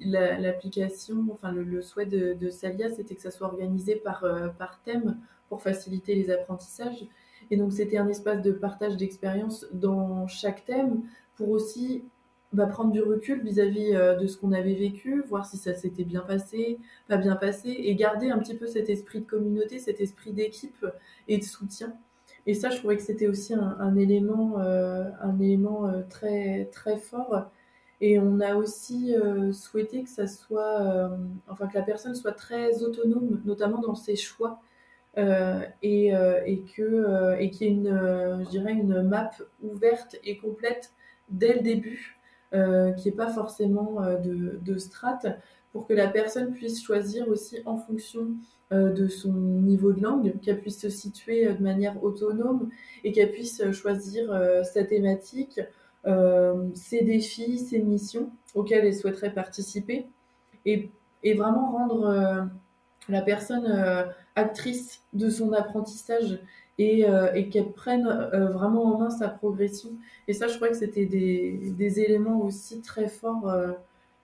l'application, 0.00 1.26
enfin 1.32 1.50
le, 1.52 1.82
souhait 1.82 2.06
de, 2.06 2.48
Salia, 2.48 2.90
c'était 2.90 3.16
que 3.16 3.22
ça 3.22 3.30
soit 3.30 3.48
organisé 3.48 3.96
par, 3.96 4.24
euh, 4.24 4.48
par 4.48 4.80
thème 4.82 5.18
pour 5.48 5.62
faciliter 5.62 6.14
les 6.14 6.30
apprentissages. 6.30 7.06
Et 7.50 7.56
donc, 7.56 7.72
c'était 7.72 7.98
un 7.98 8.08
espace 8.08 8.40
de 8.42 8.52
partage 8.52 8.96
d'expérience 8.96 9.66
dans 9.72 10.26
chaque 10.26 10.64
thème 10.64 11.02
pour 11.36 11.50
aussi 11.50 12.04
bah, 12.52 12.66
prendre 12.66 12.92
du 12.92 13.02
recul 13.02 13.42
vis-à-vis 13.42 13.92
de 13.92 14.26
ce 14.26 14.36
qu'on 14.38 14.52
avait 14.52 14.74
vécu, 14.74 15.22
voir 15.28 15.44
si 15.44 15.56
ça 15.56 15.74
s'était 15.74 16.04
bien 16.04 16.22
passé, 16.22 16.78
pas 17.08 17.16
bien 17.16 17.36
passé, 17.36 17.68
et 17.68 17.94
garder 17.94 18.30
un 18.30 18.38
petit 18.38 18.56
peu 18.56 18.66
cet 18.66 18.88
esprit 18.90 19.20
de 19.20 19.26
communauté, 19.26 19.78
cet 19.78 20.00
esprit 20.00 20.32
d'équipe 20.32 20.86
et 21.28 21.38
de 21.38 21.44
soutien. 21.44 21.96
Et 22.46 22.54
ça, 22.54 22.70
je 22.70 22.78
trouvais 22.78 22.96
que 22.96 23.02
c'était 23.02 23.26
aussi 23.26 23.54
un, 23.54 23.96
élément, 23.96 24.58
un 24.58 25.38
élément 25.40 25.86
euh, 25.86 25.98
euh, 25.98 26.02
très, 26.08 26.66
très 26.66 26.96
fort. 26.96 27.50
Et 28.00 28.18
on 28.18 28.40
a 28.40 28.54
aussi 28.54 29.14
euh, 29.16 29.52
souhaité 29.52 30.04
que 30.04 30.10
ça 30.10 30.26
soit, 30.26 31.10
enfin 31.48 31.66
que 31.66 31.74
la 31.74 31.82
personne 31.82 32.14
soit 32.14 32.32
très 32.32 32.82
autonome, 32.82 33.40
notamment 33.44 33.78
dans 33.80 33.94
ses 33.94 34.16
choix, 34.16 34.60
et, 35.16 36.08
et 36.08 36.12
et 36.48 36.60
qu'il 36.62 36.84
y 36.84 37.64
ait 37.64 37.68
une, 37.68 38.42
je 38.44 38.50
dirais, 38.50 38.72
une 38.74 39.02
map 39.02 39.30
ouverte 39.62 40.16
et 40.24 40.36
complète 40.36 40.92
dès 41.30 41.54
le 41.54 41.60
début, 41.60 42.18
qui 42.52 43.08
n'est 43.08 43.16
pas 43.16 43.30
forcément 43.30 44.02
de, 44.22 44.60
de 44.62 44.78
strates, 44.78 45.26
pour 45.76 45.86
que 45.86 45.92
la 45.92 46.08
personne 46.08 46.54
puisse 46.54 46.82
choisir 46.82 47.28
aussi 47.28 47.58
en 47.66 47.76
fonction 47.76 48.28
euh, 48.72 48.94
de 48.94 49.08
son 49.08 49.34
niveau 49.34 49.92
de 49.92 50.00
langue, 50.00 50.40
qu'elle 50.40 50.58
puisse 50.58 50.80
se 50.80 50.88
situer 50.88 51.46
euh, 51.46 51.52
de 51.52 51.62
manière 51.62 52.02
autonome 52.02 52.70
et 53.04 53.12
qu'elle 53.12 53.30
puisse 53.30 53.60
euh, 53.60 53.72
choisir 53.72 54.32
sa 54.64 54.84
thématique, 54.84 55.60
ses 56.72 57.02
défis, 57.02 57.58
ses 57.58 57.80
missions 57.80 58.30
auxquelles 58.54 58.86
elle 58.86 58.94
souhaiterait 58.94 59.34
participer 59.34 60.06
et, 60.64 60.88
vraiment 61.34 61.72
rendre 61.72 62.48
la 63.08 63.20
personne 63.20 63.66
actrice 64.36 65.02
de 65.12 65.28
son 65.28 65.52
apprentissage 65.52 66.38
et, 66.78 67.04
qu'elle 67.50 67.72
prenne 67.72 68.06
vraiment 68.32 68.84
en 68.94 68.98
main 68.98 69.10
sa 69.10 69.28
progression. 69.28 69.90
Et 70.28 70.32
ça, 70.32 70.46
je 70.46 70.54
crois 70.54 70.68
que 70.68 70.76
c'était 70.76 71.06
des, 71.06 71.72
des, 71.76 72.00
éléments 72.00 72.40
aussi 72.40 72.80
très 72.80 73.08
forts 73.08 73.52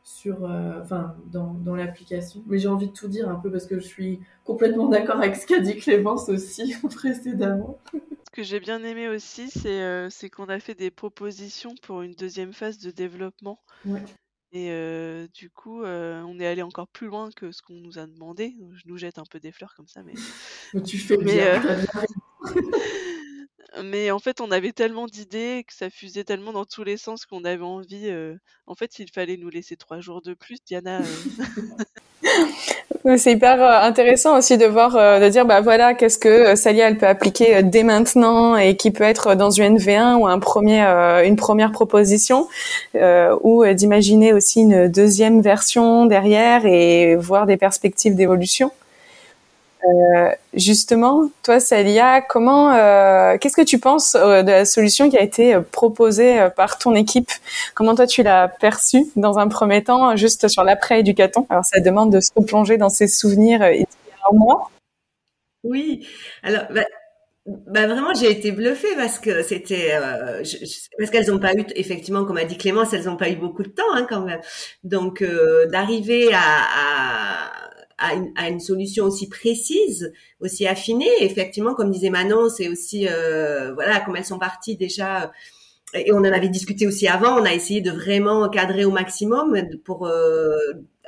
sur, 0.05 0.45
euh, 0.45 0.81
enfin, 0.83 1.17
dans, 1.27 1.55
dans 1.55 1.75
l'application. 1.75 2.43
Mais 2.47 2.59
j'ai 2.59 2.69
envie 2.69 2.89
de 2.89 2.93
tout 2.93 3.09
dire 3.09 3.29
un 3.29 3.37
peu 3.37 3.51
parce 3.51 3.67
que 3.67 3.79
je 3.79 3.85
suis 3.85 4.21
complètement 4.45 4.89
d'accord 4.89 5.17
avec 5.17 5.37
ce 5.37 5.47
qu'a 5.47 5.61
dit 5.61 5.77
Clémence 5.77 6.29
aussi 6.29 6.75
précédemment. 6.95 7.79
Ce 7.93 8.31
que 8.33 8.43
j'ai 8.43 8.61
bien 8.61 8.83
aimé 8.83 9.09
aussi, 9.09 9.51
c'est 9.51 9.83
euh, 9.83 10.09
qu'on 10.35 10.49
a 10.49 10.59
fait 10.59 10.75
des 10.75 10.91
propositions 10.91 11.75
pour 11.83 12.03
une 12.03 12.15
deuxième 12.15 12.53
phase 12.53 12.79
de 12.79 12.91
développement. 12.91 13.61
Et 14.55 14.71
euh, 14.71 15.27
du 15.33 15.49
coup, 15.51 15.83
on 15.83 16.39
est 16.41 16.47
allé 16.47 16.63
encore 16.63 16.89
plus 16.89 17.07
loin 17.07 17.31
que 17.35 17.53
ce 17.53 17.63
qu'on 17.63 17.75
nous 17.75 17.99
a 17.99 18.07
demandé. 18.07 18.55
Je 18.75 18.83
nous 18.87 18.99
jette 18.99 19.19
un 19.19 19.25
peu 19.31 19.41
des 19.41 19.53
fleurs 19.53 19.75
comme 19.77 19.89
ça, 19.89 20.03
mais. 20.03 20.15
mais 20.75 20.83
tu 20.83 20.99
fais 20.99 21.17
bien. 21.17 21.63
Mais 23.83 24.11
en 24.11 24.19
fait, 24.19 24.41
on 24.41 24.51
avait 24.51 24.73
tellement 24.73 25.07
d'idées 25.07 25.65
que 25.67 25.75
ça 25.75 25.89
fusait 25.89 26.25
tellement 26.25 26.53
dans 26.53 26.65
tous 26.65 26.85
les 26.85 26.97
sens 26.97 27.25
qu'on 27.25 27.45
avait 27.45 27.63
envie. 27.63 28.11
En 28.67 28.75
fait, 28.75 28.99
il 28.99 29.11
fallait 29.11 29.37
nous 29.37 29.49
laisser 29.49 29.77
trois 29.77 30.01
jours 30.01 30.23
de 30.23 30.35
plus, 30.35 30.59
Diana. 30.65 31.01
C'est 33.17 33.33
hyper 33.33 33.61
intéressant 33.83 34.39
aussi 34.39 34.59
de 34.59 34.67
voir, 34.67 34.93
de 34.93 35.29
dire, 35.29 35.45
bah 35.45 35.61
voilà, 35.61 35.95
qu'est-ce 35.95 36.19
que 36.19 36.55
Salia 36.55 36.87
elle 36.87 36.99
peut 36.99 37.09
appliquer 37.09 37.63
dès 37.65 37.83
maintenant 37.83 38.57
et 38.57 38.77
qui 38.77 38.93
peut 38.93 39.03
être 39.03 39.35
dans 39.35 39.51
une 39.51 39.77
NV1 39.77 40.15
ou 40.17 40.29
un 40.29 40.39
premier, 40.39 40.83
une 41.25 41.35
première 41.35 41.73
proposition, 41.73 42.47
ou 42.95 43.65
d'imaginer 43.67 44.33
aussi 44.33 44.61
une 44.61 44.87
deuxième 44.87 45.43
version 45.43 46.07
derrière 46.07 46.65
et 46.65 47.17
voir 47.17 47.47
des 47.47 47.57
perspectives 47.57 48.15
d'évolution. 48.15 48.71
Euh, 49.85 50.31
justement, 50.55 51.31
toi, 51.43 51.59
Salia, 51.59 52.21
comment, 52.21 52.73
euh, 52.73 53.37
qu'est-ce 53.39 53.57
que 53.57 53.63
tu 53.63 53.79
penses 53.81 54.15
euh, 54.15 54.43
de 54.43 54.51
la 54.51 54.65
solution 54.65 55.11
qui 55.11 55.19
a 55.19 55.23
été 55.23 55.59
proposée 55.73 56.49
par 56.57 56.79
ton 56.79 56.95
équipe? 56.95 57.31
Comment 57.75 57.95
toi 57.95 58.07
tu 58.07 58.23
l'as 58.23 58.49
perçue 58.49 59.05
dans 59.17 59.39
un 59.39 59.49
premier 59.49 59.83
temps, 59.83 60.15
juste 60.17 60.49
sur 60.49 60.63
l'après-éducaton? 60.63 61.47
Alors, 61.51 61.65
ça 61.65 61.81
demande 61.81 62.13
de 62.13 62.21
se 62.21 62.31
replonger 62.37 62.77
dans 62.77 62.91
ses 62.91 63.09
souvenirs 63.09 63.69
il. 63.73 63.87
Oui, 65.65 66.07
alors. 66.43 66.65
Bah, 66.71 66.83
bah 67.45 67.89
vraiment, 67.89 68.15
j'ai 68.15 68.31
été 68.31 68.53
bluffée 68.53 68.95
parce 68.97 69.19
que 69.19 69.43
c'était 69.43 69.99
parce 70.97 71.11
qu'elles 71.11 71.27
n'ont 71.27 71.41
pas 71.41 71.55
eu 71.55 71.65
effectivement, 71.75 72.25
comme 72.25 72.37
a 72.37 72.45
dit 72.45 72.57
Clémence, 72.57 72.93
elles 72.93 73.07
n'ont 73.07 73.17
pas 73.17 73.31
eu 73.31 73.35
beaucoup 73.35 73.65
de 73.65 73.69
temps 73.69 73.83
hein, 73.95 74.07
quand 74.09 74.21
même. 74.21 74.41
Donc 74.85 75.25
d'arriver 75.69 76.33
à, 76.33 76.39
à 76.39 77.72
à 78.03 78.49
une, 78.49 78.61
solution 78.61 79.05
aussi 79.05 79.29
précise, 79.29 80.13
aussi 80.41 80.67
affinée. 80.67 81.11
effectivement, 81.21 81.75
comme 81.75 81.91
disait 81.91 82.11
Manon, 82.11 82.49
c'est 82.49 82.69
aussi 82.69 83.07
euh, 83.09 83.73
voilà 83.75 84.01
comme 84.01 84.17
elles 84.17 84.25
sont 84.25 84.39
parties 84.39 84.77
déjà. 84.77 85.33
Et 85.95 86.13
on 86.13 86.19
en 86.19 86.25
avait 86.25 86.49
discuté 86.49 86.87
aussi 86.87 87.07
avant. 87.07 87.39
On 87.39 87.45
a 87.45 87.53
essayé 87.53 87.81
de 87.81 87.91
vraiment 87.91 88.49
cadrer 88.49 88.85
au 88.85 88.91
maximum 88.91 89.57
pour 89.85 90.07
euh, 90.07 90.57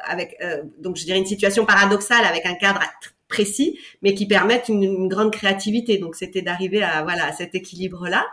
avec 0.05 0.37
euh, 0.43 0.63
donc 0.79 0.97
je 0.97 1.05
dirais 1.05 1.19
une 1.19 1.27
situation 1.27 1.65
paradoxale 1.65 2.25
avec 2.25 2.47
un 2.47 2.55
cadre 2.55 2.81
précis, 3.29 3.79
mais 4.03 4.15
qui 4.15 4.27
permette 4.27 4.69
une, 4.69 4.83
une 4.85 5.09
grande 5.09 5.33
créativité. 5.33 5.99
Donc 5.99 6.15
c'était 6.15 6.43
d'arriver 6.43 6.83
à 6.83 7.03
voilà 7.03 7.27
à 7.27 7.33
cet 7.33 7.55
équilibre 7.55 8.09
là. 8.09 8.25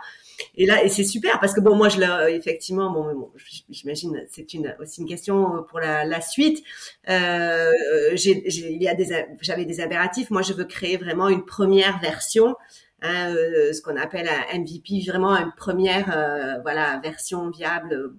Et 0.54 0.66
là, 0.66 0.84
et 0.84 0.88
c'est 0.88 1.04
super 1.04 1.40
parce 1.40 1.54
que 1.54 1.60
bon, 1.60 1.74
moi, 1.76 1.88
je 1.88 2.00
l'ai 2.00 2.34
effectivement, 2.34 2.90
bon, 2.90 3.12
bon 3.14 3.30
j'imagine, 3.70 4.24
c'est 4.30 4.54
une 4.54 4.74
aussi 4.80 5.00
une 5.00 5.08
question 5.08 5.64
pour 5.68 5.80
la, 5.80 6.04
la 6.04 6.20
suite. 6.20 6.62
Euh, 7.08 7.70
j'ai, 8.14 8.42
il 8.46 8.82
y 8.82 8.88
a 8.88 8.94
des, 8.94 9.26
j'avais 9.40 9.64
des 9.64 9.80
impératifs. 9.80 10.30
Moi, 10.30 10.42
je 10.42 10.52
veux 10.52 10.64
créer 10.64 10.96
vraiment 10.96 11.28
une 11.28 11.44
première 11.44 11.98
version. 12.00 12.54
Hein, 13.02 13.34
euh, 13.34 13.72
ce 13.72 13.82
qu'on 13.82 13.96
appelle 13.96 14.28
un 14.28 14.58
MVP, 14.58 15.04
vraiment 15.08 15.36
une 15.36 15.52
première 15.56 16.16
euh, 16.16 16.60
voilà 16.62 17.00
version 17.02 17.50
viable 17.50 18.12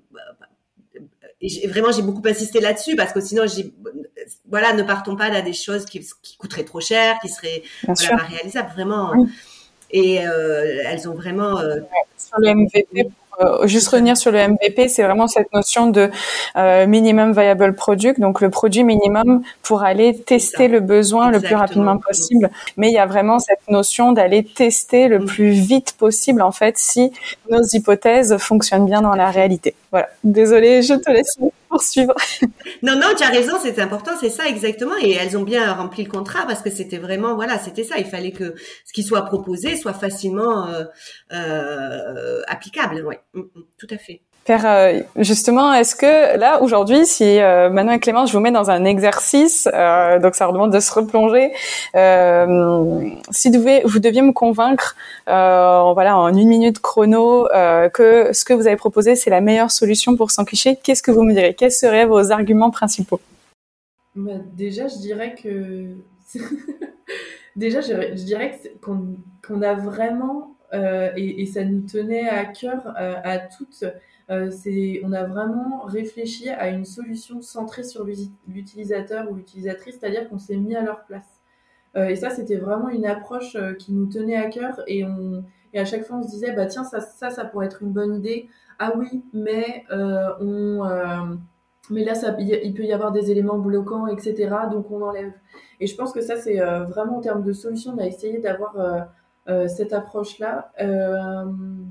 et 1.40 1.68
vraiment 1.68 1.92
j'ai 1.94 2.02
beaucoup 2.02 2.22
insisté 2.26 2.60
là-dessus 2.60 2.98
parce 2.98 3.14
que 3.14 3.22
sinon 3.22 3.44
j'ai 3.48 3.74
voilà 4.50 4.74
ne 4.74 4.84
partons 4.84 5.16
pas 5.16 5.30
dans 5.30 5.44
des 5.44 5.54
choses 5.54 5.86
qui, 5.86 6.06
qui 6.22 6.36
coûteraient 6.36 6.66
trop 6.66 6.82
cher 6.82 7.18
qui 7.22 7.30
seraient 7.30 7.64
voilà, 7.86 8.18
pas 8.18 8.24
réalisables 8.24 8.72
vraiment 8.72 9.14
et 9.94 10.28
euh, 10.28 10.84
elles 10.86 11.08
ont 11.08 11.14
vraiment 11.14 11.58
euh, 11.60 11.78
sur 12.18 12.40
le 12.40 12.54
MVP 12.54 13.10
euh, 13.42 13.66
juste 13.66 13.88
revenir 13.88 14.16
sur 14.16 14.32
le 14.32 14.48
MVP, 14.48 14.88
c'est 14.90 15.04
vraiment 15.04 15.28
cette 15.28 15.52
notion 15.54 15.88
de 15.88 16.10
euh, 16.56 16.86
minimum 16.86 17.34
viable 17.34 17.74
product, 17.74 18.20
donc 18.20 18.42
le 18.42 18.50
produit 18.50 18.84
minimum 18.84 19.42
pour 19.64 19.84
aller 19.84 20.16
tester 20.16 20.68
le 20.68 20.80
besoin 20.80 21.32
le 21.32 21.40
plus 21.40 21.56
rapidement 21.56 21.98
possible. 21.98 22.52
Mais 22.78 22.90
il 22.90 22.94
y 22.94 23.00
a 23.00 23.08
vraiment 23.08 23.40
cette 23.40 23.68
notion 23.70 24.12
d'aller 24.12 24.44
tester 24.44 25.08
le 25.08 25.20
mm. 25.20 25.26
plus 25.26 25.52
vite 25.52 25.94
possible, 25.98 26.42
en 26.42 26.52
fait, 26.52 26.78
si 26.78 27.12
nos 27.50 27.64
hypothèses 27.64 28.38
fonctionnent 28.38 28.86
bien 28.86 29.02
dans 29.02 29.16
la 29.16 29.32
réalité. 29.32 29.74
Voilà. 29.92 30.10
Désolée, 30.24 30.84
je 30.84 30.94
te 30.94 31.12
laisse 31.12 31.38
non, 32.84 32.96
non, 32.96 33.08
tu 33.18 33.24
as 33.24 33.30
raison, 33.30 33.54
c'est 33.62 33.80
important, 33.80 34.12
c'est 34.20 34.30
ça 34.30 34.48
exactement. 34.48 34.96
Et 35.02 35.12
elles 35.12 35.38
ont 35.38 35.44
bien 35.44 35.74
rempli 35.74 36.04
le 36.04 36.10
contrat 36.10 36.46
parce 36.46 36.62
que 36.62 36.70
c'était 36.70 36.98
vraiment, 36.98 37.36
voilà, 37.36 37.60
c'était 37.60 37.84
ça. 37.84 37.98
Il 37.98 38.06
fallait 38.06 38.32
que 38.32 38.56
ce 38.86 38.94
qui 38.94 39.04
soit 39.04 39.24
proposé 39.24 39.76
soit 39.78 39.94
facilement 39.94 40.68
euh, 40.68 40.86
euh, 41.32 42.42
applicable. 42.48 43.04
Oui, 43.06 43.16
mm, 43.34 43.40
mm, 43.42 43.64
tout 43.78 43.88
à 43.90 43.98
fait. 43.98 44.22
Père, 44.46 44.66
euh, 44.66 45.00
justement, 45.16 45.74
est-ce 45.74 45.96
que 45.96 46.38
là 46.38 46.62
aujourd'hui, 46.62 47.06
si 47.06 47.40
euh, 47.40 47.70
Manon 47.70 47.94
et 47.94 48.00
Clément, 48.00 48.26
je 48.26 48.34
vous 48.34 48.42
mets 48.42 48.52
dans 48.52 48.70
un 48.70 48.84
exercice, 48.84 49.70
euh, 49.74 50.20
donc 50.20 50.36
ça 50.36 50.52
demande 50.52 50.74
de 50.74 50.82
se 50.82 50.92
replonger. 50.92 51.54
Euh, 51.96 53.10
si 53.32 53.50
vous 53.50 53.58
deviez, 53.58 53.82
vous 53.86 54.00
deviez 54.00 54.22
me 54.22 54.34
convaincre, 54.34 54.98
voilà, 55.28 56.18
en 56.18 56.36
une 56.36 56.50
minute 56.50 56.80
chrono, 56.80 57.48
que 57.94 58.34
ce 58.34 58.44
que 58.44 58.54
vous 58.54 58.68
avez 58.68 58.76
proposé 58.76 59.16
c'est 59.16 59.30
la 59.30 59.40
meilleure 59.40 59.72
solution 59.72 60.18
pour 60.18 60.30
s'en 60.30 60.44
cliché, 60.44 60.78
qu'est-ce 60.84 61.04
que 61.04 61.12
vous 61.12 61.24
me 61.24 61.34
direz? 61.34 61.54
Quels 61.54 61.72
seraient 61.72 62.06
vos 62.06 62.32
arguments 62.32 62.72
principaux? 62.72 63.22
Bah, 64.16 64.34
Déjà, 64.58 64.90
je 64.90 64.98
dirais 64.98 65.36
que 65.42 65.88
déjà, 67.56 67.80
je, 67.80 68.24
dirais 68.24 68.60
qu'on 68.82 69.62
a 69.62 69.74
vraiment 69.74 70.58
et, 70.74 71.46
ça 71.46 71.64
nous 71.64 71.82
tenait 71.82 72.28
à 72.28 72.44
cœur 72.44 72.94
à 72.98 73.38
toutes 73.38 73.86
c'est, 74.30 75.02
on 75.04 75.12
a 75.12 75.24
vraiment 75.26 75.82
réfléchi 75.82 76.50
à 76.50 76.70
une 76.70 76.86
solution 76.86 77.42
centrée 77.42 77.84
sur 77.84 78.06
l'utilisateur 78.48 79.30
ou 79.30 79.36
l'utilisatrice, 79.36 79.98
c'est-à-dire 80.00 80.30
qu'on 80.30 80.40
s'est 80.40 80.58
mis 80.58 80.76
à 80.76 80.82
leur 80.82 81.04
place. 81.06 81.42
Euh, 81.96 82.08
et 82.08 82.16
ça, 82.16 82.30
c'était 82.30 82.58
vraiment 82.58 82.90
une 82.90 83.06
approche 83.06 83.56
euh, 83.56 83.74
qui 83.74 83.94
nous 83.94 84.08
tenait 84.08 84.36
à 84.36 84.50
cœur 84.50 84.82
et, 84.88 85.06
on, 85.06 85.44
et 85.74 85.80
à 85.80 85.86
chaque 85.86 86.06
fois, 86.06 86.18
on 86.18 86.24
se 86.24 86.30
disait, 86.30 86.52
bah 86.54 86.66
tiens, 86.66 86.84
ça, 86.84 87.00
ça, 87.00 87.30
ça 87.30 87.46
pourrait 87.46 87.68
être 87.68 87.84
une 87.84 87.92
bonne 87.92 88.16
idée. 88.16 88.50
Ah 88.80 88.94
oui, 88.98 89.24
mais 89.34 89.86
on, 89.92 91.38
mais 91.90 92.04
là, 92.04 92.16
ça, 92.16 92.36
il 92.40 92.74
peut 92.74 92.84
y 92.84 92.94
avoir 92.94 93.12
des 93.12 93.30
éléments 93.30 93.60
bloquants, 93.60 94.08
etc. 94.08 94.50
Donc 94.72 94.90
on 94.90 95.02
enlève. 95.02 95.34
Et 95.80 95.88
je 95.88 95.96
pense 95.96 96.14
que 96.14 96.22
ça, 96.22 96.36
c'est 96.36 96.58
vraiment 96.58 97.18
en 97.18 97.22
termes 97.22 97.44
de 97.44 97.54
solution, 97.54 97.94
on 97.96 98.00
a 98.00 98.06
essayé 98.06 98.40
d'avoir 98.40 98.80
euh, 98.80 99.02
cette 99.68 99.92
approche-là 99.92 100.72
euh, 100.82 101.46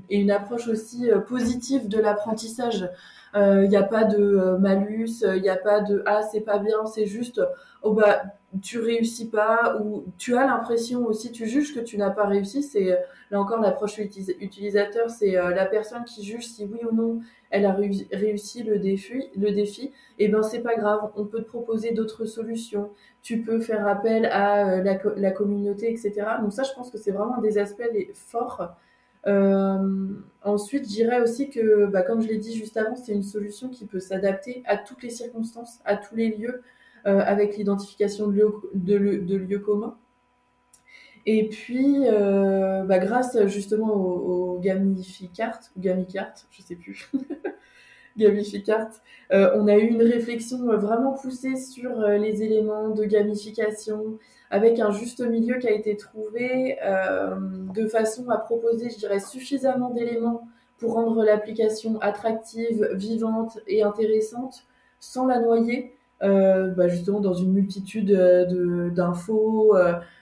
et 0.09 0.19
une 0.19 0.31
approche 0.31 0.67
aussi 0.67 1.09
euh, 1.09 1.19
positive 1.19 1.87
de 1.87 1.99
l'apprentissage. 1.99 2.89
Il 3.35 3.67
n'y 3.67 3.75
a 3.75 3.81
pas 3.81 4.03
de 4.03 4.57
malus, 4.59 5.23
il 5.23 5.41
n'y 5.41 5.49
a 5.49 5.55
pas 5.55 5.81
de 5.81 6.03
ah 6.05 6.21
c'est 6.21 6.41
pas 6.41 6.59
bien, 6.59 6.85
c'est 6.85 7.07
juste 7.07 7.41
oh 7.81 7.91
bah 7.91 8.21
tu 8.61 8.77
réussis 8.77 9.27
pas 9.27 9.79
ou 9.81 10.05
tu 10.19 10.37
as 10.37 10.45
l'impression 10.45 11.03
aussi 11.07 11.31
tu 11.31 11.47
juges 11.47 11.73
que 11.73 11.79
tu 11.79 11.97
n'as 11.97 12.11
pas 12.11 12.27
réussi. 12.27 12.61
C'est 12.61 12.95
là 13.31 13.41
encore 13.41 13.59
l'approche 13.59 13.97
utilisateur, 13.97 15.09
c'est 15.09 15.31
la 15.31 15.65
personne 15.65 16.03
qui 16.03 16.23
juge 16.23 16.45
si 16.45 16.65
oui 16.65 16.81
ou 16.87 16.93
non 16.93 17.21
elle 17.53 17.65
a 17.65 17.71
réussi 18.11 18.63
le 18.63 18.79
défi. 18.79 19.83
Et 20.19 20.25
eh 20.25 20.27
ben 20.27 20.43
c'est 20.43 20.61
pas 20.61 20.75
grave, 20.75 21.11
on 21.15 21.25
peut 21.25 21.41
te 21.41 21.47
proposer 21.47 21.91
d'autres 21.91 22.25
solutions 22.25 22.89
tu 23.23 23.41
peux 23.41 23.61
faire 23.61 23.87
appel 23.87 24.25
à 24.25 24.67
euh, 24.67 24.83
la, 25.15 25.31
communauté, 25.31 25.89
etc. 25.89 26.13
Donc 26.41 26.51
ça, 26.51 26.63
je 26.63 26.73
pense 26.73 26.91
que 26.91 26.97
c'est 26.97 27.11
vraiment 27.11 27.39
des 27.41 27.57
aspects 27.57 27.81
forts. 28.13 28.75
Euh, 29.25 30.09
ensuite, 30.43 30.83
je 30.83 30.89
dirais 30.89 31.21
aussi 31.21 31.49
que, 31.49 31.85
bah, 31.85 32.01
comme 32.01 32.21
je 32.21 32.27
l'ai 32.27 32.37
dit 32.37 32.53
juste 32.53 32.75
avant, 32.75 32.97
c'est 32.97 33.13
une 33.13 33.23
solution 33.23 33.69
qui 33.69 33.85
peut 33.85 34.01
s'adapter 34.01 34.61
à 34.65 34.75
toutes 34.75 35.01
les 35.01 35.09
circonstances, 35.09 35.79
à 35.85 35.95
tous 35.95 36.15
les 36.15 36.35
lieux, 36.35 36.61
euh, 37.07 37.19
avec 37.19 37.55
l'identification 37.55 38.27
de, 38.27 38.95
lieux 38.95 39.59
communs. 39.59 39.97
Et 41.25 41.47
puis, 41.47 42.05
bah, 42.09 42.99
grâce 42.99 43.45
justement 43.47 43.93
au, 43.93 44.55
au 44.55 44.59
Gamificart, 44.59 45.59
ou 45.75 45.81
Gamicart, 45.81 46.33
je 46.51 46.61
sais 46.61 46.75
plus, 46.75 47.09
Gamificart. 48.17 48.89
Euh, 49.31 49.51
on 49.55 49.67
a 49.67 49.75
eu 49.75 49.87
une 49.87 50.03
réflexion 50.03 50.65
vraiment 50.77 51.13
poussée 51.13 51.55
sur 51.55 51.99
euh, 51.99 52.17
les 52.17 52.43
éléments 52.43 52.89
de 52.89 53.03
gamification, 53.05 54.19
avec 54.51 54.79
un 54.79 54.91
juste 54.91 55.21
milieu 55.21 55.57
qui 55.57 55.67
a 55.67 55.71
été 55.71 55.97
trouvé 55.97 56.77
euh, 56.83 57.35
de 57.73 57.87
façon 57.87 58.29
à 58.29 58.37
proposer, 58.37 58.89
je 58.89 58.97
dirais, 58.97 59.19
suffisamment 59.19 59.89
d'éléments 59.89 60.47
pour 60.77 60.93
rendre 60.93 61.23
l'application 61.23 61.99
attractive, 62.01 62.89
vivante 62.93 63.59
et 63.67 63.83
intéressante, 63.83 64.65
sans 64.99 65.25
la 65.25 65.39
noyer. 65.39 65.95
Bah, 66.23 66.87
justement 66.87 67.19
dans 67.19 67.33
une 67.33 67.51
multitude 67.51 68.11
d'infos 68.95 69.75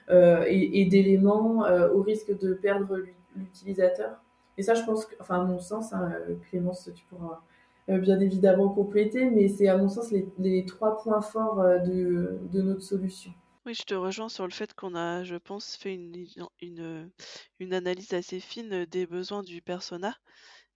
et, 0.08 0.80
et 0.80 0.84
d'éléments 0.86 1.64
au 1.94 2.02
risque 2.02 2.36
de 2.38 2.54
perdre 2.54 2.98
l'utilisateur. 3.36 4.20
Et 4.58 4.62
ça, 4.62 4.74
je 4.74 4.82
pense, 4.84 5.06
enfin, 5.20 5.40
à 5.40 5.44
mon 5.44 5.60
sens, 5.60 5.92
hein, 5.92 6.12
Clémence, 6.50 6.90
tu 6.94 7.04
pourras 7.06 7.40
euh, 7.88 7.98
bien 7.98 8.20
évidemment 8.20 8.68
compléter, 8.68 9.24
mais 9.28 9.48
c'est 9.48 9.66
à 9.66 9.76
mon 9.76 9.88
sens 9.88 10.12
les, 10.38 10.64
trois 10.66 10.98
points 10.98 11.20
forts 11.20 11.60
euh, 11.60 11.78
de, 11.78 12.38
de, 12.52 12.62
notre 12.62 12.82
solution. 12.82 13.32
Oui, 13.66 13.74
je 13.74 13.82
te 13.82 13.94
rejoins 13.94 14.28
sur 14.28 14.44
le 14.44 14.52
fait 14.52 14.72
qu'on 14.74 14.94
a, 14.94 15.24
je 15.24 15.34
pense, 15.34 15.76
fait 15.76 15.94
une, 15.94 16.26
une, 16.60 17.10
une, 17.58 17.74
analyse 17.74 18.12
assez 18.12 18.38
fine 18.38 18.84
des 18.86 19.06
besoins 19.06 19.42
du 19.42 19.62
persona. 19.62 20.14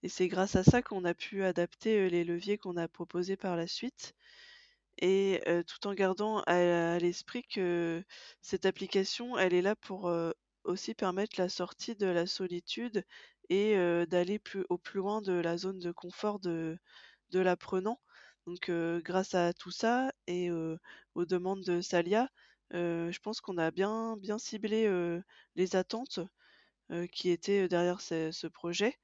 Et 0.02 0.08
c'est 0.08 0.26
grâce 0.26 0.56
à 0.56 0.64
ça 0.64 0.82
qu'on 0.82 1.04
a 1.04 1.14
pu 1.14 1.44
adapter 1.44 2.00
euh, 2.00 2.08
les 2.08 2.24
leviers 2.24 2.58
qu'on 2.58 2.76
a 2.76 2.88
proposés 2.88 3.36
par 3.36 3.56
la 3.56 3.68
suite. 3.68 4.14
Et 4.98 5.42
tout 5.66 5.86
en 5.86 5.94
gardant 5.94 6.40
à, 6.46 6.98
l'esprit 6.98 7.44
que 7.44 8.02
cette 8.42 8.66
application, 8.66 9.36
elle 9.38 9.54
est 9.54 9.62
là 9.62 9.76
pour 9.76 10.10
aussi 10.64 10.94
permettre 10.94 11.40
la 11.40 11.48
sortie 11.48 11.96
de 11.96 12.06
la 12.06 12.26
solitude 12.26 13.04
et 13.50 13.76
d'aller 14.06 14.38
plus 14.38 14.64
au 14.70 14.78
plus 14.78 14.98
loin 14.98 15.22
de 15.22 15.32
la 15.32 15.56
zone 15.58 15.78
de 15.78 15.92
confort 15.92 16.40
de 16.40 16.78
de 17.30 17.40
l'apprenant. 17.40 18.00
Donc 18.46 18.70
grâce 19.04 19.34
à 19.34 19.52
tout 19.52 19.70
ça 19.70 20.12
et 20.26 20.50
aux 21.14 21.26
demandes 21.26 21.64
de 21.64 21.80
Salia, 21.80 22.28
je 22.72 23.18
pense 23.20 23.40
qu'on 23.40 23.58
a 23.58 23.70
bien 23.70 24.16
bien 24.18 24.38
ciblé 24.38 24.88
les 25.56 25.76
attentes 25.76 26.20
qui 27.12 27.30
étaient 27.30 27.68
derrière 27.68 28.00
ce, 28.00 28.46
projet. 28.48 28.98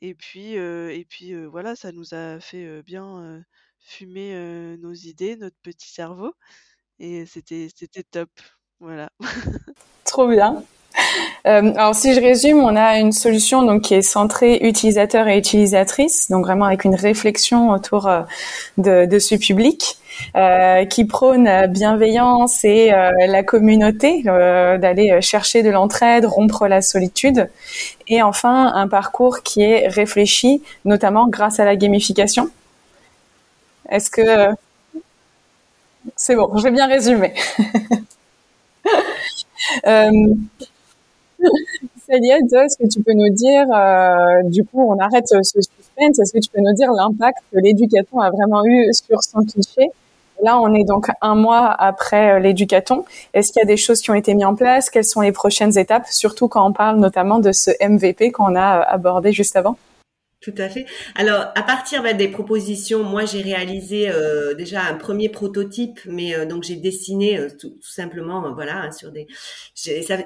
Et 0.00 0.14
puis 0.14 0.54
et 0.54 1.06
puis 1.08 1.34
voilà, 1.46 1.76
ça 1.76 1.92
nous 1.92 2.14
a 2.14 2.40
fait 2.40 2.82
bien 2.82 3.44
fumer 3.80 4.76
nos 4.78 4.92
idées, 4.92 5.36
notre 5.36 5.56
petit 5.62 5.90
cerveau, 5.90 6.32
et 6.98 7.26
c'était 7.26 7.68
c'était 7.74 8.02
top. 8.02 8.30
Voilà. 8.80 9.10
Trop 10.04 10.28
bien. 10.28 10.62
Alors 11.44 11.94
si 11.94 12.14
je 12.14 12.20
résume, 12.20 12.58
on 12.58 12.76
a 12.76 12.98
une 12.98 13.12
solution 13.12 13.62
donc 13.62 13.82
qui 13.82 13.94
est 13.94 14.02
centrée 14.02 14.58
utilisateur 14.62 15.28
et 15.28 15.38
utilisatrice, 15.38 16.28
donc 16.28 16.44
vraiment 16.44 16.66
avec 16.66 16.84
une 16.84 16.94
réflexion 16.94 17.70
autour 17.70 18.10
de, 18.76 19.18
ce 19.18 19.34
public. 19.34 19.98
Euh, 20.36 20.84
qui 20.84 21.04
prône 21.04 21.44
la 21.44 21.68
bienveillance 21.68 22.64
et 22.64 22.92
euh, 22.92 23.12
la 23.28 23.44
communauté, 23.44 24.24
euh, 24.26 24.76
d'aller 24.76 25.20
chercher 25.22 25.62
de 25.62 25.70
l'entraide, 25.70 26.26
rompre 26.26 26.66
la 26.66 26.82
solitude, 26.82 27.48
et 28.08 28.20
enfin 28.20 28.72
un 28.74 28.88
parcours 28.88 29.42
qui 29.44 29.62
est 29.62 29.86
réfléchi, 29.86 30.60
notamment 30.84 31.28
grâce 31.28 31.60
à 31.60 31.64
la 31.64 31.76
gamification. 31.76 32.50
Est-ce 33.88 34.10
que 34.10 34.54
c'est 36.16 36.36
bon, 36.36 36.56
j'ai 36.58 36.70
bien 36.70 36.86
résumé. 36.86 37.34
euh, 39.86 40.10
est-ce 42.10 42.78
que 42.78 42.88
tu 42.88 43.02
peux 43.02 43.12
nous 43.12 43.30
dire, 43.30 43.66
euh, 43.72 44.42
du 44.44 44.64
coup, 44.64 44.82
on 44.82 44.98
arrête 44.98 45.28
ce 45.28 45.42
suspense, 45.42 46.18
est-ce 46.18 46.32
que 46.32 46.38
tu 46.38 46.50
peux 46.50 46.60
nous 46.60 46.74
dire 46.74 46.90
l'impact 46.92 47.38
que 47.52 47.58
l'éducation 47.58 48.20
a 48.20 48.30
vraiment 48.30 48.64
eu 48.64 48.92
sur 48.92 49.22
son 49.22 49.40
cliché? 49.44 49.90
Là, 50.42 50.58
on 50.60 50.72
est 50.72 50.84
donc 50.84 51.08
un 51.20 51.34
mois 51.34 51.66
après 51.70 52.38
l'éducaton. 52.40 53.04
Est-ce 53.34 53.52
qu'il 53.52 53.60
y 53.60 53.64
a 53.64 53.66
des 53.66 53.76
choses 53.76 54.00
qui 54.00 54.10
ont 54.10 54.14
été 54.14 54.34
mises 54.34 54.46
en 54.46 54.54
place? 54.54 54.88
Quelles 54.88 55.04
sont 55.04 55.20
les 55.20 55.32
prochaines 55.32 55.76
étapes? 55.76 56.06
Surtout 56.08 56.46
quand 56.46 56.64
on 56.66 56.72
parle 56.72 56.98
notamment 56.98 57.40
de 57.40 57.50
ce 57.50 57.70
MVP 57.84 58.30
qu'on 58.30 58.54
a 58.54 58.80
abordé 58.80 59.32
juste 59.32 59.56
avant. 59.56 59.76
Tout 60.40 60.54
à 60.56 60.68
fait. 60.68 60.86
Alors, 61.16 61.46
à 61.56 61.62
partir 61.64 62.04
bah, 62.04 62.12
des 62.12 62.28
propositions, 62.28 63.02
moi 63.02 63.24
j'ai 63.24 63.42
réalisé 63.42 64.08
euh, 64.08 64.54
déjà 64.54 64.82
un 64.84 64.94
premier 64.94 65.28
prototype, 65.28 65.98
mais 66.06 66.32
euh, 66.32 66.46
donc 66.46 66.62
j'ai 66.62 66.76
dessiné 66.76 67.36
euh, 67.40 67.48
tout, 67.58 67.76
simplement, 67.80 68.52
voilà, 68.54 68.82
hein, 68.82 68.92
sur 68.92 69.10
des. 69.10 69.26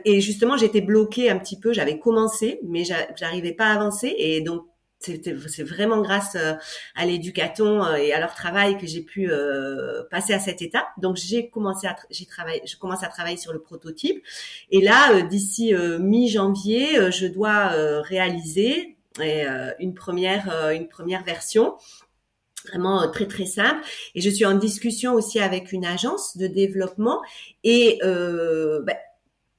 et 0.04 0.20
justement, 0.20 0.58
j'étais 0.58 0.82
bloquée 0.82 1.30
un 1.30 1.38
petit 1.38 1.58
peu. 1.58 1.72
J'avais 1.72 1.98
commencé, 1.98 2.60
mais 2.62 2.84
j'arrivais 2.84 3.52
pas 3.52 3.68
à 3.68 3.74
avancer, 3.74 4.14
et 4.18 4.42
donc 4.42 4.66
c'est 5.00 5.64
vraiment 5.64 6.00
grâce 6.00 6.36
à 6.94 7.06
l'éducaton 7.06 7.92
et 7.96 8.12
à 8.12 8.20
leur 8.20 8.34
travail 8.34 8.78
que 8.78 8.86
j'ai 8.86 9.00
pu 9.00 9.28
passer 10.12 10.32
à 10.32 10.38
cette 10.38 10.62
étape. 10.62 10.86
Donc 10.98 11.16
j'ai 11.16 11.50
commencé 11.50 11.88
à 11.88 11.96
j'ai 12.10 12.24
travaillé, 12.24 12.62
je 12.64 12.76
commence 12.76 13.02
à 13.02 13.08
travailler 13.08 13.36
sur 13.36 13.52
le 13.52 13.58
prototype 13.58 14.22
et 14.70 14.80
là 14.80 15.22
d'ici 15.22 15.74
mi-janvier, 15.98 17.10
je 17.10 17.26
dois 17.26 17.70
réaliser 18.02 18.91
et 19.20 19.46
euh, 19.46 19.72
une 19.78 19.94
première 19.94 20.50
euh, 20.50 20.70
une 20.70 20.88
première 20.88 21.24
version 21.24 21.74
vraiment 22.68 23.02
euh, 23.02 23.08
très 23.08 23.26
très 23.26 23.46
simple. 23.46 23.84
Et 24.14 24.20
je 24.20 24.30
suis 24.30 24.44
en 24.44 24.54
discussion 24.54 25.14
aussi 25.14 25.40
avec 25.40 25.72
une 25.72 25.84
agence 25.84 26.36
de 26.36 26.46
développement 26.46 27.20
et 27.64 27.98
bah, 28.02 28.96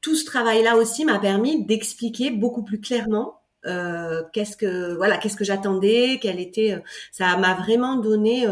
tout 0.02 0.16
ce 0.16 0.26
travail 0.26 0.64
là 0.64 0.76
aussi 0.78 1.06
m'a 1.06 1.20
permis 1.20 1.66
d'expliquer 1.66 2.30
beaucoup 2.32 2.64
plus 2.64 2.80
clairement 2.80 3.40
euh, 3.66 4.24
qu'est-ce 4.34 4.58
que 4.58 4.94
voilà 4.96 5.18
qu'est-ce 5.18 5.38
que 5.38 5.46
j'attendais 5.46 6.20
quelle 6.22 6.42
était 6.42 6.84
ça 7.14 7.38
m'a 7.38 7.54
vraiment 7.54 7.96
donné 7.96 8.46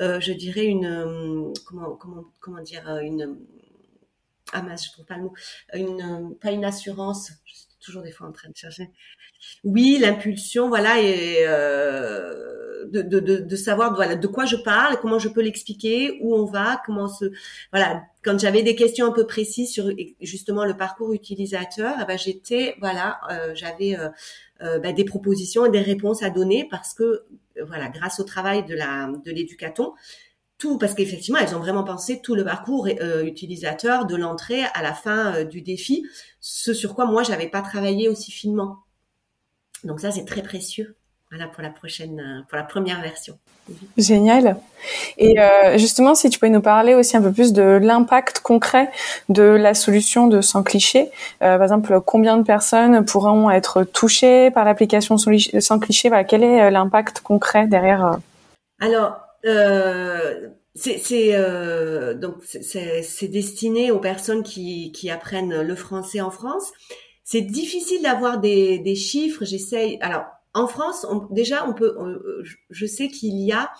euh, 0.00 0.18
je 0.18 0.32
dirais 0.32 0.64
une 0.64 1.52
comment 1.64 1.90
comment 1.92 2.24
comment 2.40 2.60
dire 2.62 2.98
une 3.00 3.38
ah 4.52 4.62
mince 4.62 4.86
je 4.86 4.92
trouve 4.92 5.04
pas 5.04 5.16
le 5.16 5.22
mot 5.22 5.34
une 5.72 6.34
pas 6.40 6.50
une 6.50 6.64
assurance 6.64 7.30
toujours 7.86 8.02
des 8.02 8.12
fois 8.12 8.26
en 8.26 8.32
train 8.32 8.50
de 8.50 8.56
chercher 8.56 8.90
oui, 9.64 9.98
l'impulsion, 10.00 10.68
voilà, 10.68 11.00
et 11.00 11.44
euh, 11.46 12.84
de, 12.90 13.56
savoir 13.56 13.96
de 14.18 14.26
quoi 14.26 14.44
je 14.44 14.56
parle, 14.56 14.98
comment 15.00 15.18
je 15.18 15.28
peux 15.28 15.42
l'expliquer, 15.42 16.18
où 16.22 16.34
on 16.34 16.44
va, 16.44 16.80
comment 16.86 17.08
se, 17.08 17.26
voilà. 17.72 18.02
Quand 18.22 18.38
j'avais 18.40 18.62
des 18.62 18.74
questions 18.74 19.06
un 19.06 19.12
peu 19.12 19.26
précises 19.26 19.72
sur 19.72 19.88
justement 20.20 20.64
le 20.64 20.76
parcours 20.76 21.12
utilisateur, 21.12 21.94
eh 22.02 22.04
ben 22.06 22.18
j'étais, 22.18 22.74
voilà, 22.80 23.20
euh, 23.30 23.54
j'avais 23.54 23.96
euh, 24.62 24.78
ben, 24.80 24.92
des 24.92 25.04
propositions 25.04 25.66
et 25.66 25.70
des 25.70 25.80
réponses 25.80 26.22
à 26.24 26.30
donner 26.30 26.66
parce 26.68 26.92
que, 26.92 27.24
voilà, 27.66 27.88
grâce 27.88 28.18
au 28.18 28.24
travail 28.24 28.64
de 28.64 28.74
de 28.74 29.30
l'éducaton, 29.30 29.92
tout 30.58 30.78
parce 30.78 30.94
qu'effectivement 30.94 31.38
elles 31.38 31.54
ont 31.54 31.60
vraiment 31.60 31.84
pensé 31.84 32.20
tout 32.22 32.34
le 32.34 32.44
parcours 32.44 32.88
euh, 33.00 33.24
utilisateur 33.24 34.06
de 34.06 34.16
l'entrée 34.16 34.62
à 34.74 34.82
la 34.82 34.94
fin 34.94 35.44
du 35.44 35.62
défi, 35.62 36.06
ce 36.40 36.72
sur 36.72 36.94
quoi 36.94 37.06
moi 37.06 37.22
j'avais 37.22 37.48
pas 37.48 37.62
travaillé 37.62 38.08
aussi 38.08 38.32
finement. 38.32 38.78
Donc 39.84 40.00
ça, 40.00 40.10
c'est 40.10 40.24
très 40.24 40.42
précieux. 40.42 40.96
Voilà 41.30 41.48
pour 41.48 41.62
la 41.62 41.70
prochaine, 41.70 42.20
euh, 42.20 42.42
pour 42.48 42.56
la 42.56 42.62
première 42.62 43.00
version. 43.00 43.36
Génial. 43.96 44.56
Et 45.18 45.40
euh, 45.40 45.76
justement, 45.76 46.14
si 46.14 46.30
tu 46.30 46.38
pouvais 46.38 46.50
nous 46.50 46.60
parler 46.60 46.94
aussi 46.94 47.16
un 47.16 47.22
peu 47.22 47.32
plus 47.32 47.52
de 47.52 47.62
l'impact 47.62 48.40
concret 48.40 48.92
de 49.28 49.42
la 49.42 49.74
solution 49.74 50.28
de 50.28 50.40
Sans 50.40 50.62
Cliché. 50.62 51.10
Euh, 51.42 51.56
par 51.56 51.62
exemple, 51.64 52.00
combien 52.00 52.36
de 52.36 52.44
personnes 52.44 53.04
pourront 53.04 53.50
être 53.50 53.82
touchées 53.82 54.52
par 54.52 54.64
l'application 54.64 55.18
Sans 55.18 55.78
Cliché? 55.80 56.08
Voilà, 56.08 56.22
Quel 56.22 56.44
est 56.44 56.70
l'impact 56.70 57.20
concret 57.20 57.66
derrière 57.66 58.18
Alors, 58.80 59.25
c'est 60.74 62.14
donc 62.14 62.36
c'est 62.44 63.28
destiné 63.28 63.90
aux 63.90 64.00
personnes 64.00 64.42
qui, 64.42 65.10
apprennent 65.10 65.62
le 65.62 65.74
français 65.74 66.20
en 66.20 66.30
France. 66.30 66.72
C'est 67.24 67.42
difficile 67.42 68.02
d'avoir 68.02 68.38
des, 68.38 68.94
chiffres. 68.94 69.44
J'essaye. 69.44 69.98
Alors, 70.00 70.24
en 70.54 70.66
France, 70.66 71.06
déjà, 71.30 71.68
on 71.68 71.74
peut. 71.74 71.96
je 72.70 72.86
sais 72.86 73.08
qu'il 73.08 73.38
y 73.40 73.52
a 73.52 73.70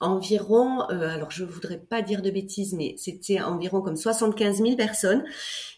environ, 0.00 0.82
euh, 0.90 1.08
alors 1.08 1.30
je 1.30 1.44
voudrais 1.44 1.78
pas 1.78 2.02
dire 2.02 2.22
de 2.22 2.30
bêtises, 2.30 2.74
mais 2.74 2.94
c'était 2.98 3.40
environ 3.40 3.80
comme 3.80 3.96
75 3.96 4.58
000 4.58 4.76
personnes 4.76 5.24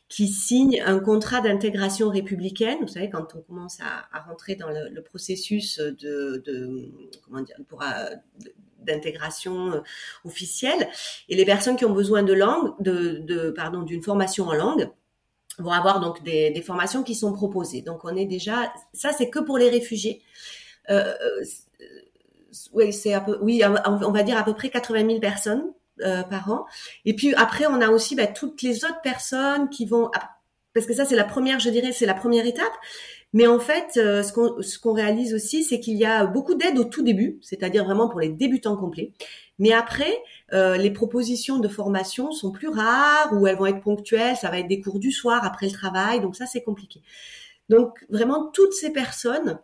qui 0.08 0.28
signent 0.28 0.82
un 0.84 0.98
contrat 0.98 1.40
d'intégration 1.40 2.08
républicaine. 2.08 2.78
Vous 2.80 2.88
savez, 2.88 3.10
quand 3.10 3.34
on 3.34 3.42
commence 3.42 3.78
à, 3.80 4.20
rentrer 4.22 4.56
dans 4.56 4.70
le, 4.70 5.02
processus 5.02 5.78
de, 5.78 6.42
de, 6.44 6.90
comment 7.24 7.42
dire, 7.42 7.56
pour 7.68 7.82
euh, 7.82 7.86
d'intégration 8.78 9.72
euh, 9.72 9.80
officielle, 10.24 10.88
et 11.28 11.36
les 11.36 11.44
personnes 11.44 11.76
qui 11.76 11.84
ont 11.84 11.92
besoin 11.92 12.22
de 12.22 12.32
langue, 12.32 12.74
de, 12.80 13.18
de 13.18 13.50
pardon, 13.50 13.82
d'une 13.82 14.02
formation 14.02 14.46
en 14.48 14.54
langue, 14.54 14.90
vont 15.58 15.72
avoir 15.72 16.00
donc 16.00 16.22
des, 16.22 16.50
des, 16.50 16.62
formations 16.62 17.02
qui 17.02 17.14
sont 17.14 17.32
proposées. 17.32 17.82
Donc 17.82 18.04
on 18.04 18.16
est 18.16 18.26
déjà, 18.26 18.72
ça 18.92 19.12
c'est 19.12 19.28
que 19.28 19.40
pour 19.40 19.58
les 19.58 19.68
réfugiés. 19.68 20.22
Euh, 20.90 21.14
euh 21.20 21.44
oui, 22.72 22.92
c'est 22.92 23.12
un 23.12 23.20
peu, 23.20 23.38
oui, 23.42 23.62
on 23.84 24.10
va 24.10 24.22
dire 24.22 24.38
à 24.38 24.42
peu 24.42 24.54
près 24.54 24.70
80 24.70 25.06
000 25.06 25.20
personnes 25.20 25.64
euh, 26.00 26.22
par 26.22 26.50
an. 26.50 26.66
Et 27.04 27.14
puis 27.14 27.34
après, 27.34 27.66
on 27.66 27.80
a 27.80 27.88
aussi 27.88 28.14
bah, 28.14 28.26
toutes 28.26 28.62
les 28.62 28.84
autres 28.84 29.00
personnes 29.02 29.68
qui 29.68 29.84
vont, 29.84 30.10
parce 30.74 30.86
que 30.86 30.94
ça 30.94 31.04
c'est 31.04 31.16
la 31.16 31.24
première, 31.24 31.60
je 31.60 31.70
dirais, 31.70 31.92
c'est 31.92 32.06
la 32.06 32.14
première 32.14 32.46
étape. 32.46 32.72
Mais 33.34 33.46
en 33.46 33.58
fait, 33.60 33.98
euh, 33.98 34.22
ce 34.22 34.78
qu'on 34.78 34.92
réalise 34.94 35.34
aussi, 35.34 35.62
c'est 35.62 35.80
qu'il 35.80 35.96
y 35.96 36.06
a 36.06 36.26
beaucoup 36.26 36.54
d'aides 36.54 36.78
au 36.78 36.84
tout 36.84 37.02
début, 37.02 37.38
c'est-à-dire 37.42 37.84
vraiment 37.84 38.08
pour 38.08 38.20
les 38.20 38.30
débutants 38.30 38.76
complets. 38.76 39.12
Mais 39.58 39.72
après, 39.72 40.16
euh, 40.52 40.76
les 40.76 40.90
propositions 40.90 41.58
de 41.58 41.68
formation 41.68 42.32
sont 42.32 42.52
plus 42.52 42.68
rares 42.68 43.32
ou 43.34 43.46
elles 43.46 43.56
vont 43.56 43.66
être 43.66 43.82
ponctuelles. 43.82 44.36
Ça 44.36 44.50
va 44.50 44.58
être 44.60 44.68
des 44.68 44.80
cours 44.80 44.98
du 44.98 45.12
soir 45.12 45.44
après 45.44 45.66
le 45.66 45.72
travail, 45.72 46.20
donc 46.20 46.36
ça 46.36 46.46
c'est 46.46 46.62
compliqué. 46.62 47.02
Donc 47.68 48.06
vraiment 48.08 48.50
toutes 48.52 48.72
ces 48.72 48.92
personnes 48.92 49.58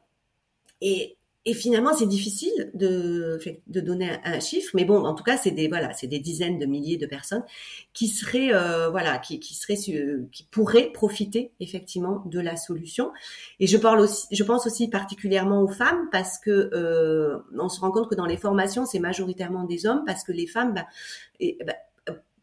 et 0.81 1.17
et 1.47 1.53
finalement, 1.53 1.93
c'est 1.93 2.07
difficile 2.07 2.71
de, 2.73 3.39
de 3.67 3.81
donner 3.81 4.19
un, 4.25 4.41
chiffre, 4.41 4.71
mais 4.75 4.87
bon, 4.87 5.05
en 5.05 5.15
tout 5.15 5.25
cas, 5.25 5.37
c'est 5.37 5.51
des 5.51 5.69
voilà, 5.69 5.93
c'est 5.93 6.07
des 6.07 6.19
dizaines 6.19 6.59
de 6.59 6.65
milliers 6.65 6.97
de 6.97 7.05
personnes 7.05 7.45
qui 7.93 8.09
seraient 8.09 8.55
euh, 8.55 8.89
voilà, 8.89 9.19
qui, 9.19 9.41
qui 9.41 9.55
seraient 9.55 9.77
qui 9.77 10.49
pourraient 10.51 10.91
profiter 10.91 11.53
effectivement 11.61 12.23
de 12.25 12.41
la 12.41 12.57
solution. 12.57 13.13
Et 13.61 13.67
je 13.67 13.77
parle 13.77 14.01
aussi, 14.01 14.27
je 14.31 14.43
pense 14.43 14.67
aussi 14.67 14.89
particulièrement 14.89 15.61
aux 15.61 15.69
femmes 15.69 16.09
parce 16.11 16.39
que 16.39 16.71
euh, 16.73 17.39
on 17.59 17.69
se 17.69 17.79
rend 17.81 17.91
compte 17.91 18.09
que 18.09 18.15
dans 18.15 18.27
les 18.27 18.39
formations, 18.39 18.87
c'est 18.87 19.01
majoritairement 19.01 19.65
des 19.65 19.85
hommes 19.85 20.05
parce 20.07 20.25
que 20.25 20.33
les 20.33 20.47
femmes, 20.47 20.73
bah, 20.73 20.87
bah, 21.67 21.75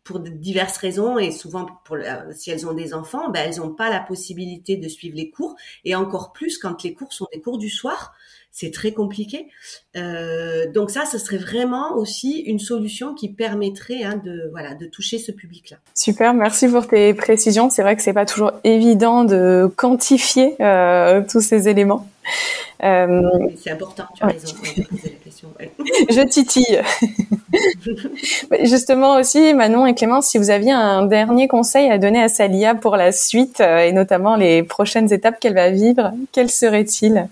pour 0.04 0.20
diverses 0.20 0.78
raisons 0.78 1.18
et 1.18 1.32
souvent 1.32 1.68
pour 1.86 1.98
si 2.32 2.52
elles 2.52 2.68
ont 2.68 2.74
des 2.74 2.94
enfants, 2.94 3.30
ben 3.30 3.48
elles 3.48 3.60
n'ont 3.60 3.74
pas 3.74 3.90
la 3.90 4.00
possibilité 4.00 4.76
de 4.76 4.88
suivre 4.88 5.16
les 5.16 5.30
cours 5.30 5.56
et 5.86 5.96
encore 5.96 6.34
plus 6.34 6.58
quand 6.58 6.84
les 6.84 6.94
cours 6.94 7.14
sont 7.14 7.28
des 7.32 7.40
cours 7.40 7.60
du 7.60 7.70
soir 7.70 8.14
c'est 8.52 8.72
très 8.72 8.92
compliqué. 8.92 9.48
Euh, 9.96 10.70
donc 10.72 10.92
ça, 10.92 11.06
ce 11.06 11.18
serait 11.18 11.38
vraiment 11.38 11.96
aussi 11.96 12.40
une 12.42 12.60
solution 12.60 13.14
qui 13.14 13.30
permettrait 13.30 14.04
hein, 14.04 14.22
de 14.24 14.50
voilà 14.52 14.76
de 14.76 14.86
toucher 14.86 15.18
ce 15.18 15.32
public-là. 15.32 15.78
Super, 15.96 16.34
merci 16.34 16.68
pour 16.68 16.88
tes 16.88 17.14
précisions. 17.14 17.70
C'est 17.70 17.82
vrai 17.82 17.96
que 17.96 18.02
c'est 18.02 18.14
pas 18.14 18.26
toujours 18.26 18.52
évident 18.64 19.24
de 19.24 19.72
quantifier 19.76 20.56
euh, 20.60 21.22
tous 21.30 21.42
ces 21.42 21.70
éléments. 21.70 22.08
Euh, 22.84 23.22
c'est 23.58 23.72
important, 23.72 24.06
tu 24.16 24.24
as 24.24 24.28
raison. 24.28 24.56
Je 26.10 26.28
titille. 26.28 26.82
Justement 28.68 29.18
aussi, 29.20 29.54
Manon 29.54 29.86
et 29.86 29.94
Clémence, 29.94 30.28
si 30.28 30.38
vous 30.38 30.50
aviez 30.50 30.72
un 30.72 31.06
dernier 31.06 31.48
conseil 31.48 31.90
à 31.92 31.98
donner 31.98 32.22
à 32.22 32.28
Salia 32.28 32.76
pour 32.76 32.96
la 32.96 33.12
suite 33.12 33.60
euh, 33.62 33.80
et 33.80 33.92
notamment 33.92 34.36
les 34.36 34.64
prochaines 34.64 35.12
étapes 35.14 35.40
qu'elle 35.40 35.54
va 35.54 35.70
vivre, 35.70 36.12
quel 36.32 36.50
serait-il 36.50 37.28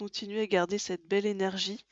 continuer 0.00 0.40
à 0.40 0.46
garder 0.46 0.78
cette 0.78 1.06
belle 1.06 1.26
énergie 1.26 1.84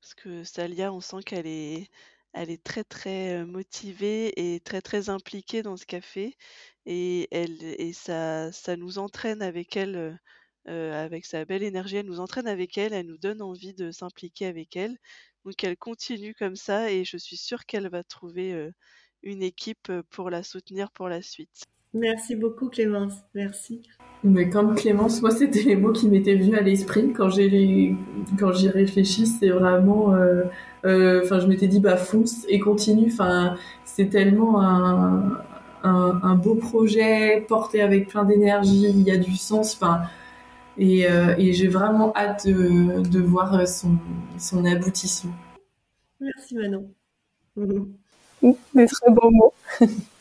parce 0.00 0.14
que 0.14 0.42
Salia, 0.42 0.92
on 0.92 1.00
sent 1.00 1.22
qu'elle 1.24 1.46
est, 1.46 1.88
elle 2.32 2.50
est 2.50 2.62
très 2.64 2.82
très 2.82 3.44
motivée 3.44 4.32
et 4.36 4.58
très 4.58 4.80
très 4.82 5.10
impliquée 5.10 5.62
dans 5.62 5.76
ce 5.76 5.86
café 5.86 6.36
et 6.86 7.28
elle 7.30 7.62
et 7.62 7.92
ça, 7.92 8.50
ça 8.50 8.76
nous 8.76 8.98
entraîne 8.98 9.42
avec 9.42 9.76
elle. 9.76 10.18
avec 10.66 11.24
sa 11.24 11.44
belle 11.44 11.62
énergie, 11.62 11.96
elle 11.98 12.06
nous 12.06 12.18
entraîne 12.18 12.48
avec 12.48 12.76
elle, 12.78 12.92
elle 12.92 13.06
nous 13.06 13.18
donne 13.18 13.42
envie 13.42 13.74
de 13.74 13.92
s'impliquer 13.92 14.46
avec 14.46 14.76
elle. 14.76 14.96
Donc 15.44 15.62
elle 15.62 15.76
continue 15.76 16.34
comme 16.34 16.56
ça 16.56 16.90
et 16.90 17.04
je 17.04 17.16
suis 17.16 17.36
sûre 17.36 17.64
qu'elle 17.64 17.88
va 17.88 18.02
trouver 18.02 18.72
une 19.22 19.42
équipe 19.44 19.92
pour 20.10 20.30
la 20.30 20.42
soutenir 20.42 20.90
pour 20.90 21.08
la 21.08 21.22
suite. 21.22 21.62
Merci 21.94 22.34
beaucoup 22.34 22.68
Clémence, 22.70 23.14
merci. 23.34 23.82
Mais 24.24 24.48
comme 24.48 24.74
Clémence, 24.76 25.20
moi 25.20 25.32
c'était 25.32 25.62
les 25.62 25.76
mots 25.76 25.90
qui 25.90 26.08
m'étaient 26.08 26.36
venus 26.36 26.56
à 26.56 26.60
l'esprit 26.62 27.12
quand 27.12 27.28
j'ai 27.28 27.96
quand 28.38 28.52
j'y 28.52 28.68
réfléchis, 28.68 29.26
c'est 29.26 29.48
vraiment, 29.48 30.14
euh, 30.14 30.44
euh, 30.84 31.22
enfin 31.24 31.40
je 31.40 31.46
m'étais 31.48 31.66
dit 31.66 31.80
bah 31.80 31.96
fonce 31.96 32.44
et 32.48 32.60
continue. 32.60 33.10
Enfin 33.12 33.56
c'est 33.84 34.10
tellement 34.10 34.62
un, 34.62 35.38
un, 35.82 36.34
beau 36.36 36.54
projet 36.54 37.44
porté 37.48 37.82
avec 37.82 38.08
plein 38.08 38.24
d'énergie, 38.24 38.86
il 38.90 39.02
y 39.02 39.10
a 39.10 39.16
du 39.16 39.34
sens. 39.34 39.74
Enfin 39.74 40.02
et, 40.78 41.10
euh, 41.10 41.34
et 41.36 41.52
j'ai 41.52 41.68
vraiment 41.68 42.12
hâte 42.16 42.46
de, 42.46 43.02
de 43.02 43.20
voir 43.20 43.66
son, 43.66 43.98
son 44.38 44.64
aboutissement. 44.64 45.32
Merci 46.20 46.54
Manon. 46.54 46.88
Des 47.56 48.86
très 48.86 49.10
beaux 49.10 49.30
mots. 49.30 49.52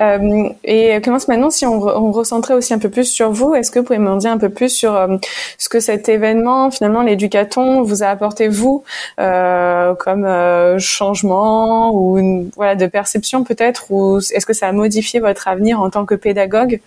Euh, 0.00 0.48
et 0.64 1.00
commence 1.02 1.28
maintenant, 1.28 1.50
si 1.50 1.66
on, 1.66 1.80
recentrait 2.12 2.54
aussi 2.54 2.74
un 2.74 2.78
peu 2.78 2.90
plus 2.90 3.04
sur 3.04 3.30
vous, 3.30 3.54
est-ce 3.54 3.70
que 3.70 3.78
vous 3.78 3.84
pouvez 3.84 3.98
m'en 3.98 4.16
dire 4.16 4.30
un 4.30 4.38
peu 4.38 4.48
plus 4.48 4.70
sur 4.70 4.94
euh, 4.94 5.16
ce 5.58 5.68
que 5.68 5.80
cet 5.80 6.08
événement, 6.08 6.70
finalement, 6.70 7.02
l'éducaton, 7.02 7.82
vous 7.82 8.02
a 8.02 8.06
apporté 8.06 8.48
vous 8.48 8.84
euh, 9.20 9.94
comme 9.94 10.78
changement 10.78 11.94
ou 11.94 12.50
voilà 12.56 12.74
de 12.74 12.86
perception 12.86 13.44
peut-être, 13.44 13.90
ou 13.90 14.18
est-ce 14.18 14.46
que 14.46 14.52
ça 14.52 14.68
a 14.68 14.72
modifié 14.72 15.20
votre 15.20 15.48
avenir 15.48 15.80
en 15.80 15.90
tant 15.90 16.04
que 16.04 16.14
pédagogue? 16.14 16.80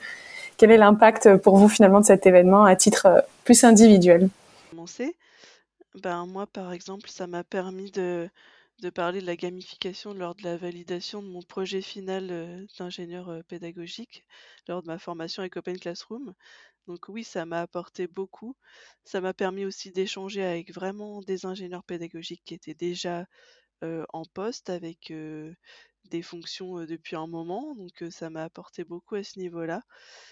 Quel 0.57 0.71
est 0.71 0.77
l'impact 0.77 1.37
pour 1.37 1.57
vous 1.57 1.69
finalement 1.69 2.01
de 2.01 2.05
cet 2.05 2.25
événement 2.25 2.65
à 2.65 2.75
titre 2.75 3.23
plus 3.45 3.63
individuel? 3.63 4.29
Ben 5.95 6.25
moi, 6.27 6.45
par 6.47 6.71
exemple, 6.71 7.09
ça 7.09 7.27
m'a 7.27 7.43
permis 7.43 7.91
de 7.91 8.29
de 8.81 8.89
parler 8.89 9.19
de 9.21 9.25
la 9.25 9.35
gamification 9.35 10.13
lors 10.13 10.35
de 10.35 10.43
la 10.43 10.55
validation 10.55 11.21
de 11.21 11.27
mon 11.27 11.41
projet 11.41 11.81
final 11.81 12.29
euh, 12.31 12.65
d'ingénieur 12.77 13.29
euh, 13.29 13.41
pédagogique 13.43 14.25
lors 14.67 14.81
de 14.81 14.87
ma 14.87 14.97
formation 14.97 15.41
avec 15.41 15.57
Open 15.57 15.77
Classroom. 15.77 16.33
Donc 16.87 17.09
oui, 17.09 17.23
ça 17.23 17.45
m'a 17.45 17.61
apporté 17.61 18.07
beaucoup. 18.07 18.55
Ça 19.03 19.21
m'a 19.21 19.33
permis 19.33 19.65
aussi 19.65 19.91
d'échanger 19.91 20.43
avec 20.43 20.73
vraiment 20.73 21.21
des 21.21 21.45
ingénieurs 21.45 21.83
pédagogiques 21.83 22.41
qui 22.45 22.53
étaient 22.53 22.73
déjà 22.73 23.25
euh, 23.83 24.05
en 24.13 24.23
poste 24.25 24.69
avec 24.69 25.13
des 26.05 26.21
fonctions 26.21 26.85
depuis 26.85 27.15
un 27.15 27.27
moment. 27.27 27.75
Donc 27.75 28.03
ça 28.11 28.29
m'a 28.29 28.43
apporté 28.43 28.83
beaucoup 28.85 29.15
à 29.15 29.23
ce 29.23 29.39
niveau-là. 29.39 29.83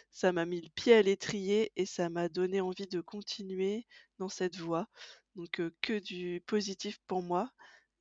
Ça 0.10 0.32
m'a 0.32 0.45
mis 0.45 0.62
le 0.62 0.70
pied 0.70 0.93
à 0.93 1.02
l'étrier 1.02 1.72
et 1.76 1.86
ça 1.86 2.10
m'a 2.10 2.30
donné 2.30 2.62
envie 2.62 2.88
de 2.88 3.02
continuer 3.02 3.86
dans 4.20 4.30
cette 4.30 4.58
voie. 4.58 4.88
Donc 5.36 5.62
que 5.82 6.00
du 6.00 6.41
positif 6.48 7.00
pour 7.08 7.22
moi 7.22 7.52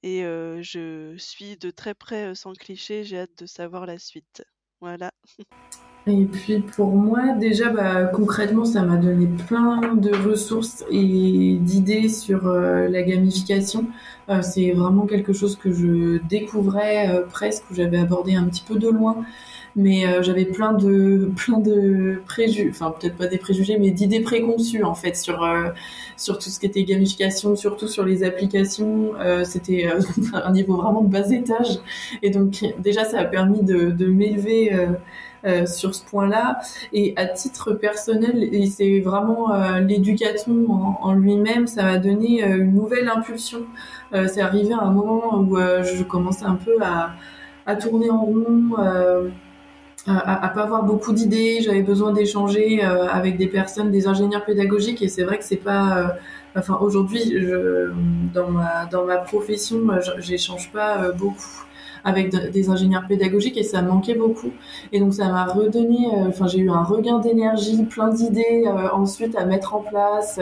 et 0.03 0.23
je 0.23 1.17
suis 1.19 1.57
de 1.57 1.71
très 1.71 1.95
près 1.95 2.35
sans 2.35 2.53
cliché, 2.53 3.05
j'ai 3.05 3.19
hâte 3.19 3.39
de 3.39 3.47
savoir 3.47 3.87
la 3.87 3.99
suite. 3.99 4.45
Voilà. 4.81 5.13
Et 6.09 6.25
puis 6.25 6.61
pour 6.61 6.95
moi, 6.95 7.33
déjà, 7.39 7.71
bah, 7.71 8.05
concrètement, 8.05 8.65
ça 8.65 8.83
m'a 8.83 8.97
donné 8.97 9.27
plein 9.49 9.95
de 9.95 10.11
ressources 10.29 10.85
et 10.91 11.59
d'idées 11.61 12.09
sur 12.09 12.47
la 12.49 13.03
gamification. 13.03 13.87
c'est 14.43 14.71
vraiment 14.71 15.07
quelque 15.07 15.33
chose 15.33 15.57
que 15.57 15.73
je 15.73 16.19
découvrais 16.29 17.25
presque, 17.31 17.65
que 17.69 17.75
j'avais 17.75 17.99
abordé 17.99 18.35
un 18.37 18.45
petit 18.45 18.63
peu 18.67 18.79
de 18.79 18.89
loin 18.89 19.25
mais 19.77 20.07
euh, 20.07 20.23
j'avais 20.23 20.47
plein 20.47 20.73
de 20.73 21.31
plein 21.37 21.59
de 21.59 22.21
préjugés, 22.27 22.69
enfin 22.71 22.93
peut-être 22.99 23.17
pas 23.17 23.27
des 23.27 23.39
préjugés, 23.39 23.79
mais 23.79 23.91
d'idées 23.91 24.21
préconçues 24.21 24.83
en 24.83 24.95
fait 24.95 25.17
sur 25.17 25.45
euh, 25.45 25.69
sur 26.17 26.39
tout 26.39 26.49
ce 26.49 26.59
qui 26.59 26.67
était 26.67 26.83
gamification, 26.83 27.55
surtout 27.55 27.87
sur 27.87 28.05
les 28.05 28.25
applications. 28.25 29.13
Euh, 29.21 29.45
c'était 29.45 29.89
un 30.33 30.53
niveau 30.53 30.77
vraiment 30.77 31.03
de 31.03 31.11
bas 31.11 31.31
étage, 31.31 31.79
et 32.23 32.31
donc 32.31 32.65
déjà 32.79 33.05
ça 33.05 33.21
a 33.21 33.25
permis 33.25 33.63
de, 33.63 33.91
de 33.91 34.07
m'élever. 34.07 34.73
Sur 35.67 35.95
ce 35.95 36.05
point-là. 36.05 36.61
Et 36.93 37.15
à 37.17 37.27
titre 37.27 37.73
personnel, 37.73 38.49
et 38.53 38.67
c'est 38.67 39.01
vraiment 39.01 39.53
l'éducation 39.81 40.99
en, 41.03 41.13
lui-même, 41.13 41.67
ça 41.67 41.83
m'a 41.83 41.99
donné 41.99 42.43
une 42.43 42.75
nouvelle 42.75 43.09
impulsion. 43.09 43.67
c'est 44.13 44.41
arrivé 44.41 44.75
à 44.75 44.83
un 44.83 44.91
moment 44.91 45.39
où 45.39 45.57
je 45.57 46.03
commençais 46.03 46.45
un 46.45 46.57
peu 46.57 46.77
à, 46.83 47.77
tourner 47.77 48.11
en 48.11 48.23
rond 48.23 48.75
à, 50.07 50.45
à, 50.45 50.49
pas 50.49 50.63
avoir 50.63 50.85
beaucoup 50.85 51.13
d'idées. 51.13 51.61
J'avais 51.61 51.83
besoin 51.83 52.13
d'échanger 52.13 52.85
euh, 52.85 53.09
avec 53.09 53.37
des 53.37 53.49
personnes, 53.49 53.91
des 53.91 54.07
ingénieurs 54.07 54.45
pédagogiques, 54.45 55.03
et 55.03 55.09
c'est 55.09 55.25
vrai 55.25 55.39
que 55.39 55.45
c'est 55.45 55.57
pas. 55.57 55.99
Euh, 55.99 56.09
enfin, 56.57 56.79
aujourd'hui, 56.81 57.35
dans 58.33 58.51
ma 58.51 58.87
dans 58.87 59.05
ma 59.05 59.19
profession, 59.19 59.81
j'échange 60.19 60.71
pas 60.73 61.03
euh, 61.03 61.13
beaucoup 61.13 61.65
avec 62.07 62.31
des 62.31 62.71
ingénieurs 62.71 63.07
pédagogiques 63.07 63.59
et 63.59 63.63
ça 63.63 63.83
manquait 63.83 64.15
beaucoup. 64.15 64.53
Et 64.93 65.01
donc 65.01 65.13
ça 65.13 65.29
m'a 65.29 65.45
redonné, 65.45 66.09
enfin 66.27 66.47
j'ai 66.47 66.61
eu 66.61 66.71
un 66.71 66.83
regain 66.83 67.19
d'énergie, 67.19 67.85
plein 67.85 68.09
d'idées 68.09 68.65
ensuite 68.93 69.37
à 69.37 69.45
mettre 69.45 69.75
en 69.75 69.81
place. 69.81 70.41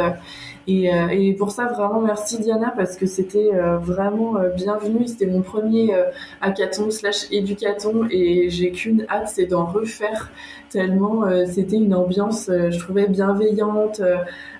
Et, 0.67 0.93
euh, 0.95 1.09
et, 1.09 1.35
pour 1.35 1.51
ça, 1.51 1.67
vraiment, 1.67 2.01
merci 2.01 2.39
Diana, 2.39 2.73
parce 2.75 2.97
que 2.97 3.07
c'était 3.07 3.51
euh, 3.53 3.77
vraiment 3.77 4.37
euh, 4.37 4.49
bienvenu. 4.51 5.07
C'était 5.07 5.27
mon 5.27 5.43
premier 5.43 5.95
hackathon 6.41 6.91
slash 6.91 7.31
éducaton, 7.31 8.07
et 8.11 8.49
j'ai 8.51 8.71
qu'une 8.73 9.05
hâte, 9.09 9.29
c'est 9.29 9.47
d'en 9.47 9.67
refaire, 9.67 10.31
tellement 10.71 11.25
c'était 11.47 11.77
une 11.77 11.95
ambiance, 11.95 12.47
je 12.49 12.79
trouvais, 12.79 13.09
bienveillante, 13.09 14.01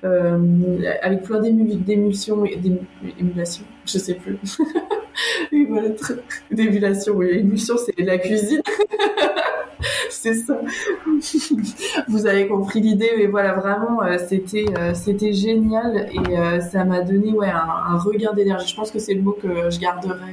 avec 0.03 1.23
plein 1.23 1.41
d'émulsions, 1.41 2.45
d'émulation, 2.45 3.65
je 3.87 3.99
sais 3.99 4.15
plus. 4.15 4.39
d'émulation, 6.51 7.15
oui, 7.15 7.29
émulsion, 7.31 7.77
c'est 7.77 7.99
la 8.03 8.19
cuisine. 8.19 8.63
c'est 10.11 10.35
ça. 10.35 10.61
Vous 12.09 12.27
avez 12.27 12.49
compris 12.49 12.81
l'idée, 12.81 13.11
mais 13.17 13.27
voilà, 13.27 13.53
vraiment, 13.55 14.03
euh, 14.03 14.17
c'était 14.29 14.67
euh, 14.79 14.95
c'était 14.95 15.33
génial 15.33 16.09
et 16.13 16.39
euh, 16.39 16.61
ça 16.61 16.85
m'a 16.85 17.03
donné 17.03 17.33
ouais 17.33 17.51
un, 17.51 17.97
regain 17.99 18.33
d'énergie. 18.33 18.69
Je 18.69 18.77
pense 18.77 18.91
que 18.91 18.99
c'est 18.99 19.15
le 19.15 19.23
mot 19.23 19.33
que 19.33 19.71
je 19.71 19.79
garderai 19.79 20.33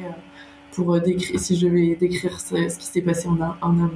pour 0.71 0.99
décrire 1.01 1.39
si 1.39 1.57
je 1.57 1.67
vais 1.67 1.95
décrire 1.95 2.39
ce, 2.39 2.77
qui 2.77 2.85
s'est 2.85 3.01
passé 3.01 3.27
en, 3.27 3.37
en 3.39 3.55
amont. 3.61 3.89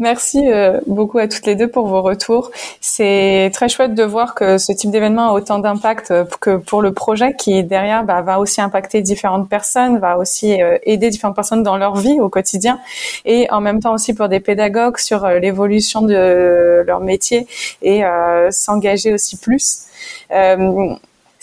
Merci 0.00 0.50
euh, 0.50 0.80
beaucoup 0.88 1.18
à 1.18 1.28
toutes 1.28 1.46
les 1.46 1.54
deux 1.54 1.68
pour 1.68 1.86
vos 1.86 2.02
retours. 2.02 2.50
C'est 2.80 3.50
très 3.54 3.68
chouette 3.68 3.94
de 3.94 4.02
voir 4.02 4.34
que 4.34 4.58
ce 4.58 4.72
type 4.72 4.90
d'événement 4.90 5.28
a 5.28 5.32
autant 5.32 5.60
d'impact 5.60 6.10
euh, 6.10 6.24
que 6.40 6.56
pour 6.56 6.82
le 6.82 6.92
projet 6.92 7.34
qui 7.36 7.62
derrière 7.62 8.02
bah, 8.02 8.20
va 8.20 8.40
aussi 8.40 8.60
impacter 8.60 9.02
différentes 9.02 9.48
personnes, 9.48 9.98
va 9.98 10.18
aussi 10.18 10.60
euh, 10.60 10.78
aider 10.82 11.10
différentes 11.10 11.36
personnes 11.36 11.62
dans 11.62 11.76
leur 11.76 11.94
vie 11.94 12.18
au 12.18 12.28
quotidien 12.28 12.80
et 13.24 13.48
en 13.52 13.60
même 13.60 13.80
temps 13.80 13.94
aussi 13.94 14.14
pour 14.14 14.28
des 14.28 14.40
pédagogues 14.40 14.98
sur 14.98 15.28
l'évolution 15.28 16.02
de 16.02 16.82
leur 16.84 17.00
métier 17.00 17.46
et 17.82 18.02
s'engager 18.50 19.12
aussi 19.12 19.36
plus. 19.36 19.86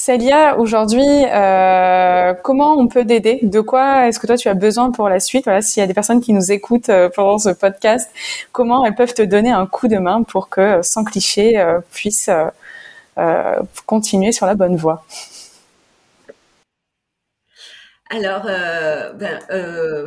Célia, 0.03 0.57
aujourd'hui, 0.57 1.05
euh, 1.31 2.33
comment 2.33 2.73
on 2.73 2.87
peut 2.87 3.05
t'aider? 3.05 3.37
De 3.43 3.61
quoi 3.61 4.07
est-ce 4.07 4.19
que 4.19 4.25
toi 4.25 4.35
tu 4.35 4.47
as 4.47 4.55
besoin 4.55 4.89
pour 4.89 5.09
la 5.09 5.19
suite? 5.19 5.43
Voilà, 5.43 5.61
s'il 5.61 5.79
y 5.79 5.83
a 5.83 5.85
des 5.85 5.93
personnes 5.93 6.21
qui 6.21 6.33
nous 6.33 6.51
écoutent 6.51 6.89
euh, 6.89 7.07
pendant 7.07 7.37
ce 7.37 7.49
podcast, 7.49 8.09
comment 8.51 8.83
elles 8.83 8.95
peuvent 8.95 9.13
te 9.13 9.21
donner 9.21 9.51
un 9.51 9.67
coup 9.67 9.87
de 9.87 9.97
main 9.97 10.23
pour 10.23 10.49
que, 10.49 10.59
euh, 10.59 10.81
sans 10.81 11.03
cliché, 11.03 11.63
puisse 11.91 12.31
continuer 13.85 14.31
sur 14.31 14.47
la 14.47 14.55
bonne 14.55 14.75
voie? 14.75 15.05
Alors, 18.09 18.45
ben, 18.45 19.39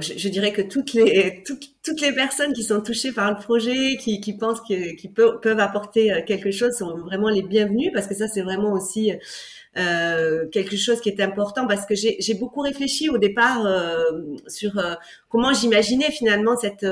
je, 0.00 0.28
dirais 0.28 0.52
que 0.52 0.62
toutes 0.62 0.92
les 0.92 1.44
toutes, 1.44 2.00
les 2.00 2.12
personnes 2.12 2.52
qui 2.52 2.64
sont 2.64 2.80
touchées 2.80 3.12
par 3.12 3.30
le 3.30 3.36
projet, 3.36 3.96
qui, 3.98 4.20
qui 4.20 4.32
pensent 4.36 4.60
qu'ils 4.62 5.12
peuvent, 5.14 5.38
peuvent 5.38 5.60
apporter 5.60 6.24
quelque 6.26 6.50
chose, 6.50 6.72
sont 6.76 6.96
vraiment 6.98 7.28
les 7.28 7.42
bienvenues 7.42 7.92
parce 7.94 8.08
que 8.08 8.14
ça, 8.16 8.26
c'est 8.26 8.42
vraiment 8.42 8.72
aussi 8.72 9.12
euh, 9.76 10.46
quelque 10.48 10.76
chose 10.76 11.00
qui 11.00 11.08
est 11.08 11.20
important 11.20 11.66
parce 11.66 11.86
que 11.86 11.94
j'ai 11.94 12.34
beaucoup 12.34 12.60
réfléchi 12.60 13.08
au 13.08 13.18
départ 13.18 13.66
euh, 13.66 14.12
sur 14.46 14.78
euh, 14.78 14.94
comment 15.28 15.52
j'imaginais 15.52 16.10
finalement 16.10 16.56
cette, 16.56 16.86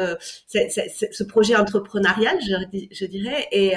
ce 0.49 1.23
projet 1.25 1.57
entrepreneurial, 1.57 2.39
je, 2.41 3.05
dirais. 3.07 3.49
Et 3.53 3.75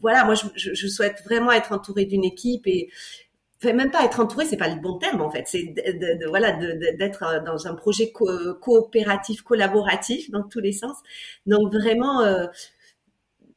voilà, 0.00 0.24
moi, 0.24 0.34
je, 0.34 0.74
je, 0.74 0.86
souhaite 0.88 1.22
vraiment 1.24 1.52
être 1.52 1.72
entourée 1.72 2.04
d'une 2.04 2.24
équipe 2.24 2.66
et 2.66 2.90
Enfin, 3.60 3.72
même 3.72 3.90
pas 3.90 4.04
être 4.04 4.20
entouré, 4.20 4.44
c'est 4.44 4.56
pas 4.56 4.68
le 4.68 4.80
bon 4.80 4.98
terme 4.98 5.20
en 5.20 5.30
fait. 5.30 5.42
C'est 5.46 5.64
de, 5.64 6.24
de, 6.24 6.28
voilà 6.28 6.52
d'être 6.52 7.42
dans 7.44 7.66
un 7.66 7.74
projet 7.74 8.12
coopératif, 8.12 9.42
collaboratif 9.42 10.30
dans 10.30 10.44
tous 10.44 10.60
les 10.60 10.72
sens. 10.72 10.96
Donc 11.46 11.72
vraiment, 11.74 12.22
euh, 12.22 12.46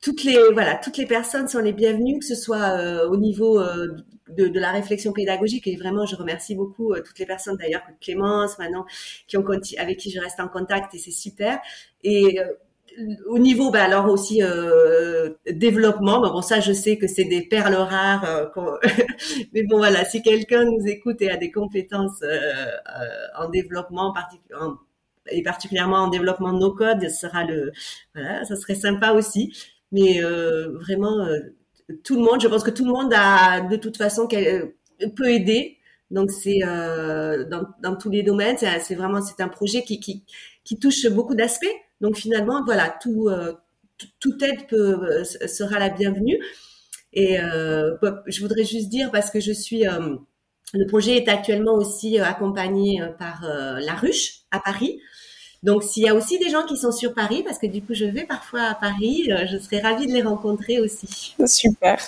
toutes 0.02 0.24
les 0.24 0.38
voilà 0.54 0.76
toutes 0.76 0.98
les 0.98 1.06
personnes 1.06 1.48
sont 1.48 1.60
les 1.60 1.74
bienvenues 1.74 2.20
que 2.20 2.26
ce 2.26 2.36
soit 2.36 2.78
euh, 2.80 3.08
au 3.10 3.18
niveau 3.18 3.60
euh, 3.60 3.88
de, 4.30 4.48
de, 4.48 4.60
la 4.60 4.72
réflexion 4.72 5.14
pédagogique. 5.14 5.68
Et 5.68 5.76
vraiment 5.76 6.06
je 6.06 6.16
remercie 6.16 6.56
beaucoup 6.56 6.94
euh, 6.94 7.02
toutes 7.06 7.20
les 7.20 7.26
personnes 7.26 7.58
d'ailleurs 7.58 7.84
Clémence 8.02 8.58
maintenant 8.60 8.86
qui 9.28 9.38
ont 9.38 9.46
avec 9.78 9.98
qui 10.00 10.12
je 10.12 10.20
reste 10.20 10.40
en 10.40 10.48
contact 10.48 10.94
et 10.96 10.98
c'est 10.98 11.12
super. 11.12 11.60
Et 12.04 12.40
au 13.28 13.40
niveau 13.40 13.72
bah 13.72 13.84
alors 13.84 14.10
aussi 14.10 14.42
développement 15.50 16.20
bon 16.20 16.42
ça 16.42 16.60
je 16.60 16.74
sais 16.74 16.98
que 16.98 17.08
c'est 17.08 17.24
des 17.24 17.42
perles 17.42 17.76
rares 17.76 18.52
mais 19.54 19.64
bon 19.64 19.78
voilà 19.78 20.04
si 20.04 20.22
quelqu'un 20.22 20.66
nous 20.66 20.86
écoute 20.88 21.22
et 21.22 21.32
a 21.32 21.38
des 21.38 21.52
compétences 21.52 22.22
en 23.38 23.48
développement 23.50 24.14
en, 24.60 24.76
et 25.30 25.44
particulièrement 25.44 25.98
en 25.98 26.08
développement 26.10 26.54
de 26.54 26.60
nos 26.60 26.74
codes, 26.74 27.08
sera 27.10 27.44
le, 27.44 27.72
voilà, 28.16 28.44
ça 28.46 28.56
serait 28.56 28.76
sympa 28.76 29.12
aussi 29.12 29.54
mais 29.92 30.24
euh, 30.24 30.72
vraiment 30.80 31.26
euh, 31.26 31.40
tout 32.04 32.16
le 32.16 32.22
monde, 32.22 32.42
je 32.42 32.48
pense 32.48 32.64
que 32.64 32.72
tout 32.72 32.86
le 32.86 32.92
monde 32.92 33.12
a 33.16 33.62
de 33.62 33.76
toute 33.76 33.98
façon 33.98 34.28
peut 34.28 35.30
aider. 35.30 35.78
Donc 36.10 36.32
c'est 36.32 36.60
euh, 36.66 37.46
dans, 37.46 37.64
dans, 37.82 37.96
tous 37.96 38.10
les 38.10 38.24
domaines, 38.24 38.58
c'est 38.58 38.96
vraiment 38.96 39.22
c'est 39.22 39.42
un 39.42 39.48
projet 39.48 39.84
qui, 39.84 40.00
qui, 40.00 40.26
qui 40.64 40.78
touche 40.78 41.08
beaucoup 41.08 41.36
d'aspects. 41.36 41.74
Donc 42.02 42.18
finalement 42.18 42.64
voilà 42.66 42.98
tout 43.02 43.30
toute 44.20 44.42
aide 44.42 44.68
peut, 44.68 45.24
sera 45.24 45.80
la 45.80 45.90
bienvenue. 45.90 46.38
Et 47.14 47.38
je 47.38 48.42
voudrais 48.42 48.66
juste 48.66 48.90
dire 48.90 49.12
parce 49.12 49.32
que 49.32 49.40
je 49.40 49.52
suis 49.52 49.84
le 50.74 50.88
projet 50.88 51.18
est 51.18 51.30
actuellement 51.30 51.76
aussi 51.76 52.20
accompagné 52.20 53.02
par 53.18 53.44
La 53.44 53.96
Ruche 53.96 54.42
à 54.52 54.60
Paris. 54.60 55.00
Donc, 55.64 55.84
s'il 55.84 56.04
y 56.04 56.10
a 56.10 56.16
aussi 56.16 56.40
des 56.40 56.50
gens 56.50 56.64
qui 56.64 56.76
sont 56.76 56.92
sur 56.92 57.14
Paris, 57.14 57.44
parce 57.46 57.60
que 57.60 57.68
du 57.68 57.84
coup, 57.84 57.94
je 57.94 58.06
vais 58.06 58.24
parfois 58.24 58.62
à 58.62 58.74
Paris, 58.74 59.30
je 59.46 59.58
serais 59.58 59.80
ravie 59.80 60.08
de 60.08 60.12
les 60.12 60.24
rencontrer 60.24 60.80
aussi. 60.80 61.36
Super. 61.46 62.00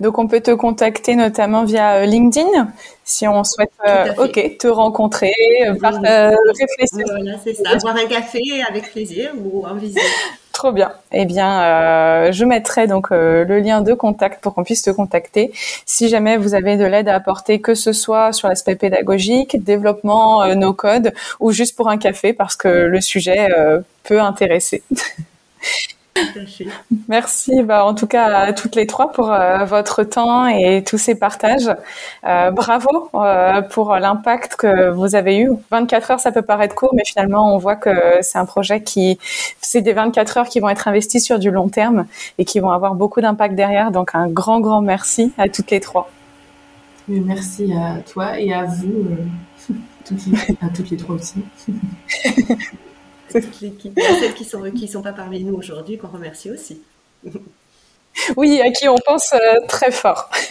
Donc, 0.00 0.18
on 0.18 0.26
peut 0.26 0.40
te 0.40 0.50
contacter 0.52 1.14
notamment 1.14 1.64
via 1.64 2.06
LinkedIn 2.06 2.72
si 3.04 3.28
on 3.28 3.44
souhaite, 3.44 3.72
ok, 4.16 4.56
te 4.58 4.66
rencontrer, 4.66 5.34
réfléchir. 5.62 7.04
Voilà, 7.06 7.38
c'est 7.44 7.54
ça. 7.54 7.76
Boire 7.82 7.96
un 7.96 8.06
café 8.06 8.40
avec 8.66 8.90
plaisir 8.92 9.32
ou 9.44 9.66
en 9.66 9.74
visite. 9.74 10.00
Trop 10.52 10.70
bien. 10.70 10.92
Eh 11.12 11.24
bien, 11.24 11.62
euh, 11.62 12.32
je 12.32 12.44
mettrai 12.44 12.86
donc 12.86 13.10
euh, 13.10 13.44
le 13.44 13.60
lien 13.60 13.80
de 13.80 13.94
contact 13.94 14.42
pour 14.42 14.54
qu'on 14.54 14.64
puisse 14.64 14.82
te 14.82 14.90
contacter. 14.90 15.50
Si 15.86 16.08
jamais 16.08 16.36
vous 16.36 16.54
avez 16.54 16.76
de 16.76 16.84
l'aide 16.84 17.08
à 17.08 17.14
apporter, 17.14 17.60
que 17.60 17.74
ce 17.74 17.92
soit 17.92 18.32
sur 18.32 18.48
l'aspect 18.48 18.76
pédagogique, 18.76 19.62
développement, 19.64 20.42
euh, 20.42 20.54
no 20.54 20.74
code, 20.74 21.14
ou 21.40 21.52
juste 21.52 21.74
pour 21.74 21.88
un 21.88 21.96
café, 21.96 22.32
parce 22.34 22.56
que 22.56 22.68
le 22.68 23.00
sujet 23.00 23.48
peut 24.04 24.20
intéresser. 24.20 24.82
Merci, 27.08 27.62
bah, 27.62 27.84
en 27.84 27.94
tout 27.94 28.06
cas 28.06 28.24
à 28.24 28.52
toutes 28.52 28.76
les 28.76 28.86
trois 28.86 29.12
pour 29.12 29.32
euh, 29.32 29.64
votre 29.64 30.02
temps 30.04 30.46
et 30.46 30.84
tous 30.84 30.98
ces 30.98 31.14
partages. 31.14 31.70
Euh, 32.24 32.50
bravo 32.50 33.10
euh, 33.14 33.62
pour 33.62 33.94
l'impact 33.94 34.56
que 34.56 34.90
vous 34.90 35.14
avez 35.14 35.38
eu. 35.38 35.50
24 35.70 36.10
heures, 36.10 36.20
ça 36.20 36.32
peut 36.32 36.42
paraître 36.42 36.74
court, 36.74 36.92
mais 36.94 37.04
finalement, 37.04 37.54
on 37.54 37.58
voit 37.58 37.76
que 37.76 37.90
c'est 38.20 38.38
un 38.38 38.44
projet 38.44 38.82
qui, 38.82 39.18
c'est 39.60 39.80
des 39.80 39.92
24 39.92 40.38
heures 40.38 40.48
qui 40.48 40.60
vont 40.60 40.68
être 40.68 40.88
investies 40.88 41.20
sur 41.20 41.38
du 41.38 41.50
long 41.50 41.68
terme 41.68 42.06
et 42.38 42.44
qui 42.44 42.60
vont 42.60 42.70
avoir 42.70 42.94
beaucoup 42.94 43.20
d'impact 43.20 43.54
derrière. 43.54 43.90
Donc, 43.90 44.14
un 44.14 44.28
grand, 44.28 44.60
grand 44.60 44.82
merci 44.82 45.32
à 45.38 45.48
toutes 45.48 45.70
les 45.70 45.80
trois. 45.80 46.10
Merci 47.08 47.72
à 47.72 47.98
toi 48.00 48.38
et 48.38 48.52
à 48.52 48.64
vous, 48.64 49.08
à 50.62 50.68
toutes 50.68 50.90
les 50.90 50.96
trois 50.96 51.16
aussi. 51.16 51.42
toute 53.40 53.60
l'équipe, 53.60 53.98
celles 54.20 54.34
qui 54.34 54.44
sont 54.44 54.70
qui 54.70 54.88
sont 54.88 55.02
pas 55.02 55.12
parmi 55.12 55.42
nous 55.44 55.54
aujourd'hui, 55.54 55.98
qu'on 55.98 56.08
remercie 56.08 56.50
aussi. 56.50 56.82
oui, 58.36 58.60
à 58.60 58.70
qui 58.70 58.88
on 58.88 58.96
pense 59.04 59.32
euh, 59.32 59.66
très 59.68 59.90
fort. 59.90 60.30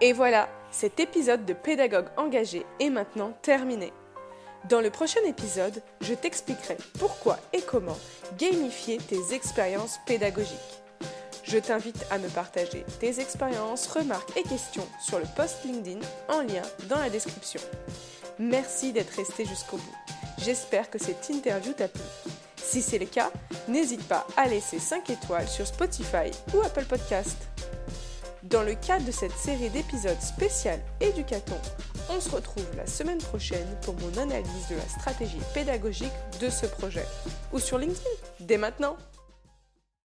Et 0.00 0.12
voilà, 0.12 0.48
cet 0.70 1.00
épisode 1.00 1.44
de 1.44 1.52
Pédagogue 1.52 2.06
engagé 2.16 2.64
est 2.78 2.88
maintenant 2.88 3.32
terminé. 3.42 3.92
Dans 4.68 4.80
le 4.80 4.90
prochain 4.90 5.20
épisode, 5.26 5.82
je 6.00 6.14
t'expliquerai 6.14 6.76
pourquoi 7.00 7.38
et 7.52 7.62
comment 7.62 7.98
gamifier 8.38 8.98
tes 8.98 9.34
expériences 9.34 9.98
pédagogiques. 10.06 10.77
Je 11.50 11.56
t'invite 11.56 12.04
à 12.10 12.18
me 12.18 12.28
partager 12.28 12.84
tes 13.00 13.20
expériences, 13.20 13.86
remarques 13.86 14.36
et 14.36 14.42
questions 14.42 14.86
sur 15.00 15.18
le 15.18 15.24
post 15.34 15.64
LinkedIn 15.64 16.00
en 16.28 16.42
lien 16.42 16.60
dans 16.90 16.98
la 16.98 17.08
description. 17.08 17.60
Merci 18.38 18.92
d'être 18.92 19.16
resté 19.16 19.46
jusqu'au 19.46 19.78
bout. 19.78 19.96
J'espère 20.36 20.90
que 20.90 20.98
cette 20.98 21.30
interview 21.30 21.72
t'a 21.72 21.88
plu. 21.88 22.02
Si 22.56 22.82
c'est 22.82 22.98
le 22.98 23.06
cas, 23.06 23.32
n'hésite 23.66 24.06
pas 24.06 24.26
à 24.36 24.46
laisser 24.46 24.78
5 24.78 25.08
étoiles 25.08 25.48
sur 25.48 25.66
Spotify 25.66 26.30
ou 26.54 26.60
Apple 26.60 26.84
Podcast. 26.84 27.38
Dans 28.42 28.62
le 28.62 28.74
cadre 28.74 29.06
de 29.06 29.10
cette 29.10 29.32
série 29.32 29.70
d'épisodes 29.70 30.20
spécial 30.20 30.78
Éducaton, 31.00 31.58
on 32.10 32.20
se 32.20 32.28
retrouve 32.30 32.66
la 32.76 32.86
semaine 32.86 33.18
prochaine 33.18 33.68
pour 33.82 33.94
mon 33.94 34.20
analyse 34.20 34.68
de 34.70 34.76
la 34.76 34.88
stratégie 34.88 35.40
pédagogique 35.54 36.12
de 36.40 36.50
ce 36.50 36.66
projet. 36.66 37.06
Ou 37.54 37.58
sur 37.58 37.78
LinkedIn, 37.78 38.10
dès 38.40 38.58
maintenant 38.58 38.98